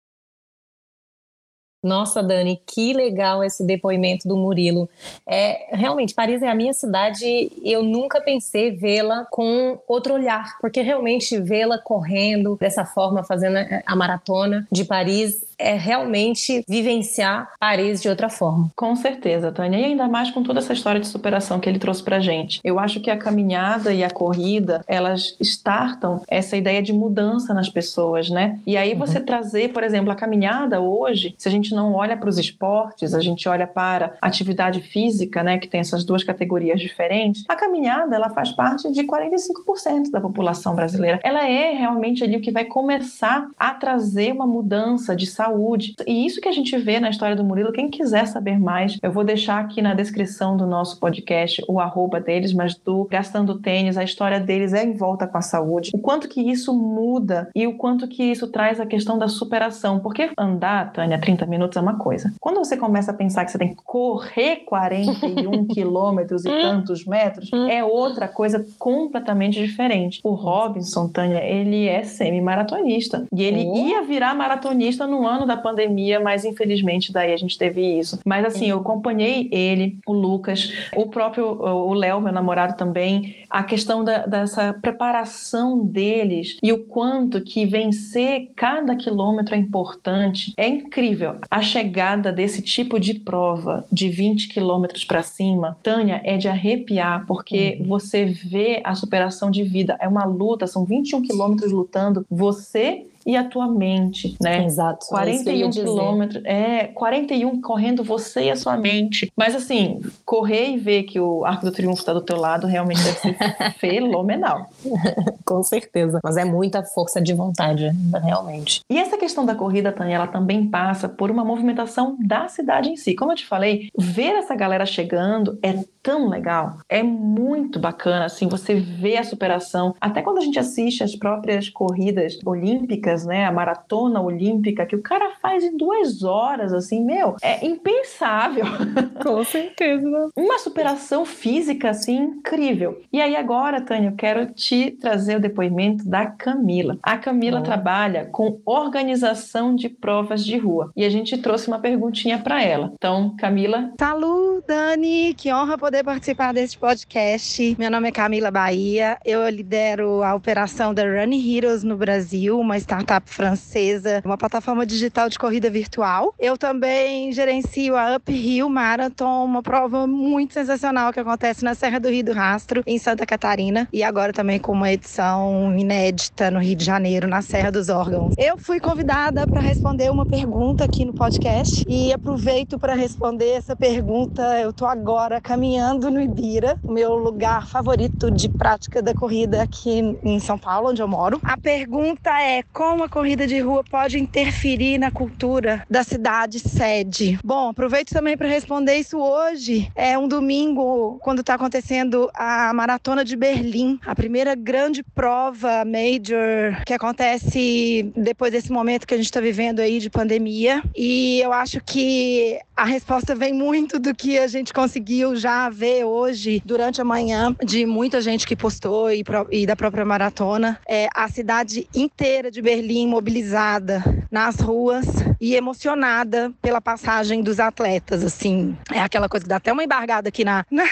Nossa, 1.82 2.22
Dani, 2.22 2.60
que 2.64 2.92
legal 2.92 3.42
esse 3.42 3.64
depoimento 3.66 4.28
do 4.28 4.36
Murilo. 4.36 4.88
É, 5.26 5.74
realmente, 5.76 6.14
Paris 6.14 6.40
é 6.40 6.48
a 6.48 6.54
minha 6.54 6.72
cidade 6.72 7.50
eu 7.64 7.82
nunca 7.82 8.20
pensei 8.20 8.70
vê-la 8.70 9.26
com 9.30 9.78
outro 9.88 10.14
olhar, 10.14 10.58
porque 10.60 10.80
realmente 10.80 11.40
vê-la 11.40 11.78
correndo 11.78 12.56
dessa 12.56 12.84
forma, 12.84 13.24
fazendo 13.24 13.56
a 13.84 13.96
maratona 13.96 14.66
de 14.70 14.84
Paris, 14.84 15.44
é 15.62 15.76
realmente 15.76 16.64
vivenciar 16.68 17.52
Paris 17.58 18.02
de 18.02 18.08
outra 18.08 18.28
forma. 18.28 18.70
Com 18.76 18.94
certeza, 18.96 19.52
Tânia. 19.52 19.78
E 19.78 19.84
ainda 19.84 20.08
mais 20.08 20.30
com 20.30 20.42
toda 20.42 20.58
essa 20.58 20.72
história 20.72 21.00
de 21.00 21.06
superação 21.06 21.60
que 21.60 21.68
ele 21.68 21.78
trouxe 21.78 22.02
pra 22.02 22.20
gente. 22.20 22.60
Eu 22.64 22.78
acho 22.78 23.00
que 23.00 23.10
a 23.10 23.16
caminhada 23.16 23.92
e 23.92 24.02
a 24.02 24.10
corrida, 24.10 24.84
elas 24.86 25.36
startam 25.40 26.22
essa 26.28 26.56
ideia 26.56 26.82
de 26.82 26.92
mudança 26.92 27.54
nas 27.54 27.68
pessoas, 27.68 28.28
né? 28.28 28.58
E 28.66 28.76
aí 28.76 28.94
você 28.94 29.18
uhum. 29.18 29.24
trazer, 29.24 29.72
por 29.72 29.84
exemplo, 29.84 30.10
a 30.10 30.16
caminhada 30.16 30.80
hoje, 30.80 31.34
se 31.38 31.48
a 31.48 31.50
gente 31.50 31.74
não 31.74 31.94
olha 31.94 32.16
para 32.16 32.28
os 32.28 32.38
esportes, 32.38 33.14
a 33.14 33.20
gente 33.20 33.48
olha 33.48 33.66
para 33.66 34.14
a 34.20 34.26
atividade 34.26 34.80
física, 34.80 35.42
né, 35.42 35.58
que 35.58 35.68
tem 35.68 35.80
essas 35.80 36.04
duas 36.04 36.24
categorias 36.24 36.80
diferentes, 36.80 37.44
a 37.48 37.54
caminhada, 37.54 38.16
ela 38.16 38.30
faz 38.30 38.50
parte 38.50 38.90
de 38.90 39.04
45% 39.04 40.10
da 40.10 40.20
população 40.20 40.74
brasileira. 40.74 41.20
Ela 41.22 41.48
é 41.48 41.72
realmente 41.72 42.24
ali 42.24 42.36
o 42.36 42.40
que 42.40 42.50
vai 42.50 42.64
começar 42.64 43.48
a 43.58 43.74
trazer 43.74 44.32
uma 44.32 44.46
mudança 44.46 45.14
de 45.14 45.26
saúde 45.26 45.51
saúde. 45.52 45.94
E 46.06 46.26
isso 46.26 46.40
que 46.40 46.48
a 46.48 46.52
gente 46.52 46.76
vê 46.78 46.98
na 46.98 47.10
história 47.10 47.36
do 47.36 47.44
Murilo, 47.44 47.72
quem 47.72 47.90
quiser 47.90 48.26
saber 48.26 48.58
mais, 48.58 48.98
eu 49.02 49.12
vou 49.12 49.22
deixar 49.22 49.60
aqui 49.60 49.82
na 49.82 49.94
descrição 49.94 50.56
do 50.56 50.66
nosso 50.66 50.98
podcast 50.98 51.62
o 51.68 51.78
arroba 51.78 52.20
deles, 52.20 52.52
mas 52.52 52.74
do 52.74 53.04
Gastando 53.04 53.58
Tênis, 53.58 53.98
a 53.98 54.04
história 54.04 54.40
deles 54.40 54.72
é 54.72 54.82
em 54.82 54.94
volta 54.94 55.26
com 55.26 55.36
a 55.36 55.42
saúde. 55.42 55.90
O 55.94 55.98
quanto 55.98 56.28
que 56.28 56.40
isso 56.40 56.72
muda 56.72 57.50
e 57.54 57.66
o 57.66 57.76
quanto 57.76 58.08
que 58.08 58.22
isso 58.22 58.48
traz 58.48 58.80
a 58.80 58.86
questão 58.86 59.18
da 59.18 59.28
superação. 59.28 60.00
Porque 60.00 60.30
andar, 60.38 60.92
Tânia, 60.92 61.20
30 61.20 61.46
minutos 61.46 61.76
é 61.76 61.80
uma 61.80 61.98
coisa. 61.98 62.32
Quando 62.40 62.58
você 62.58 62.76
começa 62.76 63.10
a 63.10 63.14
pensar 63.14 63.44
que 63.44 63.50
você 63.50 63.58
tem 63.58 63.68
que 63.68 63.82
correr 63.84 64.64
41 64.66 65.66
quilômetros 65.72 66.44
e 66.44 66.48
tantos 66.48 67.04
metros, 67.04 67.50
é 67.68 67.84
outra 67.84 68.26
coisa 68.26 68.64
completamente 68.78 69.60
diferente. 69.60 70.20
O 70.24 70.30
Robinson, 70.30 71.08
Tânia, 71.08 71.42
ele 71.44 71.86
é 71.86 72.02
semi-maratonista. 72.02 73.26
E 73.32 73.42
ele 73.42 73.66
oh. 73.66 73.76
ia 73.76 74.02
virar 74.02 74.34
maratonista 74.34 75.06
no 75.06 75.26
ano 75.26 75.31
ano 75.32 75.46
da 75.46 75.56
pandemia, 75.56 76.20
mas 76.20 76.44
infelizmente 76.44 77.12
daí 77.12 77.32
a 77.32 77.36
gente 77.36 77.58
teve 77.58 77.98
isso. 77.98 78.20
Mas 78.24 78.44
assim, 78.44 78.68
eu 78.68 78.78
acompanhei 78.78 79.48
ele, 79.50 79.98
o 80.06 80.12
Lucas, 80.12 80.72
o 80.94 81.06
próprio 81.06 81.46
o 81.46 81.94
Léo, 81.94 82.20
meu 82.20 82.32
namorado 82.32 82.76
também, 82.76 83.36
a 83.48 83.62
questão 83.62 84.04
da, 84.04 84.26
dessa 84.26 84.72
preparação 84.72 85.84
deles 85.84 86.56
e 86.62 86.72
o 86.72 86.84
quanto 86.84 87.40
que 87.40 87.66
vencer 87.66 88.50
cada 88.56 88.96
quilômetro 88.96 89.54
é 89.54 89.58
importante. 89.58 90.52
É 90.56 90.66
incrível. 90.66 91.36
A 91.50 91.60
chegada 91.62 92.32
desse 92.32 92.62
tipo 92.62 92.98
de 92.98 93.14
prova 93.14 93.84
de 93.90 94.08
20 94.08 94.48
quilômetros 94.48 95.04
para 95.04 95.22
cima, 95.22 95.76
Tânia, 95.82 96.20
é 96.24 96.36
de 96.36 96.48
arrepiar, 96.48 97.26
porque 97.26 97.78
uhum. 97.80 97.86
você 97.86 98.24
vê 98.24 98.80
a 98.84 98.94
superação 98.94 99.50
de 99.50 99.62
vida. 99.62 99.96
É 100.00 100.08
uma 100.08 100.24
luta, 100.24 100.66
são 100.66 100.84
21 100.84 101.22
quilômetros 101.22 101.72
lutando. 101.72 102.26
Você 102.30 103.06
e 103.26 103.36
a 103.36 103.44
tua 103.44 103.68
mente, 103.68 104.36
né? 104.40 104.64
Exato. 104.64 105.06
41 105.06 105.68
é 105.68 105.70
quilômetros, 105.70 106.44
é 106.44 106.84
41 106.88 107.60
correndo 107.60 108.04
você 108.04 108.44
e 108.44 108.50
a 108.50 108.56
sua 108.56 108.76
mente. 108.76 109.30
Mas 109.36 109.54
assim, 109.54 110.00
correr 110.24 110.70
e 110.70 110.78
ver 110.78 111.04
que 111.04 111.20
o 111.20 111.44
Arco 111.44 111.64
do 111.64 111.72
Triunfo 111.72 112.00
está 112.00 112.12
do 112.12 112.20
teu 112.20 112.36
lado 112.36 112.66
realmente 112.66 113.02
deve 113.02 113.18
ser 113.18 113.36
fenomenal. 113.78 114.68
Com 115.44 115.62
certeza. 115.62 116.20
Mas 116.22 116.36
é 116.36 116.44
muita 116.44 116.82
força 116.82 117.20
de 117.20 117.34
vontade, 117.34 117.90
realmente. 118.22 118.80
E 118.90 118.98
essa 118.98 119.16
questão 119.16 119.44
da 119.44 119.54
corrida, 119.54 119.92
Tânia, 119.92 120.16
ela 120.16 120.26
também 120.26 120.66
passa 120.68 121.08
por 121.08 121.30
uma 121.30 121.44
movimentação 121.44 122.16
da 122.20 122.48
cidade 122.48 122.90
em 122.90 122.96
si. 122.96 123.14
Como 123.14 123.32
eu 123.32 123.36
te 123.36 123.46
falei, 123.46 123.88
ver 123.98 124.34
essa 124.34 124.54
galera 124.54 124.86
chegando 124.86 125.58
é 125.62 125.84
tão 126.02 126.28
legal, 126.28 126.78
é 126.88 127.02
muito 127.02 127.78
bacana, 127.78 128.26
assim, 128.26 128.48
você 128.48 128.74
vê 128.74 129.16
a 129.16 129.24
superação. 129.24 129.94
Até 130.00 130.22
quando 130.22 130.38
a 130.38 130.42
gente 130.42 130.58
assiste 130.58 131.02
as 131.02 131.14
próprias 131.14 131.68
corridas 131.68 132.38
olímpicas 132.44 133.12
né? 133.26 133.44
A 133.44 133.52
maratona 133.52 134.20
olímpica, 134.20 134.86
que 134.86 134.96
o 134.96 135.02
cara 135.02 135.32
faz 135.40 135.64
em 135.64 135.76
duas 135.76 136.22
horas, 136.22 136.72
assim, 136.72 137.04
meu, 137.04 137.36
é 137.42 137.64
impensável. 137.64 138.64
Com 139.22 139.44
certeza. 139.44 140.30
Uma 140.36 140.58
superação 140.58 141.24
física, 141.24 141.90
assim, 141.90 142.16
incrível. 142.16 143.00
E 143.12 143.20
aí 143.20 143.36
agora, 143.36 143.80
Tânia, 143.80 144.10
eu 144.10 144.16
quero 144.16 144.46
te 144.46 144.92
trazer 144.92 145.36
o 145.36 145.40
depoimento 145.40 146.08
da 146.08 146.26
Camila. 146.26 146.98
A 147.02 147.16
Camila 147.16 147.60
oh. 147.60 147.62
trabalha 147.62 148.26
com 148.26 148.60
organização 148.64 149.74
de 149.74 149.88
provas 149.88 150.44
de 150.44 150.56
rua. 150.56 150.90
E 150.96 151.04
a 151.04 151.10
gente 151.10 151.36
trouxe 151.38 151.68
uma 151.68 151.78
perguntinha 151.78 152.38
para 152.38 152.62
ela. 152.62 152.92
Então, 152.94 153.34
Camila. 153.38 153.92
Salut, 153.98 154.64
Dani! 154.66 155.34
Que 155.34 155.52
honra 155.52 155.76
poder 155.78 155.91
participar 156.00 156.54
deste 156.54 156.78
podcast. 156.78 157.76
Meu 157.78 157.90
nome 157.90 158.08
é 158.08 158.12
Camila 158.12 158.50
Bahia. 158.50 159.18
Eu 159.24 159.46
lidero 159.48 160.22
a 160.22 160.34
operação 160.34 160.94
da 160.94 161.02
Run 161.02 161.32
Heroes 161.32 161.84
no 161.84 161.96
Brasil, 161.96 162.58
uma 162.58 162.78
startup 162.78 163.02
startup 163.02 163.28
francesa, 163.28 164.22
uma 164.24 164.38
plataforma 164.38 164.86
digital 164.86 165.28
de 165.28 165.38
corrida 165.38 165.68
virtual. 165.68 166.34
Eu 166.38 166.56
também 166.56 167.32
gerencio 167.32 167.96
a 167.96 168.16
Uphill 168.16 168.68
Marathon, 168.68 169.44
uma 169.44 169.62
prova 169.62 170.06
muito 170.06 170.54
sensacional 170.54 171.12
que 171.12 171.20
acontece 171.20 171.64
na 171.64 171.74
Serra 171.74 171.98
do 171.98 172.08
Rio 172.08 172.24
do 172.24 172.32
Rastro, 172.32 172.82
em 172.86 172.98
Santa 172.98 173.26
Catarina, 173.26 173.88
e 173.92 174.02
agora 174.02 174.32
também 174.32 174.58
com 174.58 174.72
uma 174.72 174.90
edição 174.90 175.76
inédita 175.76 176.50
no 176.50 176.60
Rio 176.60 176.76
de 176.76 176.84
Janeiro, 176.84 177.28
na 177.28 177.42
Serra 177.42 177.70
dos 177.70 177.88
Órgãos. 177.88 178.34
Eu 178.38 178.56
fui 178.56 178.80
convidada 178.80 179.46
para 179.46 179.60
responder 179.60 180.10
uma 180.10 180.24
pergunta 180.24 180.84
aqui 180.84 181.04
no 181.04 181.12
podcast 181.12 181.84
e 181.88 182.12
aproveito 182.12 182.78
para 182.78 182.94
responder 182.94 183.50
essa 183.50 183.76
pergunta. 183.76 184.42
Eu 184.60 184.70
estou 184.70 184.86
agora 184.86 185.40
caminhando 185.40 185.81
no 186.10 186.20
Ibira, 186.20 186.78
meu 186.84 187.14
lugar 187.14 187.66
favorito 187.66 188.30
de 188.30 188.48
prática 188.48 189.02
da 189.02 189.12
corrida 189.12 189.62
aqui 189.62 190.16
em 190.22 190.38
São 190.38 190.56
Paulo, 190.56 190.90
onde 190.90 191.02
eu 191.02 191.08
moro. 191.08 191.40
A 191.42 191.56
pergunta 191.56 192.30
é 192.40 192.62
como 192.72 192.92
como 192.92 193.04
a 193.04 193.08
corrida 193.08 193.46
de 193.46 193.58
rua 193.58 193.82
pode 193.82 194.18
interferir 194.18 194.98
na 194.98 195.10
cultura 195.10 195.82
da 195.88 196.04
cidade 196.04 196.60
sede? 196.60 197.38
Bom, 197.42 197.70
aproveito 197.70 198.10
também 198.10 198.36
para 198.36 198.46
responder 198.46 198.96
isso 198.96 199.18
hoje. 199.18 199.90
É 199.96 200.18
um 200.18 200.28
domingo, 200.28 201.18
quando 201.22 201.40
está 201.40 201.54
acontecendo 201.54 202.30
a 202.34 202.70
Maratona 202.74 203.24
de 203.24 203.34
Berlim, 203.34 203.98
a 204.06 204.14
primeira 204.14 204.54
grande 204.54 205.02
prova 205.02 205.84
major 205.86 206.82
que 206.84 206.92
acontece 206.92 208.12
depois 208.14 208.52
desse 208.52 208.70
momento 208.70 209.06
que 209.06 209.14
a 209.14 209.16
gente 209.16 209.26
está 209.26 209.40
vivendo 209.40 209.80
aí 209.80 209.98
de 209.98 210.10
pandemia. 210.10 210.82
E 210.94 211.40
eu 211.40 211.52
acho 211.52 211.80
que 211.80 212.60
a 212.76 212.84
resposta 212.84 213.34
vem 213.34 213.52
muito 213.52 213.98
do 213.98 214.14
que 214.14 214.38
a 214.38 214.46
gente 214.46 214.72
conseguiu 214.72 215.34
já 215.34 215.70
ver 215.72 216.04
hoje 216.04 216.62
durante 216.64 217.00
a 217.00 217.04
manhã 217.04 217.56
de 217.64 217.86
muita 217.86 218.20
gente 218.20 218.46
que 218.46 218.54
postou 218.54 219.10
e, 219.10 219.24
e 219.50 219.66
da 219.66 219.74
própria 219.74 220.04
maratona. 220.04 220.78
É, 220.88 221.08
a 221.14 221.28
cidade 221.28 221.88
inteira 221.94 222.50
de 222.50 222.60
Berlim 222.60 223.08
mobilizada 223.08 224.02
nas 224.30 224.60
ruas 224.60 225.06
e 225.40 225.54
emocionada 225.54 226.52
pela 226.62 226.80
passagem 226.80 227.42
dos 227.42 227.58
atletas, 227.58 228.24
assim. 228.24 228.76
É 228.92 229.00
aquela 229.00 229.28
coisa 229.28 229.44
que 229.44 229.48
dá 229.48 229.56
até 229.56 229.72
uma 229.72 229.84
embargada 229.84 230.28
aqui 230.28 230.44
na, 230.44 230.64
na, 230.70 230.84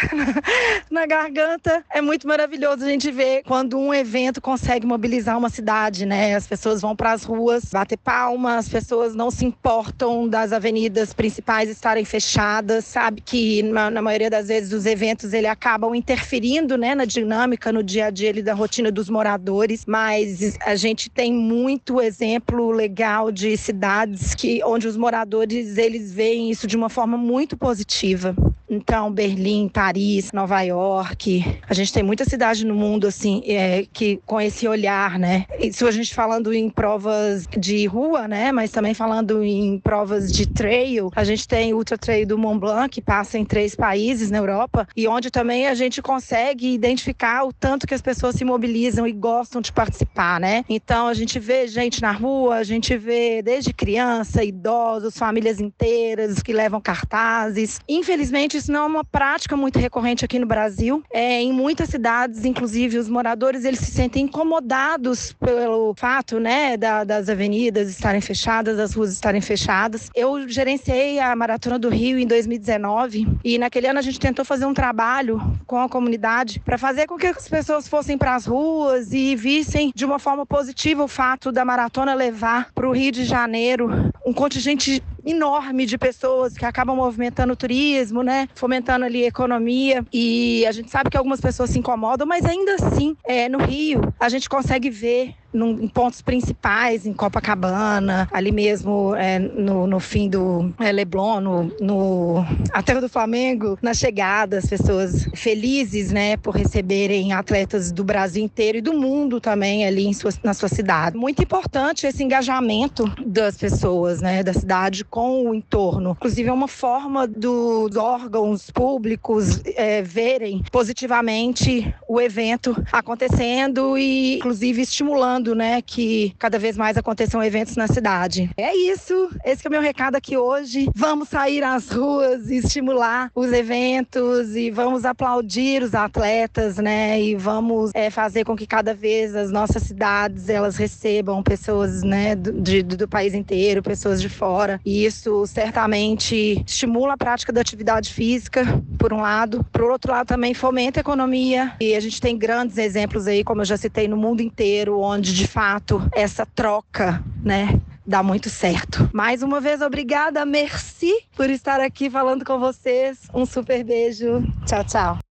na 0.91 1.07
garganta. 1.07 1.85
É 1.91 2.01
muito 2.01 2.27
maravilhoso 2.27 2.85
a 2.85 2.89
gente 2.89 3.11
ver 3.11 3.43
quando 3.45 3.79
um 3.79 3.95
evento 3.95 4.41
consegue 4.41 4.87
mobilizar 4.87 5.39
uma 5.39 5.49
cidade, 5.49 6.05
né? 6.05 6.35
As 6.35 6.47
pessoas 6.47 6.81
vão 6.81 6.97
para 6.97 7.13
as 7.13 7.25
ruas 7.25 7.65
bater 7.73 7.99
palmas, 7.99 8.67
as 8.67 8.69
pessoas 8.69 9.15
não 9.15 9.31
se 9.31 9.45
importam 9.45 10.29
das 10.29 10.53
avenidas 10.53 11.13
principais 11.13 11.71
estarem 11.71 12.05
fechadas, 12.05 12.85
sabe 12.85 13.21
que 13.21 13.63
na, 13.63 13.91
na 13.91 14.03
maioria 14.03 14.31
das 14.31 14.49
vezes 14.49 14.70
os 14.73 14.87
eventos 14.87 15.33
ele 15.33 15.47
acabam 15.47 15.95
interferindo, 15.95 16.77
né, 16.77 16.95
na 16.95 17.05
dinâmica, 17.05 17.73
no 17.73 17.83
dia 17.83 18.07
a 18.07 18.11
dia 18.11 18.31
ali, 18.31 18.43
da 18.43 18.55
rotina 18.55 18.91
dos 18.91 19.09
moradores, 19.09 19.85
mas 19.87 20.57
a 20.61 20.75
gente 20.75 21.11
tem 21.11 21.33
muito 21.33 22.01
exemplo 22.01 22.71
legal 22.71 23.31
de 23.31 23.57
cidades 23.57 24.35
que 24.35 24.63
onde 24.65 24.87
os 24.87 24.97
moradores 24.97 25.79
eles 25.79 26.13
veem 26.13 26.51
isso 26.51 26.67
de 26.67 26.77
uma 26.77 26.89
forma 26.89 27.17
muito 27.17 27.57
positiva. 27.57 28.35
Então, 28.71 29.11
Berlim, 29.11 29.69
Paris, 29.69 30.31
Nova 30.33 30.63
York. 30.63 31.45
A 31.69 31.75
gente 31.75 31.93
tem 31.93 32.05
muita 32.05 32.25
cidade 32.25 32.65
no 32.65 32.73
mundo, 32.73 33.09
assim, 33.09 33.43
é, 33.45 33.85
que 33.93 34.21
com 34.25 34.41
esse 34.41 34.69
olhar, 34.69 35.19
né? 35.19 35.45
Isso 35.59 35.89
a 35.89 35.91
gente 35.91 36.15
falando 36.15 36.55
em 36.55 36.71
provas 36.71 37.49
de 37.59 37.85
rua, 37.87 38.29
né? 38.29 38.53
Mas 38.53 38.71
também 38.71 38.95
falando 38.95 39.43
em 39.43 39.81
provas 39.81 40.31
de 40.31 40.47
trail. 40.47 41.11
A 41.17 41.25
gente 41.25 41.49
tem 41.49 41.75
o 41.75 41.79
Ultra 41.79 41.99
Trail 41.99 42.25
do 42.25 42.39
Mont 42.39 42.61
Blanc, 42.61 42.89
que 42.89 43.03
passa 43.03 43.37
em 43.37 43.45
três 43.45 43.75
países 43.75 44.31
na 44.31 44.39
Europa, 44.39 44.87
e 44.97 45.09
onde 45.09 45.33
também 45.33 45.67
a 45.67 45.75
gente 45.75 46.01
consegue 46.01 46.73
identificar 46.73 47.45
o 47.45 47.53
tanto 47.53 47.89
que 47.89 47.95
as 47.95 48.01
pessoas 48.01 48.37
se 48.37 48.45
mobilizam 48.45 49.05
e 49.05 49.13
gostam 49.13 49.61
de 49.61 49.73
participar, 49.73 50.39
né? 50.39 50.65
Então, 50.69 51.09
a 51.09 51.15
gente 51.15 51.41
vê 51.41 51.67
gente 51.67 52.01
na 52.01 52.13
rua, 52.13 52.57
a 52.57 52.63
gente 52.63 52.97
vê 52.97 53.43
desde 53.43 53.73
criança, 53.73 54.45
idosos, 54.45 55.19
famílias 55.19 55.59
inteiras 55.59 56.41
que 56.41 56.53
levam 56.53 56.81
cartazes. 56.81 57.81
Infelizmente, 57.89 58.60
isso 58.61 58.71
não 58.71 58.83
é 58.83 58.87
uma 58.87 59.05
prática 59.05 59.57
muito 59.57 59.79
recorrente 59.79 60.25
aqui 60.25 60.39
no 60.39 60.47
Brasil. 60.47 61.03
É, 61.11 61.41
em 61.41 61.53
muitas 61.53 61.89
cidades, 61.89 62.45
inclusive, 62.45 62.99
os 62.99 63.09
moradores 63.09 63.65
eles 63.65 63.81
se 63.81 63.91
sentem 63.91 64.25
incomodados 64.25 65.33
pelo 65.33 65.95
fato, 65.97 66.39
né, 66.39 66.77
da, 66.77 67.03
das 67.03 67.29
avenidas 67.29 67.89
estarem 67.89 68.21
fechadas, 68.21 68.77
das 68.77 68.95
ruas 68.95 69.13
estarem 69.13 69.41
fechadas. 69.41 70.11
Eu 70.15 70.49
gerenciei 70.49 71.19
a 71.19 71.35
Maratona 71.35 71.79
do 71.79 71.89
Rio 71.89 72.19
em 72.19 72.27
2019 72.27 73.27
e 73.43 73.59
naquele 73.59 73.87
ano 73.87 73.99
a 73.99 74.03
gente 74.03 74.21
tentou 74.21 74.45
fazer 74.45 74.67
um 74.67 74.75
trabalho 74.75 75.41
com 75.67 75.81
a 75.81 75.89
comunidade 75.89 76.61
para 76.61 76.77
fazer 76.77 77.07
com 77.07 77.17
que 77.17 77.27
as 77.27 77.49
pessoas 77.49 77.89
fossem 77.89 78.19
para 78.19 78.35
as 78.35 78.47
ruas 78.47 79.13
e 79.13 79.35
vissem 79.35 79.91
de 79.95 80.05
uma 80.05 80.19
forma 80.19 80.45
positiva 80.45 81.03
o 81.03 81.09
fato 81.09 81.51
da 81.51 81.65
maratona 81.65 82.15
levar 82.15 82.71
para 82.75 82.89
o 82.89 82.93
Rio 82.93 83.11
de 83.11 83.25
Janeiro 83.25 84.11
um 84.25 84.33
contingente 84.33 85.03
enorme 85.25 85.87
de 85.87 85.99
pessoas 85.99 86.55
que 86.55 86.65
acabam 86.65 86.97
movimentando 86.97 87.53
o 87.53 87.57
turismo, 87.57 88.23
né? 88.23 88.49
Fomentando 88.55 89.05
ali 89.05 89.25
a 89.25 89.29
economia. 89.29 90.05
E 90.13 90.65
a 90.67 90.73
gente 90.73 90.91
sabe 90.91 91.11
que 91.11 91.17
algumas 91.17 91.41
pessoas 91.41 91.71
se 91.71 91.79
incomodam, 91.79 92.27
mas 92.27 92.45
ainda 92.45 92.75
assim, 92.75 93.17
é, 93.25 93.49
no 93.49 93.59
Rio, 93.59 94.01
a 94.19 94.29
gente 94.29 94.49
consegue 94.49 94.91
ver 94.91 95.35
em 95.53 95.89
pontos 95.89 96.23
principais, 96.23 97.07
em 97.07 97.13
Copacabana, 97.13 98.29
ali 98.33 98.53
mesmo 98.53 99.15
é, 99.17 99.39
no, 99.39 99.87
no, 99.87 99.99
fim 99.99 100.29
do 100.29 100.73
é, 100.79 100.93
Leblon, 100.93 101.41
no, 101.41 101.65
no 101.81 102.45
a 102.73 102.83
Terra 102.83 103.01
do 103.01 103.09
Flamengo, 103.09 103.79
na 103.83 103.93
chegada, 103.93 104.59
as 104.59 104.67
pessoas 104.67 105.29
felizes, 105.35 106.13
né, 106.13 106.37
por 106.37 106.55
receberem 106.55 107.33
atletas 107.33 107.91
do 107.91 108.05
Brasil 108.05 108.45
inteiro 108.45 108.79
e 108.79 108.81
do 108.81 108.93
mundo 108.93 109.41
também 109.41 109.87
ali 109.87 110.07
em 110.07 110.13
sua, 110.13 110.31
na 110.45 110.55
sua 110.55 110.69
cidade. 110.69 111.17
Muito 111.17 111.43
importante 111.43 112.07
esse 112.07 112.23
engajamento 112.23 113.05
das 113.27 113.57
pessoas, 113.57 114.21
né, 114.21 114.43
da 114.43 114.55
cidade 114.55 115.05
com 115.11 115.49
o 115.49 115.55
entorno. 115.55 116.13
Inclusive 116.13 116.49
é 116.49 116.53
uma 116.53 116.69
forma 116.69 117.27
dos 117.27 117.97
órgãos 117.97 118.71
públicos 118.71 119.61
é, 119.75 120.01
verem 120.03 120.63
positivamente 120.71 121.93
o 122.09 122.21
evento 122.21 122.77
acontecendo 122.93 123.99
e, 123.99 124.37
inclusive, 124.37 124.83
estimulando 124.83 125.55
né, 125.55 125.83
que 125.83 126.35
cada 126.39 126.59
vez 126.59 126.77
mais 126.77 126.97
aconteçam 126.97 127.43
eventos 127.43 127.77
na 127.77 127.89
cidade. 127.89 128.51
É 128.57 128.75
isso, 128.75 129.31
esse 129.45 129.67
é 129.67 129.69
o 129.69 129.71
meu 129.71 129.83
recado 129.83 130.15
aqui 130.15 130.37
hoje. 130.37 130.89
Vamos 130.95 131.29
sair 131.29 131.65
às 131.65 131.91
ruas 131.91 132.49
e 132.49 132.57
estimular 132.57 133.31
os 133.35 133.53
eventos 133.53 134.55
e 134.55 134.71
vamos 134.71 135.05
aplaudir 135.05 135.83
os 135.83 135.95
atletas, 135.95 136.77
né, 136.77 137.21
e 137.21 137.35
vamos 137.35 137.91
é, 137.95 138.11
fazer 138.11 138.45
com 138.45 138.57
que 138.57 138.67
cada 138.67 138.95
vez 138.95 139.35
as 139.35 139.51
nossas 139.51 139.83
cidades 139.83 140.49
elas 140.49 140.77
recebam 140.77 141.43
pessoas, 141.43 142.03
né, 142.03 142.37
do, 142.37 142.53
de, 142.53 142.83
do 142.83 143.09
país 143.09 143.35
inteiro, 143.35 143.83
pessoas 143.83 144.21
de 144.21 144.29
fora. 144.29 144.81
E 144.85 145.00
isso 145.05 145.47
certamente 145.47 146.63
estimula 146.67 147.15
a 147.15 147.17
prática 147.17 147.53
da 147.53 147.61
atividade 147.61 148.13
física, 148.13 148.65
por 148.99 149.13
um 149.13 149.21
lado, 149.21 149.65
por 149.73 149.91
outro 149.91 150.13
lado 150.13 150.27
também 150.27 150.55
fomenta 150.55 151.01
a 151.01 151.03
economia 151.03 151.75
e 151.81 151.95
a 151.95 152.01
gente 152.01 152.21
tem 152.21 152.37
grandes 152.37 152.79
exemplos 152.79 153.27
aí, 153.27 153.43
como 153.45 153.61
eu 153.61 153.65
já 153.65 153.77
citei, 153.77 154.09
no 154.09 154.17
mundo 154.17 154.41
inteiro, 154.41 155.01
onde 155.01 155.35
de 155.35 155.47
fato 155.47 156.03
essa 156.13 156.45
troca, 156.45 157.23
né, 157.43 157.81
dá 158.07 158.23
muito 158.23 158.51
certo. 158.51 159.09
Mais 159.13 159.43
uma 159.43 159.61
vez, 159.61 159.81
obrigada, 159.81 160.45
merci 160.45 161.13
por 161.37 161.49
estar 161.49 161.81
aqui 161.81 162.11
falando 162.11 162.45
com 162.45 162.59
vocês. 162.59 163.21
Um 163.33 163.47
super 163.47 163.85
beijo. 163.85 164.43
Tchau, 164.67 164.85
tchau. 164.85 165.30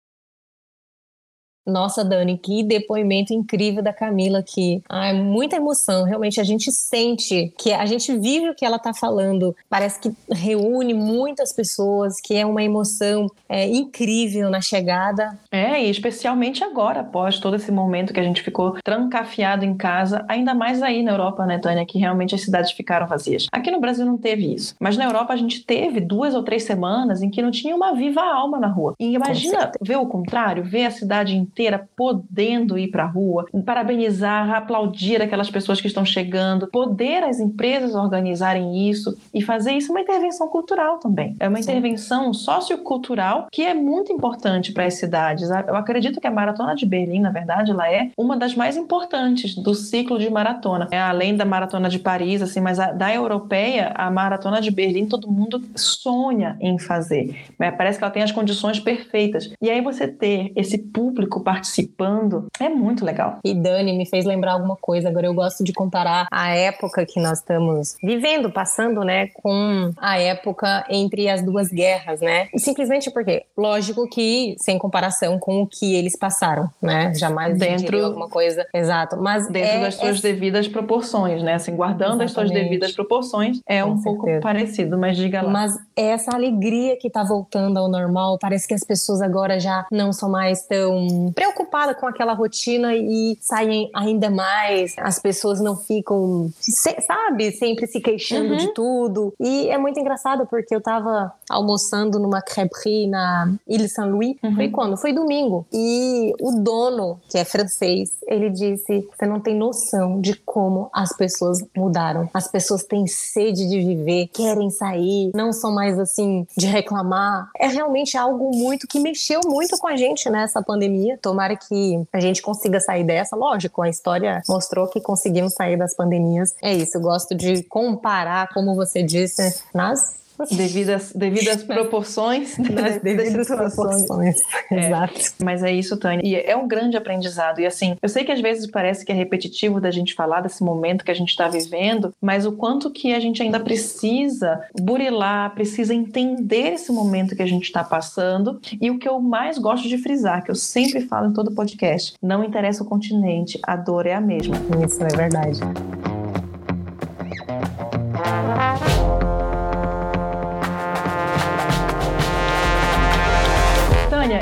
Nossa, 1.65 2.05
Dani, 2.05 2.37
que 2.37 2.63
depoimento 2.63 3.33
incrível 3.33 3.81
da 3.81 3.91
Camila 3.91 4.39
aqui. 4.39 4.83
Ai, 4.87 5.13
muita 5.13 5.55
emoção. 5.55 6.03
Realmente 6.03 6.39
a 6.39 6.43
gente 6.43 6.71
sente 6.71 7.51
que 7.57 7.73
a 7.73 7.85
gente 7.85 8.15
vive 8.17 8.49
o 8.49 8.55
que 8.55 8.63
ela 8.63 8.77
está 8.77 8.93
falando. 8.93 9.55
Parece 9.69 9.99
que 9.99 10.11
reúne 10.31 10.93
muitas 10.93 11.51
pessoas, 11.53 12.21
que 12.21 12.35
é 12.35 12.45
uma 12.45 12.63
emoção 12.63 13.27
é, 13.49 13.67
incrível 13.67 14.49
na 14.49 14.61
chegada. 14.61 15.37
É, 15.51 15.83
e 15.83 15.89
especialmente 15.89 16.63
agora, 16.63 17.01
após 17.01 17.39
todo 17.39 17.55
esse 17.55 17.71
momento 17.71 18.13
que 18.13 18.19
a 18.19 18.23
gente 18.23 18.43
ficou 18.43 18.77
trancafiado 18.83 19.65
em 19.65 19.75
casa, 19.75 20.23
ainda 20.27 20.53
mais 20.53 20.83
aí 20.83 21.01
na 21.01 21.11
Europa, 21.11 21.45
né, 21.45 21.57
Tânia, 21.57 21.85
que 21.85 21.97
realmente 21.97 22.35
as 22.35 22.41
cidades 22.41 22.71
ficaram 22.71 23.07
vazias. 23.07 23.47
Aqui 23.51 23.71
no 23.71 23.79
Brasil 23.79 24.05
não 24.05 24.17
teve 24.17 24.53
isso, 24.53 24.75
mas 24.79 24.97
na 24.97 25.05
Europa 25.05 25.33
a 25.33 25.37
gente 25.37 25.65
teve 25.65 25.99
duas 25.99 26.35
ou 26.35 26.43
três 26.43 26.63
semanas 26.63 27.23
em 27.23 27.29
que 27.29 27.41
não 27.41 27.51
tinha 27.51 27.75
uma 27.75 27.93
viva 27.93 28.21
alma 28.21 28.59
na 28.59 28.67
rua. 28.67 28.93
E 28.99 29.13
imagina 29.13 29.71
ver 29.81 29.97
o 29.97 30.05
contrário, 30.05 30.63
ver 30.63 30.85
a 30.85 30.91
cidade 30.91 31.35
inteira 31.55 31.87
podendo 31.95 32.77
ir 32.77 32.89
para 32.89 33.03
a 33.03 33.07
rua, 33.07 33.45
parabenizar, 33.65 34.53
aplaudir 34.53 35.21
aquelas 35.21 35.49
pessoas 35.49 35.79
que 35.79 35.87
estão 35.87 36.03
chegando, 36.03 36.67
poder 36.67 37.23
as 37.23 37.39
empresas 37.39 37.95
organizarem 37.95 38.89
isso 38.89 39.17
e 39.33 39.41
fazer 39.41 39.71
isso 39.71 39.91
uma 39.91 40.01
intervenção 40.01 40.49
cultural 40.49 40.99
também. 40.99 41.35
É 41.39 41.47
uma 41.47 41.61
Sim. 41.61 41.71
intervenção 41.71 42.33
sociocultural 42.33 43.47
que 43.51 43.61
é 43.61 43.73
muito 43.73 44.11
importante 44.11 44.73
para 44.73 44.85
as 44.85 44.95
cidades. 44.95 45.49
Eu 45.49 45.75
acredito 45.75 46.19
que 46.19 46.27
a 46.27 46.31
Maratona 46.31 46.75
de 46.75 46.85
Berlim, 46.85 47.21
na 47.21 47.31
verdade, 47.31 47.71
ela 47.71 47.89
é 47.89 48.11
uma 48.17 48.35
das 48.35 48.53
mais 48.53 48.75
importantes 48.75 49.55
do 49.55 49.73
ciclo 49.73 50.19
de 50.19 50.29
maratona. 50.29 50.89
É 50.91 50.99
além 50.99 51.37
da 51.37 51.45
Maratona 51.45 51.87
de 51.87 51.99
Paris, 51.99 52.41
assim, 52.41 52.59
mas 52.59 52.79
a, 52.79 52.91
da 52.91 53.13
europeia, 53.13 53.93
a 53.95 54.11
Maratona 54.11 54.59
de 54.59 54.71
Berlim, 54.71 55.05
todo 55.05 55.31
mundo 55.31 55.61
sonha 55.75 56.57
em 56.59 56.77
fazer. 56.77 57.35
Parece 57.57 57.97
que 57.97 58.03
ela 58.03 58.11
tem 58.11 58.23
as 58.23 58.31
condições 58.31 58.79
perfeitas. 58.79 59.51
E 59.61 59.69
aí 59.69 59.79
você 59.79 60.07
ter 60.07 60.51
esse 60.55 60.77
público 60.77 61.44
participando, 61.45 62.47
é 62.59 62.67
muito 62.67 63.05
legal. 63.05 63.37
E 63.45 63.53
Dani 63.53 63.93
me 63.93 64.05
fez 64.07 64.25
lembrar 64.25 64.53
alguma 64.53 64.75
coisa. 64.75 65.09
Agora 65.09 65.27
eu 65.27 65.33
gosto 65.33 65.63
de 65.63 65.71
comparar 65.71 66.25
a 66.31 66.49
época 66.55 67.05
que 67.05 67.19
nós 67.19 67.37
estamos 67.37 67.95
vivendo, 68.03 68.51
passando, 68.51 69.03
né, 69.03 69.27
com 69.27 69.93
a 69.97 70.17
época 70.19 70.85
entre 70.89 71.29
as 71.29 71.43
duas 71.43 71.69
guerras, 71.69 72.19
né? 72.19 72.49
Simplesmente 72.57 73.11
porque, 73.11 73.43
lógico 73.55 74.09
que 74.09 74.55
sem 74.57 74.79
comparação 74.79 75.37
com 75.37 75.61
o 75.61 75.67
que 75.67 75.93
eles 75.95 76.17
passaram, 76.17 76.67
né? 76.81 77.13
Jamais 77.13 77.57
dentro 77.57 78.03
alguma 78.03 78.27
coisa, 78.27 78.65
exato. 78.73 79.17
Mas 79.17 79.47
dentro 79.47 79.77
é, 79.77 79.81
das 79.81 79.95
suas 79.95 80.19
é... 80.19 80.21
devidas 80.21 80.67
proporções, 80.67 81.43
né? 81.43 81.53
Assim, 81.53 81.75
guardando 81.75 82.21
Exatamente. 82.21 82.25
as 82.25 82.31
suas 82.31 82.51
devidas 82.51 82.91
proporções, 82.91 83.61
é 83.67 83.83
com 83.83 83.91
um 83.91 83.97
certeza. 83.97 84.17
pouco 84.17 84.41
parecido, 84.41 84.97
mas 84.97 85.15
diga 85.15 85.43
lá. 85.43 85.51
Mas 85.51 85.77
essa 85.95 86.35
alegria 86.35 86.97
que 86.97 87.09
tá 87.09 87.23
voltando 87.23 87.77
ao 87.77 87.87
normal, 87.87 88.37
parece 88.39 88.67
que 88.67 88.73
as 88.73 88.83
pessoas 88.83 89.21
agora 89.21 89.59
já 89.59 89.85
não 89.91 90.11
são 90.11 90.29
mais 90.29 90.63
tão 90.63 91.31
preocupada 91.33 91.95
com 91.95 92.05
aquela 92.05 92.33
rotina 92.33 92.95
e 92.95 93.37
saem 93.41 93.89
ainda 93.93 94.29
mais. 94.29 94.93
As 94.97 95.19
pessoas 95.19 95.61
não 95.61 95.75
ficam, 95.75 96.49
sabe, 96.59 97.51
sempre 97.51 97.87
se 97.87 98.01
queixando 98.01 98.51
uhum. 98.51 98.57
de 98.57 98.73
tudo. 98.73 99.33
E 99.39 99.69
é 99.69 99.77
muito 99.77 99.99
engraçado 99.99 100.45
porque 100.45 100.75
eu 100.75 100.81
tava 100.81 101.31
almoçando 101.49 102.19
numa 102.19 102.41
crêperie 102.41 103.07
na 103.07 103.53
Ile 103.67 103.87
Saint-Louis. 103.87 104.35
Uhum. 104.43 104.55
Foi 104.55 104.69
quando? 104.69 104.97
Foi 104.97 105.13
domingo. 105.13 105.65
E 105.71 106.33
o 106.41 106.59
dono, 106.59 107.19
que 107.29 107.37
é 107.37 107.45
francês, 107.45 108.11
ele 108.27 108.49
disse: 108.49 109.07
Você 109.11 109.25
não 109.25 109.39
tem 109.39 109.55
noção 109.55 110.19
de 110.19 110.35
como 110.35 110.89
as 110.93 111.15
pessoas 111.15 111.63
mudaram. 111.75 112.29
As 112.33 112.47
pessoas 112.47 112.83
têm 112.83 113.07
sede 113.07 113.67
de 113.67 113.79
viver, 113.79 114.27
querem 114.27 114.69
sair, 114.69 115.31
não 115.33 115.53
são 115.53 115.73
mais 115.73 115.84
assim 115.99 116.47
de 116.57 116.65
reclamar. 116.65 117.49
É 117.57 117.67
realmente 117.67 118.17
algo 118.17 118.55
muito 118.55 118.87
que 118.87 118.99
mexeu 118.99 119.41
muito 119.45 119.77
com 119.77 119.87
a 119.87 119.95
gente 119.95 120.29
nessa 120.29 120.61
pandemia. 120.61 121.17
Tomara 121.21 121.55
que 121.55 122.03
a 122.11 122.19
gente 122.19 122.41
consiga 122.41 122.79
sair 122.79 123.03
dessa. 123.03 123.35
Lógico, 123.35 123.81
a 123.81 123.89
história 123.89 124.41
mostrou 124.47 124.87
que 124.87 124.99
conseguimos 124.99 125.53
sair 125.53 125.77
das 125.77 125.95
pandemias. 125.95 126.55
É 126.61 126.73
isso, 126.73 126.97
eu 126.97 127.01
gosto 127.01 127.35
de 127.35 127.63
comparar, 127.63 128.49
como 128.53 128.75
você 128.75 129.03
disse, 129.03 129.61
nas 129.73 130.24
Devidas, 130.51 131.11
devidas 131.13 131.63
proporções. 131.63 132.57
Nas 132.57 133.01
devidas 133.01 133.47
proporções. 133.47 134.41
É, 134.71 134.87
Exato. 134.87 135.21
Mas 135.43 135.63
é 135.63 135.71
isso, 135.71 135.97
Tânia. 135.97 136.21
E 136.23 136.35
é 136.35 136.55
um 136.55 136.67
grande 136.67 136.97
aprendizado. 136.97 137.59
E 137.59 137.65
assim, 137.65 137.95
eu 138.01 138.09
sei 138.09 138.23
que 138.23 138.31
às 138.31 138.41
vezes 138.41 138.67
parece 138.67 139.05
que 139.05 139.11
é 139.11 139.15
repetitivo 139.15 139.79
da 139.79 139.91
gente 139.91 140.13
falar 140.13 140.41
desse 140.41 140.63
momento 140.63 141.05
que 141.05 141.11
a 141.11 141.15
gente 141.15 141.29
está 141.29 141.47
vivendo, 141.47 142.13
mas 142.21 142.45
o 142.45 142.51
quanto 142.51 142.91
que 142.91 143.13
a 143.13 143.19
gente 143.19 143.41
ainda 143.41 143.59
precisa 143.59 144.61
burilar, 144.79 145.53
precisa 145.53 145.93
entender 145.93 146.73
esse 146.73 146.91
momento 146.91 147.35
que 147.35 147.41
a 147.41 147.47
gente 147.47 147.63
está 147.63 147.83
passando. 147.83 148.59
E 148.81 148.91
o 148.91 148.99
que 148.99 149.07
eu 149.07 149.19
mais 149.19 149.57
gosto 149.57 149.87
de 149.87 149.97
frisar, 149.97 150.43
que 150.43 150.51
eu 150.51 150.55
sempre 150.55 151.01
falo 151.01 151.29
em 151.29 151.33
todo 151.33 151.51
podcast, 151.51 152.13
não 152.21 152.43
interessa 152.43 152.83
o 152.83 152.85
continente, 152.85 153.59
a 153.63 153.75
dor 153.75 154.05
é 154.05 154.13
a 154.13 154.21
mesma. 154.21 154.55
Isso 154.85 155.03
é 155.03 155.07
verdade. 155.07 155.59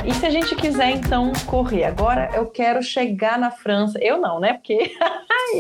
E 0.06 0.14
se 0.14 0.26
a 0.26 0.30
gente 0.30 0.56
quiser 0.56 0.92
então 0.92 1.32
correr? 1.46 1.84
Agora 1.84 2.30
eu 2.34 2.46
quero 2.48 2.82
chegar 2.82 3.38
na 3.38 3.52
França. 3.52 4.00
Eu 4.02 4.18
não, 4.18 4.40
né? 4.40 4.54
Porque 4.54 4.96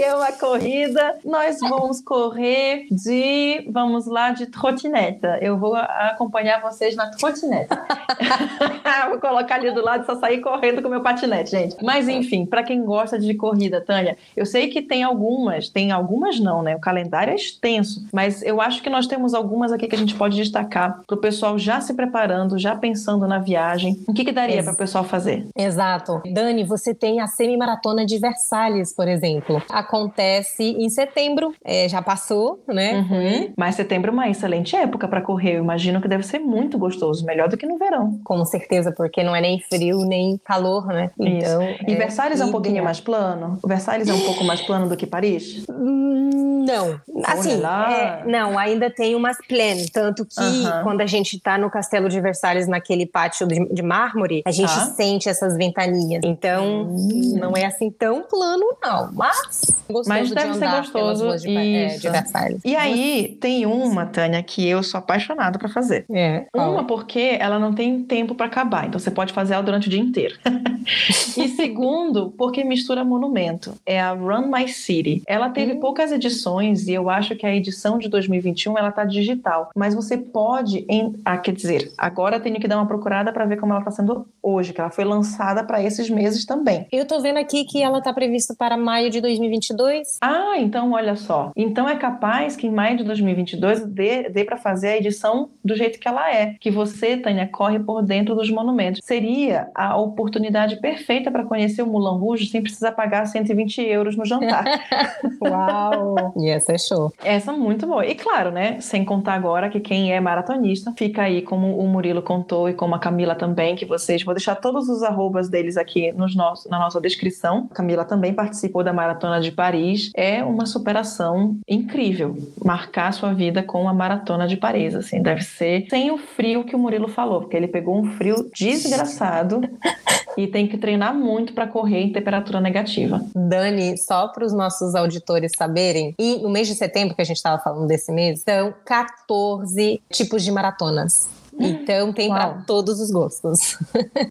é 0.02 0.16
uma 0.16 0.32
corrida. 0.32 1.20
Nós 1.24 1.60
vamos 1.60 2.02
correr 2.02 2.88
de, 2.92 3.68
vamos 3.72 4.06
lá, 4.06 4.32
de 4.32 4.48
trotineta. 4.48 5.38
Eu 5.42 5.58
vou 5.58 5.76
acompanhar 5.76 6.62
vocês 6.62 6.96
na 6.96 7.10
trotineta. 7.12 7.82
vou 9.10 9.20
colocar 9.20 9.56
ali 9.56 9.72
do 9.72 9.84
lado 9.84 10.04
e 10.04 10.06
só 10.06 10.16
sair 10.16 10.40
correndo 10.40 10.82
com 10.82 10.90
meu 10.90 11.02
patinete, 11.02 11.52
gente. 11.52 11.76
Mas 11.84 12.08
enfim, 12.08 12.46
para 12.46 12.64
quem 12.64 12.84
gosta 12.84 13.20
de 13.20 13.34
corrida, 13.36 13.82
Tânia, 13.82 14.18
eu 14.36 14.46
sei 14.46 14.68
que 14.68 14.82
tem 14.82 15.04
algumas, 15.04 15.70
tem 15.70 15.92
algumas 15.92 16.40
não, 16.40 16.62
né? 16.62 16.76
O 16.76 16.80
calendário 16.80 17.32
é 17.32 17.36
extenso, 17.36 18.06
mas 18.12 18.42
eu 18.42 18.62
acho 18.62 18.82
que 18.82 18.90
nós 18.90 19.08
temos 19.08 19.34
algumas 19.34 19.72
aqui 19.72 19.88
que 19.88 19.96
a 19.96 20.00
gente 20.00 20.16
pode 20.16 20.36
destacar 20.36 21.02
para 21.06 21.16
o 21.16 21.20
pessoal 21.20 21.58
já 21.58 21.80
se 21.82 21.94
preparando, 21.94 22.58
já 22.58 22.76
pensando 22.76 23.28
na 23.28 23.40
viagem. 23.40 24.04
O 24.08 24.14
que, 24.14 24.26
que 24.26 24.32
daria 24.32 24.64
para 24.64 24.74
o 24.74 24.78
pessoal 24.78 25.04
fazer? 25.04 25.48
Exato. 25.56 26.22
Dani, 26.32 26.64
você 26.64 26.94
tem 26.94 27.20
a 27.20 27.28
semi-maratona 27.28 28.06
de 28.06 28.18
Versalhes, 28.18 28.94
por 28.94 29.08
exemplo. 29.08 29.62
Acontece 29.84 30.64
em 30.64 30.90
setembro, 30.90 31.54
é, 31.64 31.88
já 31.90 32.02
passou, 32.02 32.64
né? 32.68 32.94
Uhum. 32.94 33.54
Mas 33.58 33.76
setembro 33.76 34.10
é 34.12 34.14
uma 34.14 34.30
excelente 34.30 34.76
época 34.76 35.08
para 35.08 35.22
correr. 35.22 35.58
Eu 35.58 35.64
imagino 35.64 36.02
que 36.02 36.08
deve 36.08 36.24
ser 36.24 36.40
muito 36.40 36.78
gostoso, 36.78 37.26
melhor 37.26 37.50
do 37.50 37.58
que 37.58 37.66
no 37.66 37.78
verão. 37.78 38.20
Com 38.24 38.44
certeza, 38.46 38.92
porque 38.92 39.24
não 39.24 39.36
é 39.36 39.42
nem 39.42 39.60
frio 39.60 40.00
nem 40.00 40.38
calor, 40.44 40.88
né? 40.88 41.12
Então, 41.20 41.62
Isso. 41.64 41.84
e 41.88 41.94
é 41.94 41.96
Versalhes 41.96 42.42
é 42.42 42.46
um 42.46 42.52
pouquinho 42.52 42.84
mais 42.84 43.00
plano? 43.00 43.60
O 43.62 43.68
Versalhes 43.68 44.08
é 44.08 44.14
um 44.14 44.22
pouco 44.22 44.44
mais 44.44 44.62
plano 44.62 44.88
do 44.88 44.98
que 44.98 45.06
Paris? 45.06 45.66
Hum, 45.70 46.66
não. 46.66 47.00
Assim, 47.26 47.62
é, 47.64 48.24
não, 48.26 48.58
ainda 48.58 48.90
tem 48.90 49.16
umas 49.16 49.38
plenas. 49.48 49.90
Tanto 49.90 50.26
que 50.26 50.40
uhum. 50.40 50.84
quando 50.84 51.02
a 51.02 51.06
gente 51.06 51.40
tá 51.40 51.58
no 51.58 51.70
Castelo 51.70 52.10
de 52.10 52.20
Versalhes, 52.20 52.68
naquele 52.68 53.06
pátio 53.06 53.48
de, 53.48 53.66
de 53.74 53.82
mármore, 53.82 54.42
a 54.46 54.52
gente 54.52 54.72
ah. 54.72 54.86
sente 54.96 55.30
essas 55.30 55.58
ventanias. 55.58 56.22
Então, 56.24 56.88
hum. 56.90 57.38
não 57.40 57.56
é 57.56 57.66
assim 57.66 57.92
tão 57.92 58.24
plano, 58.24 58.66
não. 58.82 59.12
Mas, 59.14 59.72
mas 60.08 60.32
deve 60.32 60.54
ser 60.56 60.70
gostoso. 60.70 61.38
De, 61.38 61.56
é, 61.56 61.98
de 61.98 62.10
Versalhes. 62.10 62.62
E 62.64 62.76
aí, 62.76 63.38
tem 63.40 63.66
uma, 63.66 64.06
Tânia, 64.06 64.42
que 64.42 64.68
eu 64.68 64.84
sou 64.84 64.98
apaixonada 64.98 65.60
para 65.60 65.70
fazer. 65.70 66.06
É. 66.12 66.46
Uma 66.54 66.84
porque 66.86 67.38
ela 67.40 67.60
não 67.60 67.74
tem 67.74 68.04
tempo 68.04 68.36
para 68.36 68.46
acabar. 68.46 68.88
Então, 68.88 69.00
você 69.00 69.12
pode 69.12 69.34
fazer 69.34 69.54
ela 69.54 69.64
durante 69.64 69.88
o 69.88 69.90
dia 69.90 70.00
inteiro. 70.00 70.36
e 71.38 71.48
segundo, 71.50 72.34
porque 72.38 72.64
mistura 72.64 73.04
monumento. 73.04 73.74
É 73.86 74.00
a 74.00 74.12
Run 74.12 74.48
My 74.48 74.68
City. 74.68 75.24
Ela 75.28 75.50
teve 75.50 75.74
hum. 75.74 75.80
poucas 75.80 76.12
edições 76.12 76.88
e 76.88 76.94
eu 76.94 77.10
acho 77.10 77.36
que 77.36 77.46
a 77.46 77.56
edição 77.56 77.98
de 77.98 78.10
2021 78.10 78.78
ela 78.78 78.92
tá 78.92 79.06
digital. 79.06 79.70
Mas 79.76 79.94
você 79.94 80.18
pode, 80.18 80.86
em, 80.90 81.14
ah, 81.24 81.38
quer 81.38 81.54
dizer, 81.54 81.92
agora 81.98 82.40
tenho 82.40 82.60
que 82.60 82.68
dar 82.68 82.78
uma 82.78 82.88
procurada 82.88 83.32
para 83.32 83.46
ver 83.46 83.58
como 83.58 83.74
ela 83.74 83.82
está 83.82 83.92
sendo 83.92 84.28
hoje, 84.42 84.74
que 84.74 84.82
ela 84.82 84.90
foi 84.90 85.04
lançada 85.04 85.64
para 85.64 85.82
esses 85.82 86.10
meses 86.10 86.46
também. 86.46 86.88
Eu 86.92 87.06
tô 87.06 87.20
vendo 87.22 87.38
aqui 87.38 87.64
que 87.66 87.82
ela 87.82 88.02
tá 88.02 88.14
prevista 88.14 88.54
para 88.56 88.78
maio 88.78 89.10
de 89.10 89.22
2022. 89.68 90.18
Ah, 90.22 90.58
então 90.58 90.92
olha 90.92 91.16
só. 91.16 91.52
Então 91.56 91.88
é 91.88 91.96
capaz 91.96 92.56
que 92.56 92.68
em 92.68 92.72
maio 92.72 92.98
de 92.98 93.04
2022 93.04 93.86
dê, 93.86 94.30
dê 94.30 94.44
para 94.44 94.58
fazer 94.58 94.90
a 94.90 94.98
edição 94.98 95.50
do 95.64 95.76
jeito 95.76 96.00
que 96.00 96.08
ela 96.08 96.32
é, 96.34 96.56
que 96.60 96.70
você, 96.70 97.18
Tânia, 97.18 97.48
corre 97.48 97.80
por 97.80 98.02
dentro 98.02 98.36
dos 98.36 98.50
monumentos. 98.50 99.02
Seria 99.04 99.70
a 99.76 99.98
oportunidade 99.98 100.78
perfeita 100.78 101.32
para 101.32 101.46
conhecer 101.46 101.82
o 101.82 101.88
Moulin 101.88 102.20
Rouge 102.20 102.48
sem 102.48 102.62
precisar 102.62 102.92
pagar 102.92 103.26
120 103.26 103.82
euros 103.82 104.16
no 104.16 104.26
jantar. 104.26 104.66
Uau! 105.42 106.34
e 106.38 106.50
essa 106.50 106.74
é 106.74 106.78
show. 106.78 107.12
Essa 107.24 107.52
é 107.52 107.56
muito 107.56 107.88
boa. 107.88 108.06
E 108.06 108.16
claro, 108.16 108.52
né? 108.52 108.80
Sem 108.80 109.06
contar 109.06 109.34
agora 109.34 109.70
que 109.70 109.80
quem 109.80 110.14
é 110.14 110.20
maratonista 110.20 110.94
fica 110.98 111.24
aí, 111.24 111.42
como 111.42 111.78
o 111.78 111.88
Murilo 111.88 112.22
contou 112.22 112.70
e 112.70 112.74
como 112.74 112.96
a 112.96 113.00
Camila 113.00 113.36
também, 113.36 113.76
que 113.76 113.86
vocês. 113.86 114.24
Vou 114.24 114.34
deixar 114.34 114.56
todos 114.56 114.90
os 114.90 115.04
arrobas 115.04 115.50
deles 115.50 115.78
aqui 115.78 116.12
nos 116.12 116.36
nossos, 116.36 116.70
na 116.70 116.80
nossa 116.80 117.00
descrição. 117.00 117.68
A 117.72 117.76
Camila 117.76 118.06
também 118.06 118.34
participou 118.34 118.84
da 118.84 118.94
Maratona 118.94 119.40
de 119.44 119.52
Paris. 119.52 120.10
É 120.16 120.44
uma 120.44 120.66
superação 120.66 121.58
incrível 121.68 122.36
marcar 122.64 123.14
sua 123.14 123.34
vida 123.34 123.62
com 123.62 123.88
a 123.88 123.94
Maratona 123.94 124.48
de 124.48 124.58
Paris. 124.58 124.96
Assim, 124.96 125.22
deve 125.22 125.42
ser 125.42 125.86
sem 125.90 126.12
o 126.12 126.18
frio 126.18 126.64
que 126.64 126.76
o 126.76 126.80
Murilo 126.80 127.08
falou, 127.08 127.42
porque 127.42 127.56
ele 127.56 127.68
pegou 127.68 128.00
um 128.00 128.14
frio 128.14 128.50
desgraçado 128.56 129.62
e 130.38 130.48
tem 130.48 130.68
que 130.68 130.78
treinar 130.78 131.14
muito 131.14 131.54
para 131.54 131.68
correr 131.68 132.02
em 132.02 132.12
temperatura 132.12 132.60
negativa. 132.60 133.22
Dani, 133.36 133.98
só 133.98 134.28
para 134.30 134.46
os 134.46 134.54
nossos 134.54 134.96
auditores 134.96 135.52
saberem, 135.58 136.16
e 136.18 136.38
no 136.38 136.50
mês 136.50 136.68
de 136.68 136.76
setembro 136.76 137.16
que 137.16 137.22
a 137.22 137.26
gente 137.26 137.38
estava 137.38 137.62
falando 137.62 137.88
desse 137.88 138.12
mês, 138.12 138.42
são 138.42 138.74
14 138.86 140.02
tipos 140.10 140.44
de 140.44 140.52
maratonas. 140.52 141.43
Então 141.60 142.12
tem 142.12 142.30
para 142.30 142.64
todos 142.66 143.00
os 143.00 143.12
gostos. 143.12 143.78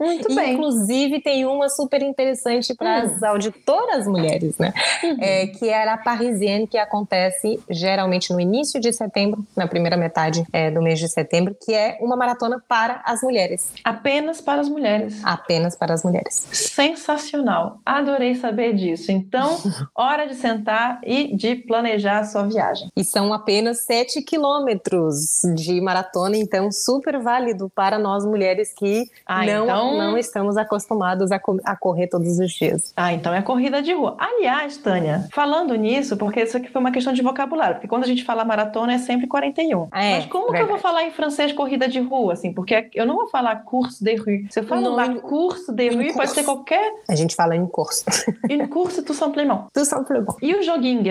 Muito 0.00 0.28
bem. 0.34 0.54
Inclusive 0.54 1.20
tem 1.20 1.44
uma 1.46 1.68
super 1.68 2.02
interessante 2.02 2.74
para 2.74 3.02
as 3.02 3.22
hum. 3.22 3.26
auditoras 3.26 4.06
mulheres, 4.06 4.58
né? 4.58 4.72
Uhum. 5.02 5.16
É, 5.20 5.46
que 5.46 5.68
era 5.68 5.94
a 5.94 5.98
Parisienne, 5.98 6.66
que 6.66 6.78
acontece 6.78 7.60
geralmente 7.70 8.32
no 8.32 8.40
início 8.40 8.80
de 8.80 8.92
setembro, 8.92 9.44
na 9.56 9.66
primeira 9.66 9.96
metade 9.96 10.44
é, 10.52 10.70
do 10.70 10.82
mês 10.82 10.98
de 10.98 11.08
setembro, 11.08 11.56
que 11.60 11.72
é 11.72 11.98
uma 12.00 12.16
maratona 12.16 12.62
para 12.66 13.02
as 13.04 13.22
mulheres. 13.22 13.72
Apenas 13.84 14.40
para 14.40 14.60
as 14.60 14.68
mulheres. 14.68 15.20
Apenas 15.24 15.76
para 15.76 15.94
as 15.94 16.02
mulheres. 16.02 16.46
Sensacional. 16.52 17.78
Adorei 17.84 18.34
saber 18.34 18.74
disso. 18.74 19.12
Então, 19.12 19.58
hora 19.94 20.26
de 20.26 20.34
sentar 20.34 21.00
e 21.04 21.34
de 21.36 21.56
planejar 21.56 22.20
a 22.20 22.24
sua 22.24 22.44
viagem. 22.44 22.88
E 22.96 23.04
são 23.04 23.32
apenas 23.32 23.84
7 23.84 24.22
quilômetros 24.22 25.42
de 25.54 25.80
maratona, 25.80 26.36
então 26.36 26.70
super 26.70 27.11
super 27.12 27.18
válido 27.18 27.70
para 27.74 27.98
nós 27.98 28.24
mulheres 28.24 28.72
que 28.74 29.04
ah, 29.26 29.44
não, 29.44 29.64
então... 29.64 29.98
não 29.98 30.18
estamos 30.18 30.56
acostumadas 30.56 31.30
a, 31.30 31.40
a, 31.64 31.76
correr 31.76 32.06
todos 32.06 32.38
os 32.38 32.52
dias. 32.52 32.92
Ah, 32.96 33.12
então 33.12 33.34
é 33.34 33.42
corrida 33.42 33.82
de 33.82 33.92
rua. 33.92 34.16
Aliás, 34.18 34.76
Tânia, 34.78 35.28
falando 35.32 35.74
nisso, 35.74 36.16
porque 36.16 36.40
isso 36.40 36.56
aqui 36.56 36.70
foi 36.70 36.80
uma 36.80 36.90
questão 36.90 37.12
de 37.12 37.22
vocabulário, 37.22 37.76
porque 37.76 37.88
quando 37.88 38.04
a 38.04 38.06
gente 38.06 38.24
fala 38.24 38.44
maratona 38.44 38.94
é 38.94 38.98
sempre 38.98 39.26
41. 39.26 39.88
É, 39.92 40.16
Mas 40.16 40.26
como 40.26 40.44
verdade. 40.44 40.64
que 40.64 40.70
eu 40.70 40.74
vou 40.74 40.78
falar 40.78 41.04
em 41.04 41.10
francês 41.10 41.52
corrida 41.52 41.88
de 41.88 42.00
rua, 42.00 42.32
assim? 42.32 42.52
Porque 42.52 42.88
eu 42.94 43.06
não 43.06 43.16
vou 43.16 43.28
falar 43.28 43.56
course 43.64 44.02
de 44.02 44.14
rue. 44.16 44.46
Se 44.50 44.60
eu 44.60 44.64
falo 44.64 44.96
não, 44.96 45.04
em, 45.04 45.18
course 45.18 45.72
de 45.72 45.88
rue, 45.90 46.12
pode 46.12 46.30
ser 46.30 46.44
qualquer... 46.44 46.92
A 47.08 47.14
gente 47.14 47.34
fala 47.34 47.56
em 47.56 47.66
course. 47.66 48.04
Une 48.48 48.66
course, 48.68 49.02
tout 49.02 49.16
simplement. 49.16 49.66
Tout 49.74 49.84
simplement. 49.84 50.36
E 50.40 50.54
o 50.54 50.62
joguinho? 50.62 51.02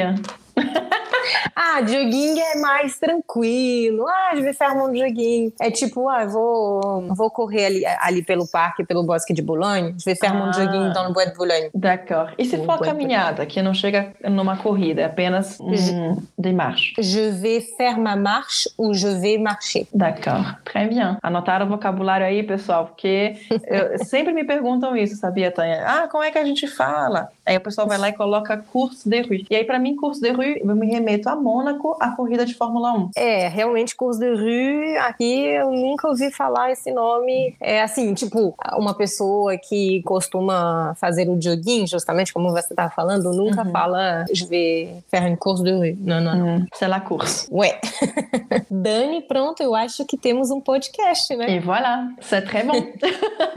ah, 1.56 1.82
joguinho 1.82 2.40
é 2.40 2.60
mais 2.60 2.98
tranquilo. 2.98 4.06
Ah, 4.08 4.36
de 4.36 4.54
faire 4.54 4.76
um 4.76 4.96
joguinho. 4.96 5.54
É 5.60 5.70
tipo, 5.72 6.08
ah, 6.10 6.26
vou, 6.26 7.08
vou 7.16 7.30
correr 7.30 7.66
ali, 7.66 7.86
ali 7.86 8.24
pelo 8.24 8.48
parque, 8.48 8.84
pelo 8.84 9.04
bosque 9.04 9.34
de 9.34 9.42
Boulogne. 9.42 9.96
Vais 10.06 10.16
faire 10.16 10.34
ah. 10.34 10.46
mon 10.46 10.54
joguinho 10.54 10.94
dans 10.94 11.08
le 11.08 11.14
bois 11.14 11.26
de 11.26 11.36
Boulogne. 11.36 11.70
D'accord. 11.74 12.32
E 12.38 12.46
se 12.46 12.58
for 12.66 12.80
caminhada, 12.80 13.46
que 13.46 13.62
não 13.62 13.74
chega 13.74 14.14
numa 14.30 14.58
corrida, 14.58 15.02
é 15.02 15.06
apenas 15.06 15.60
um, 15.60 16.18
de 16.38 16.52
marche? 16.52 16.94
Je 17.00 17.30
vais 17.32 17.62
faire 17.78 17.98
ma 17.98 18.16
marche 18.16 18.70
ou 18.78 18.94
je 18.94 19.08
vais 19.08 19.38
marcher. 19.38 19.88
D'accord. 19.94 20.56
Très 20.66 20.88
bien. 20.88 21.18
Anotaram 21.22 21.66
o 21.66 21.70
vocabulário 21.70 22.26
aí, 22.26 22.44
pessoal, 22.44 22.88
porque 22.88 23.36
eu, 23.68 24.00
sempre 24.06 24.34
me 24.34 24.44
perguntam 24.44 24.96
isso, 24.96 25.16
sabia, 25.16 25.52
Tânia? 25.52 25.84
Ah, 25.86 26.08
como 26.08 26.24
é 26.24 26.32
que 26.32 26.38
a 26.38 26.46
gente 26.46 26.68
fala? 26.68 27.30
Aí 27.52 27.58
o 27.58 27.62
pessoal 27.62 27.86
vai 27.86 27.98
lá 27.98 28.08
e 28.08 28.14
coloca 28.14 28.56
curso 28.72 29.10
de 29.10 29.22
rue. 29.22 29.46
E 29.50 29.56
aí, 29.58 29.66
para 29.66 29.78
mim, 29.78 29.94
curso 29.94 30.22
de 30.22 30.32
rue, 30.32 30.62
eu 30.64 30.74
me 30.74 30.88
remeto 30.88 31.28
a 31.28 31.36
Mônaco, 31.36 31.98
a 32.00 32.12
corrida 32.12 32.46
de 32.46 32.54
Fórmula 32.54 32.94
1. 32.94 33.10
É, 33.18 33.50
realmente, 33.50 33.94
curso 33.94 34.22
de 34.22 34.34
rue, 34.34 34.96
aqui 35.00 35.48
eu 35.48 35.70
nunca 35.70 36.08
ouvi 36.08 36.32
falar 36.32 36.72
esse 36.72 36.90
nome. 36.94 37.54
É 37.60 37.82
assim, 37.82 38.14
tipo, 38.14 38.56
uma 38.78 38.94
pessoa 38.94 39.58
que 39.58 40.02
costuma 40.04 40.96
fazer 40.96 41.28
o 41.28 41.42
joguinho, 41.42 41.86
justamente 41.86 42.32
como 42.32 42.52
você 42.52 42.72
estava 42.72 42.90
falando, 42.90 43.34
nunca 43.34 43.66
uhum. 43.66 43.72
fala, 43.72 44.24
je 44.32 44.46
vais 44.46 45.04
faire 45.10 45.30
un 45.30 45.36
curso 45.36 45.62
de 45.62 45.74
rue. 45.74 45.98
Não, 46.00 46.22
não, 46.22 46.38
não. 46.38 46.56
Hum, 46.56 46.66
sei 46.74 46.88
lá, 46.88 47.02
curso. 47.02 47.54
Ué. 47.54 47.82
Dani, 48.72 49.24
pronto, 49.24 49.62
eu 49.62 49.76
acho 49.76 50.06
que 50.06 50.16
temos 50.16 50.52
um 50.52 50.62
podcast, 50.62 51.36
né? 51.36 51.58
E 51.58 51.60
voilà, 51.60 52.14
c'est 52.22 52.46
très 52.46 52.66
bon. 52.66 52.82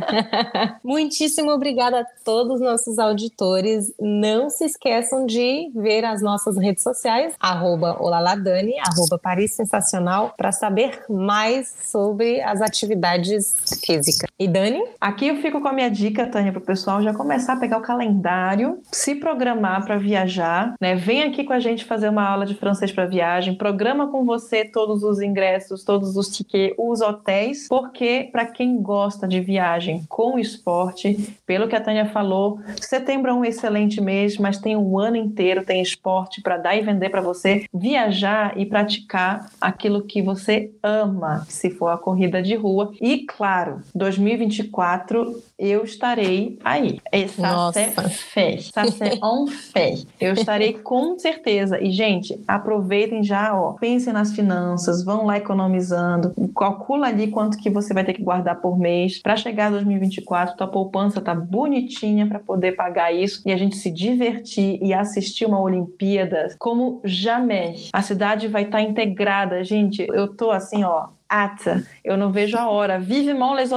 Muitíssimo 0.82 1.52
obrigada 1.52 2.00
a 2.00 2.06
todos 2.24 2.54
os 2.54 2.60
nossos 2.60 2.98
auditores 2.98 3.83
não 4.00 4.48
se 4.48 4.64
esqueçam 4.64 5.26
de 5.26 5.70
ver 5.74 6.04
as 6.04 6.22
nossas 6.22 6.56
redes 6.56 6.82
sociais, 6.82 7.34
arroba 7.40 7.96
Olaladani, 8.00 8.74
arroba 8.78 9.18
Paris 9.18 9.54
Sensacional, 9.54 10.34
para 10.36 10.52
saber 10.52 11.04
mais 11.08 11.74
sobre 11.82 12.40
as 12.42 12.60
atividades 12.60 13.56
físicas. 13.84 14.28
E 14.38 14.48
Dani? 14.48 14.82
Aqui 15.00 15.28
eu 15.28 15.36
fico 15.36 15.60
com 15.60 15.68
a 15.68 15.72
minha 15.72 15.90
dica, 15.90 16.26
Tânia, 16.26 16.52
para 16.52 16.60
o 16.60 16.64
pessoal 16.64 17.02
já 17.02 17.12
começar 17.12 17.54
a 17.54 17.56
pegar 17.56 17.78
o 17.78 17.82
calendário, 17.82 18.78
se 18.90 19.14
programar 19.14 19.84
para 19.84 19.98
viajar, 19.98 20.74
né? 20.80 20.94
Vem 20.94 21.22
aqui 21.22 21.44
com 21.44 21.52
a 21.52 21.60
gente 21.60 21.84
fazer 21.84 22.08
uma 22.08 22.28
aula 22.28 22.46
de 22.46 22.54
francês 22.54 22.92
para 22.92 23.06
viagem, 23.06 23.54
programa 23.54 24.08
com 24.08 24.24
você 24.24 24.64
todos 24.64 25.02
os 25.02 25.20
ingressos, 25.20 25.84
todos 25.84 26.16
os 26.16 26.28
tickets, 26.28 26.74
os 26.78 27.00
hotéis, 27.00 27.68
porque 27.68 28.28
para 28.32 28.46
quem 28.46 28.80
gosta 28.80 29.26
de 29.28 29.40
viagem 29.40 30.04
com 30.08 30.38
esporte, 30.38 31.34
pelo 31.46 31.68
que 31.68 31.76
a 31.76 31.80
Tânia 31.80 32.06
falou, 32.06 32.58
setembro 32.80 33.30
é 33.30 33.34
um 33.34 33.44
excelente 33.44 33.63
excelente 33.64 34.00
mês, 34.00 34.36
mas 34.36 34.58
tem 34.58 34.76
um 34.76 34.98
ano 34.98 35.16
inteiro, 35.16 35.64
tem 35.64 35.80
esporte 35.80 36.42
para 36.42 36.58
dar 36.58 36.76
e 36.76 36.82
vender 36.82 37.08
para 37.08 37.22
você 37.22 37.64
viajar 37.72 38.58
e 38.58 38.66
praticar 38.66 39.50
aquilo 39.60 40.02
que 40.02 40.20
você 40.20 40.70
ama, 40.82 41.46
se 41.48 41.70
for 41.70 41.88
a 41.88 41.96
corrida 41.96 42.42
de 42.42 42.54
rua. 42.54 42.92
E 43.00 43.24
claro, 43.24 43.80
2024 43.94 45.42
eu 45.58 45.84
estarei 45.84 46.58
aí. 46.62 47.00
Essa 47.10 47.72
é 47.74 48.08
fé. 48.08 48.54
Essa 48.54 48.82
on 49.22 49.46
fé. 49.46 49.94
Eu 50.20 50.34
estarei 50.34 50.74
com 50.82 51.18
certeza. 51.18 51.80
E 51.80 51.90
gente, 51.90 52.38
aproveitem 52.46 53.22
já, 53.22 53.58
ó, 53.58 53.72
pensem 53.72 54.12
nas 54.12 54.32
finanças, 54.32 55.04
vão 55.04 55.24
lá 55.24 55.38
economizando, 55.38 56.34
calcula 56.54 57.06
ali 57.06 57.28
quanto 57.28 57.56
que 57.56 57.70
você 57.70 57.94
vai 57.94 58.04
ter 58.04 58.12
que 58.12 58.22
guardar 58.22 58.60
por 58.60 58.78
mês 58.78 59.20
para 59.22 59.36
chegar 59.36 59.68
a 59.68 59.70
2024, 59.70 60.56
tua 60.56 60.66
poupança 60.66 61.20
tá 61.20 61.34
bonitinha 61.34 62.26
para 62.26 62.38
poder 62.38 62.72
pagar 62.72 63.12
isso 63.12 63.40
e 63.46 63.52
a 63.54 63.58
gente 63.58 63.76
se 63.76 63.90
divertir 63.90 64.78
e 64.82 64.92
assistir 64.92 65.46
uma 65.46 65.60
Olimpíada 65.60 66.54
como 66.58 67.00
jamais. 67.04 67.88
A 67.92 68.02
cidade 68.02 68.48
vai 68.48 68.64
estar 68.64 68.78
tá 68.78 68.82
integrada, 68.82 69.62
gente. 69.64 70.06
Eu 70.12 70.34
tô 70.36 70.50
assim, 70.50 70.84
ó, 70.84 71.08
hâte. 71.34 71.84
Eu 72.04 72.16
não 72.16 72.30
vejo 72.30 72.56
a 72.56 72.68
hora. 72.68 72.98
Vivement 72.98 73.54
les, 73.54 73.70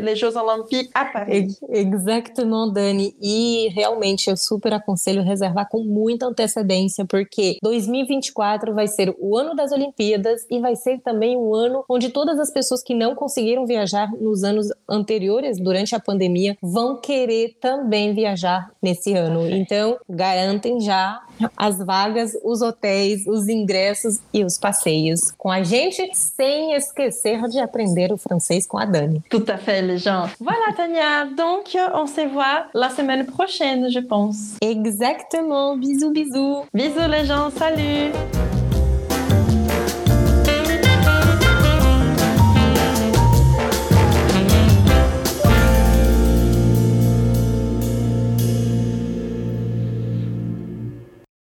les 0.00 0.18
Jeux 0.18 0.36
Olympiques 0.36 0.90
à 0.94 1.04
Paris. 1.04 1.58
Exactement, 1.68 2.72
Dani. 2.72 3.14
E 3.20 3.68
realmente 3.74 4.30
eu 4.30 4.36
super 4.36 4.72
aconselho 4.72 5.22
reservar 5.22 5.68
com 5.68 5.82
muita 5.82 6.26
antecedência, 6.26 7.04
porque 7.04 7.56
2024 7.62 8.74
vai 8.74 8.86
ser 8.86 9.14
o 9.18 9.36
ano 9.36 9.54
das 9.54 9.72
Olimpíadas 9.72 10.46
e 10.50 10.60
vai 10.60 10.76
ser 10.76 11.00
também 11.00 11.36
o 11.36 11.54
ano 11.54 11.84
onde 11.88 12.10
todas 12.10 12.38
as 12.38 12.52
pessoas 12.52 12.82
que 12.82 12.94
não 12.94 13.14
conseguiram 13.14 13.66
viajar 13.66 14.10
nos 14.20 14.44
anos 14.44 14.68
anteriores, 14.88 15.58
durante 15.58 15.94
a 15.94 16.00
pandemia, 16.00 16.56
vão 16.62 17.00
querer 17.00 17.56
também 17.60 18.14
viajar 18.14 18.70
nesse 18.82 19.14
ano. 19.14 19.48
Então, 19.48 19.98
garantem 20.08 20.80
já 20.80 21.22
as 21.56 21.78
vagas, 21.78 22.36
os 22.42 22.62
hotéis, 22.62 23.26
os 23.26 23.48
ingressos 23.48 24.18
e 24.32 24.44
os 24.44 24.58
passeios 24.58 25.30
com 25.36 25.50
a 25.50 25.62
gente, 25.62 26.10
sem 26.14 26.74
esquecer 26.74 27.40
de 27.48 27.58
aprender 27.58 28.12
o 28.12 28.16
français 28.16 28.66
com 28.66 28.78
a 28.78 28.84
Dani. 28.84 29.22
Tout 29.28 29.44
à 29.48 29.56
fait, 29.56 29.82
les 29.82 29.98
gens. 29.98 30.28
Voilà, 30.40 30.72
Tania. 30.76 31.24
Donc, 31.26 31.76
on 31.94 32.06
se 32.06 32.26
voit 32.28 32.66
la 32.74 32.90
semaine 32.90 33.26
prochaine, 33.26 33.90
je 33.90 34.00
pense. 34.00 34.56
Exactement. 34.60 35.76
Bisous, 35.76 36.10
bisous. 36.10 36.64
Bisous, 36.72 37.08
les 37.08 37.24
gens. 37.24 37.50
Salut. 37.50 38.12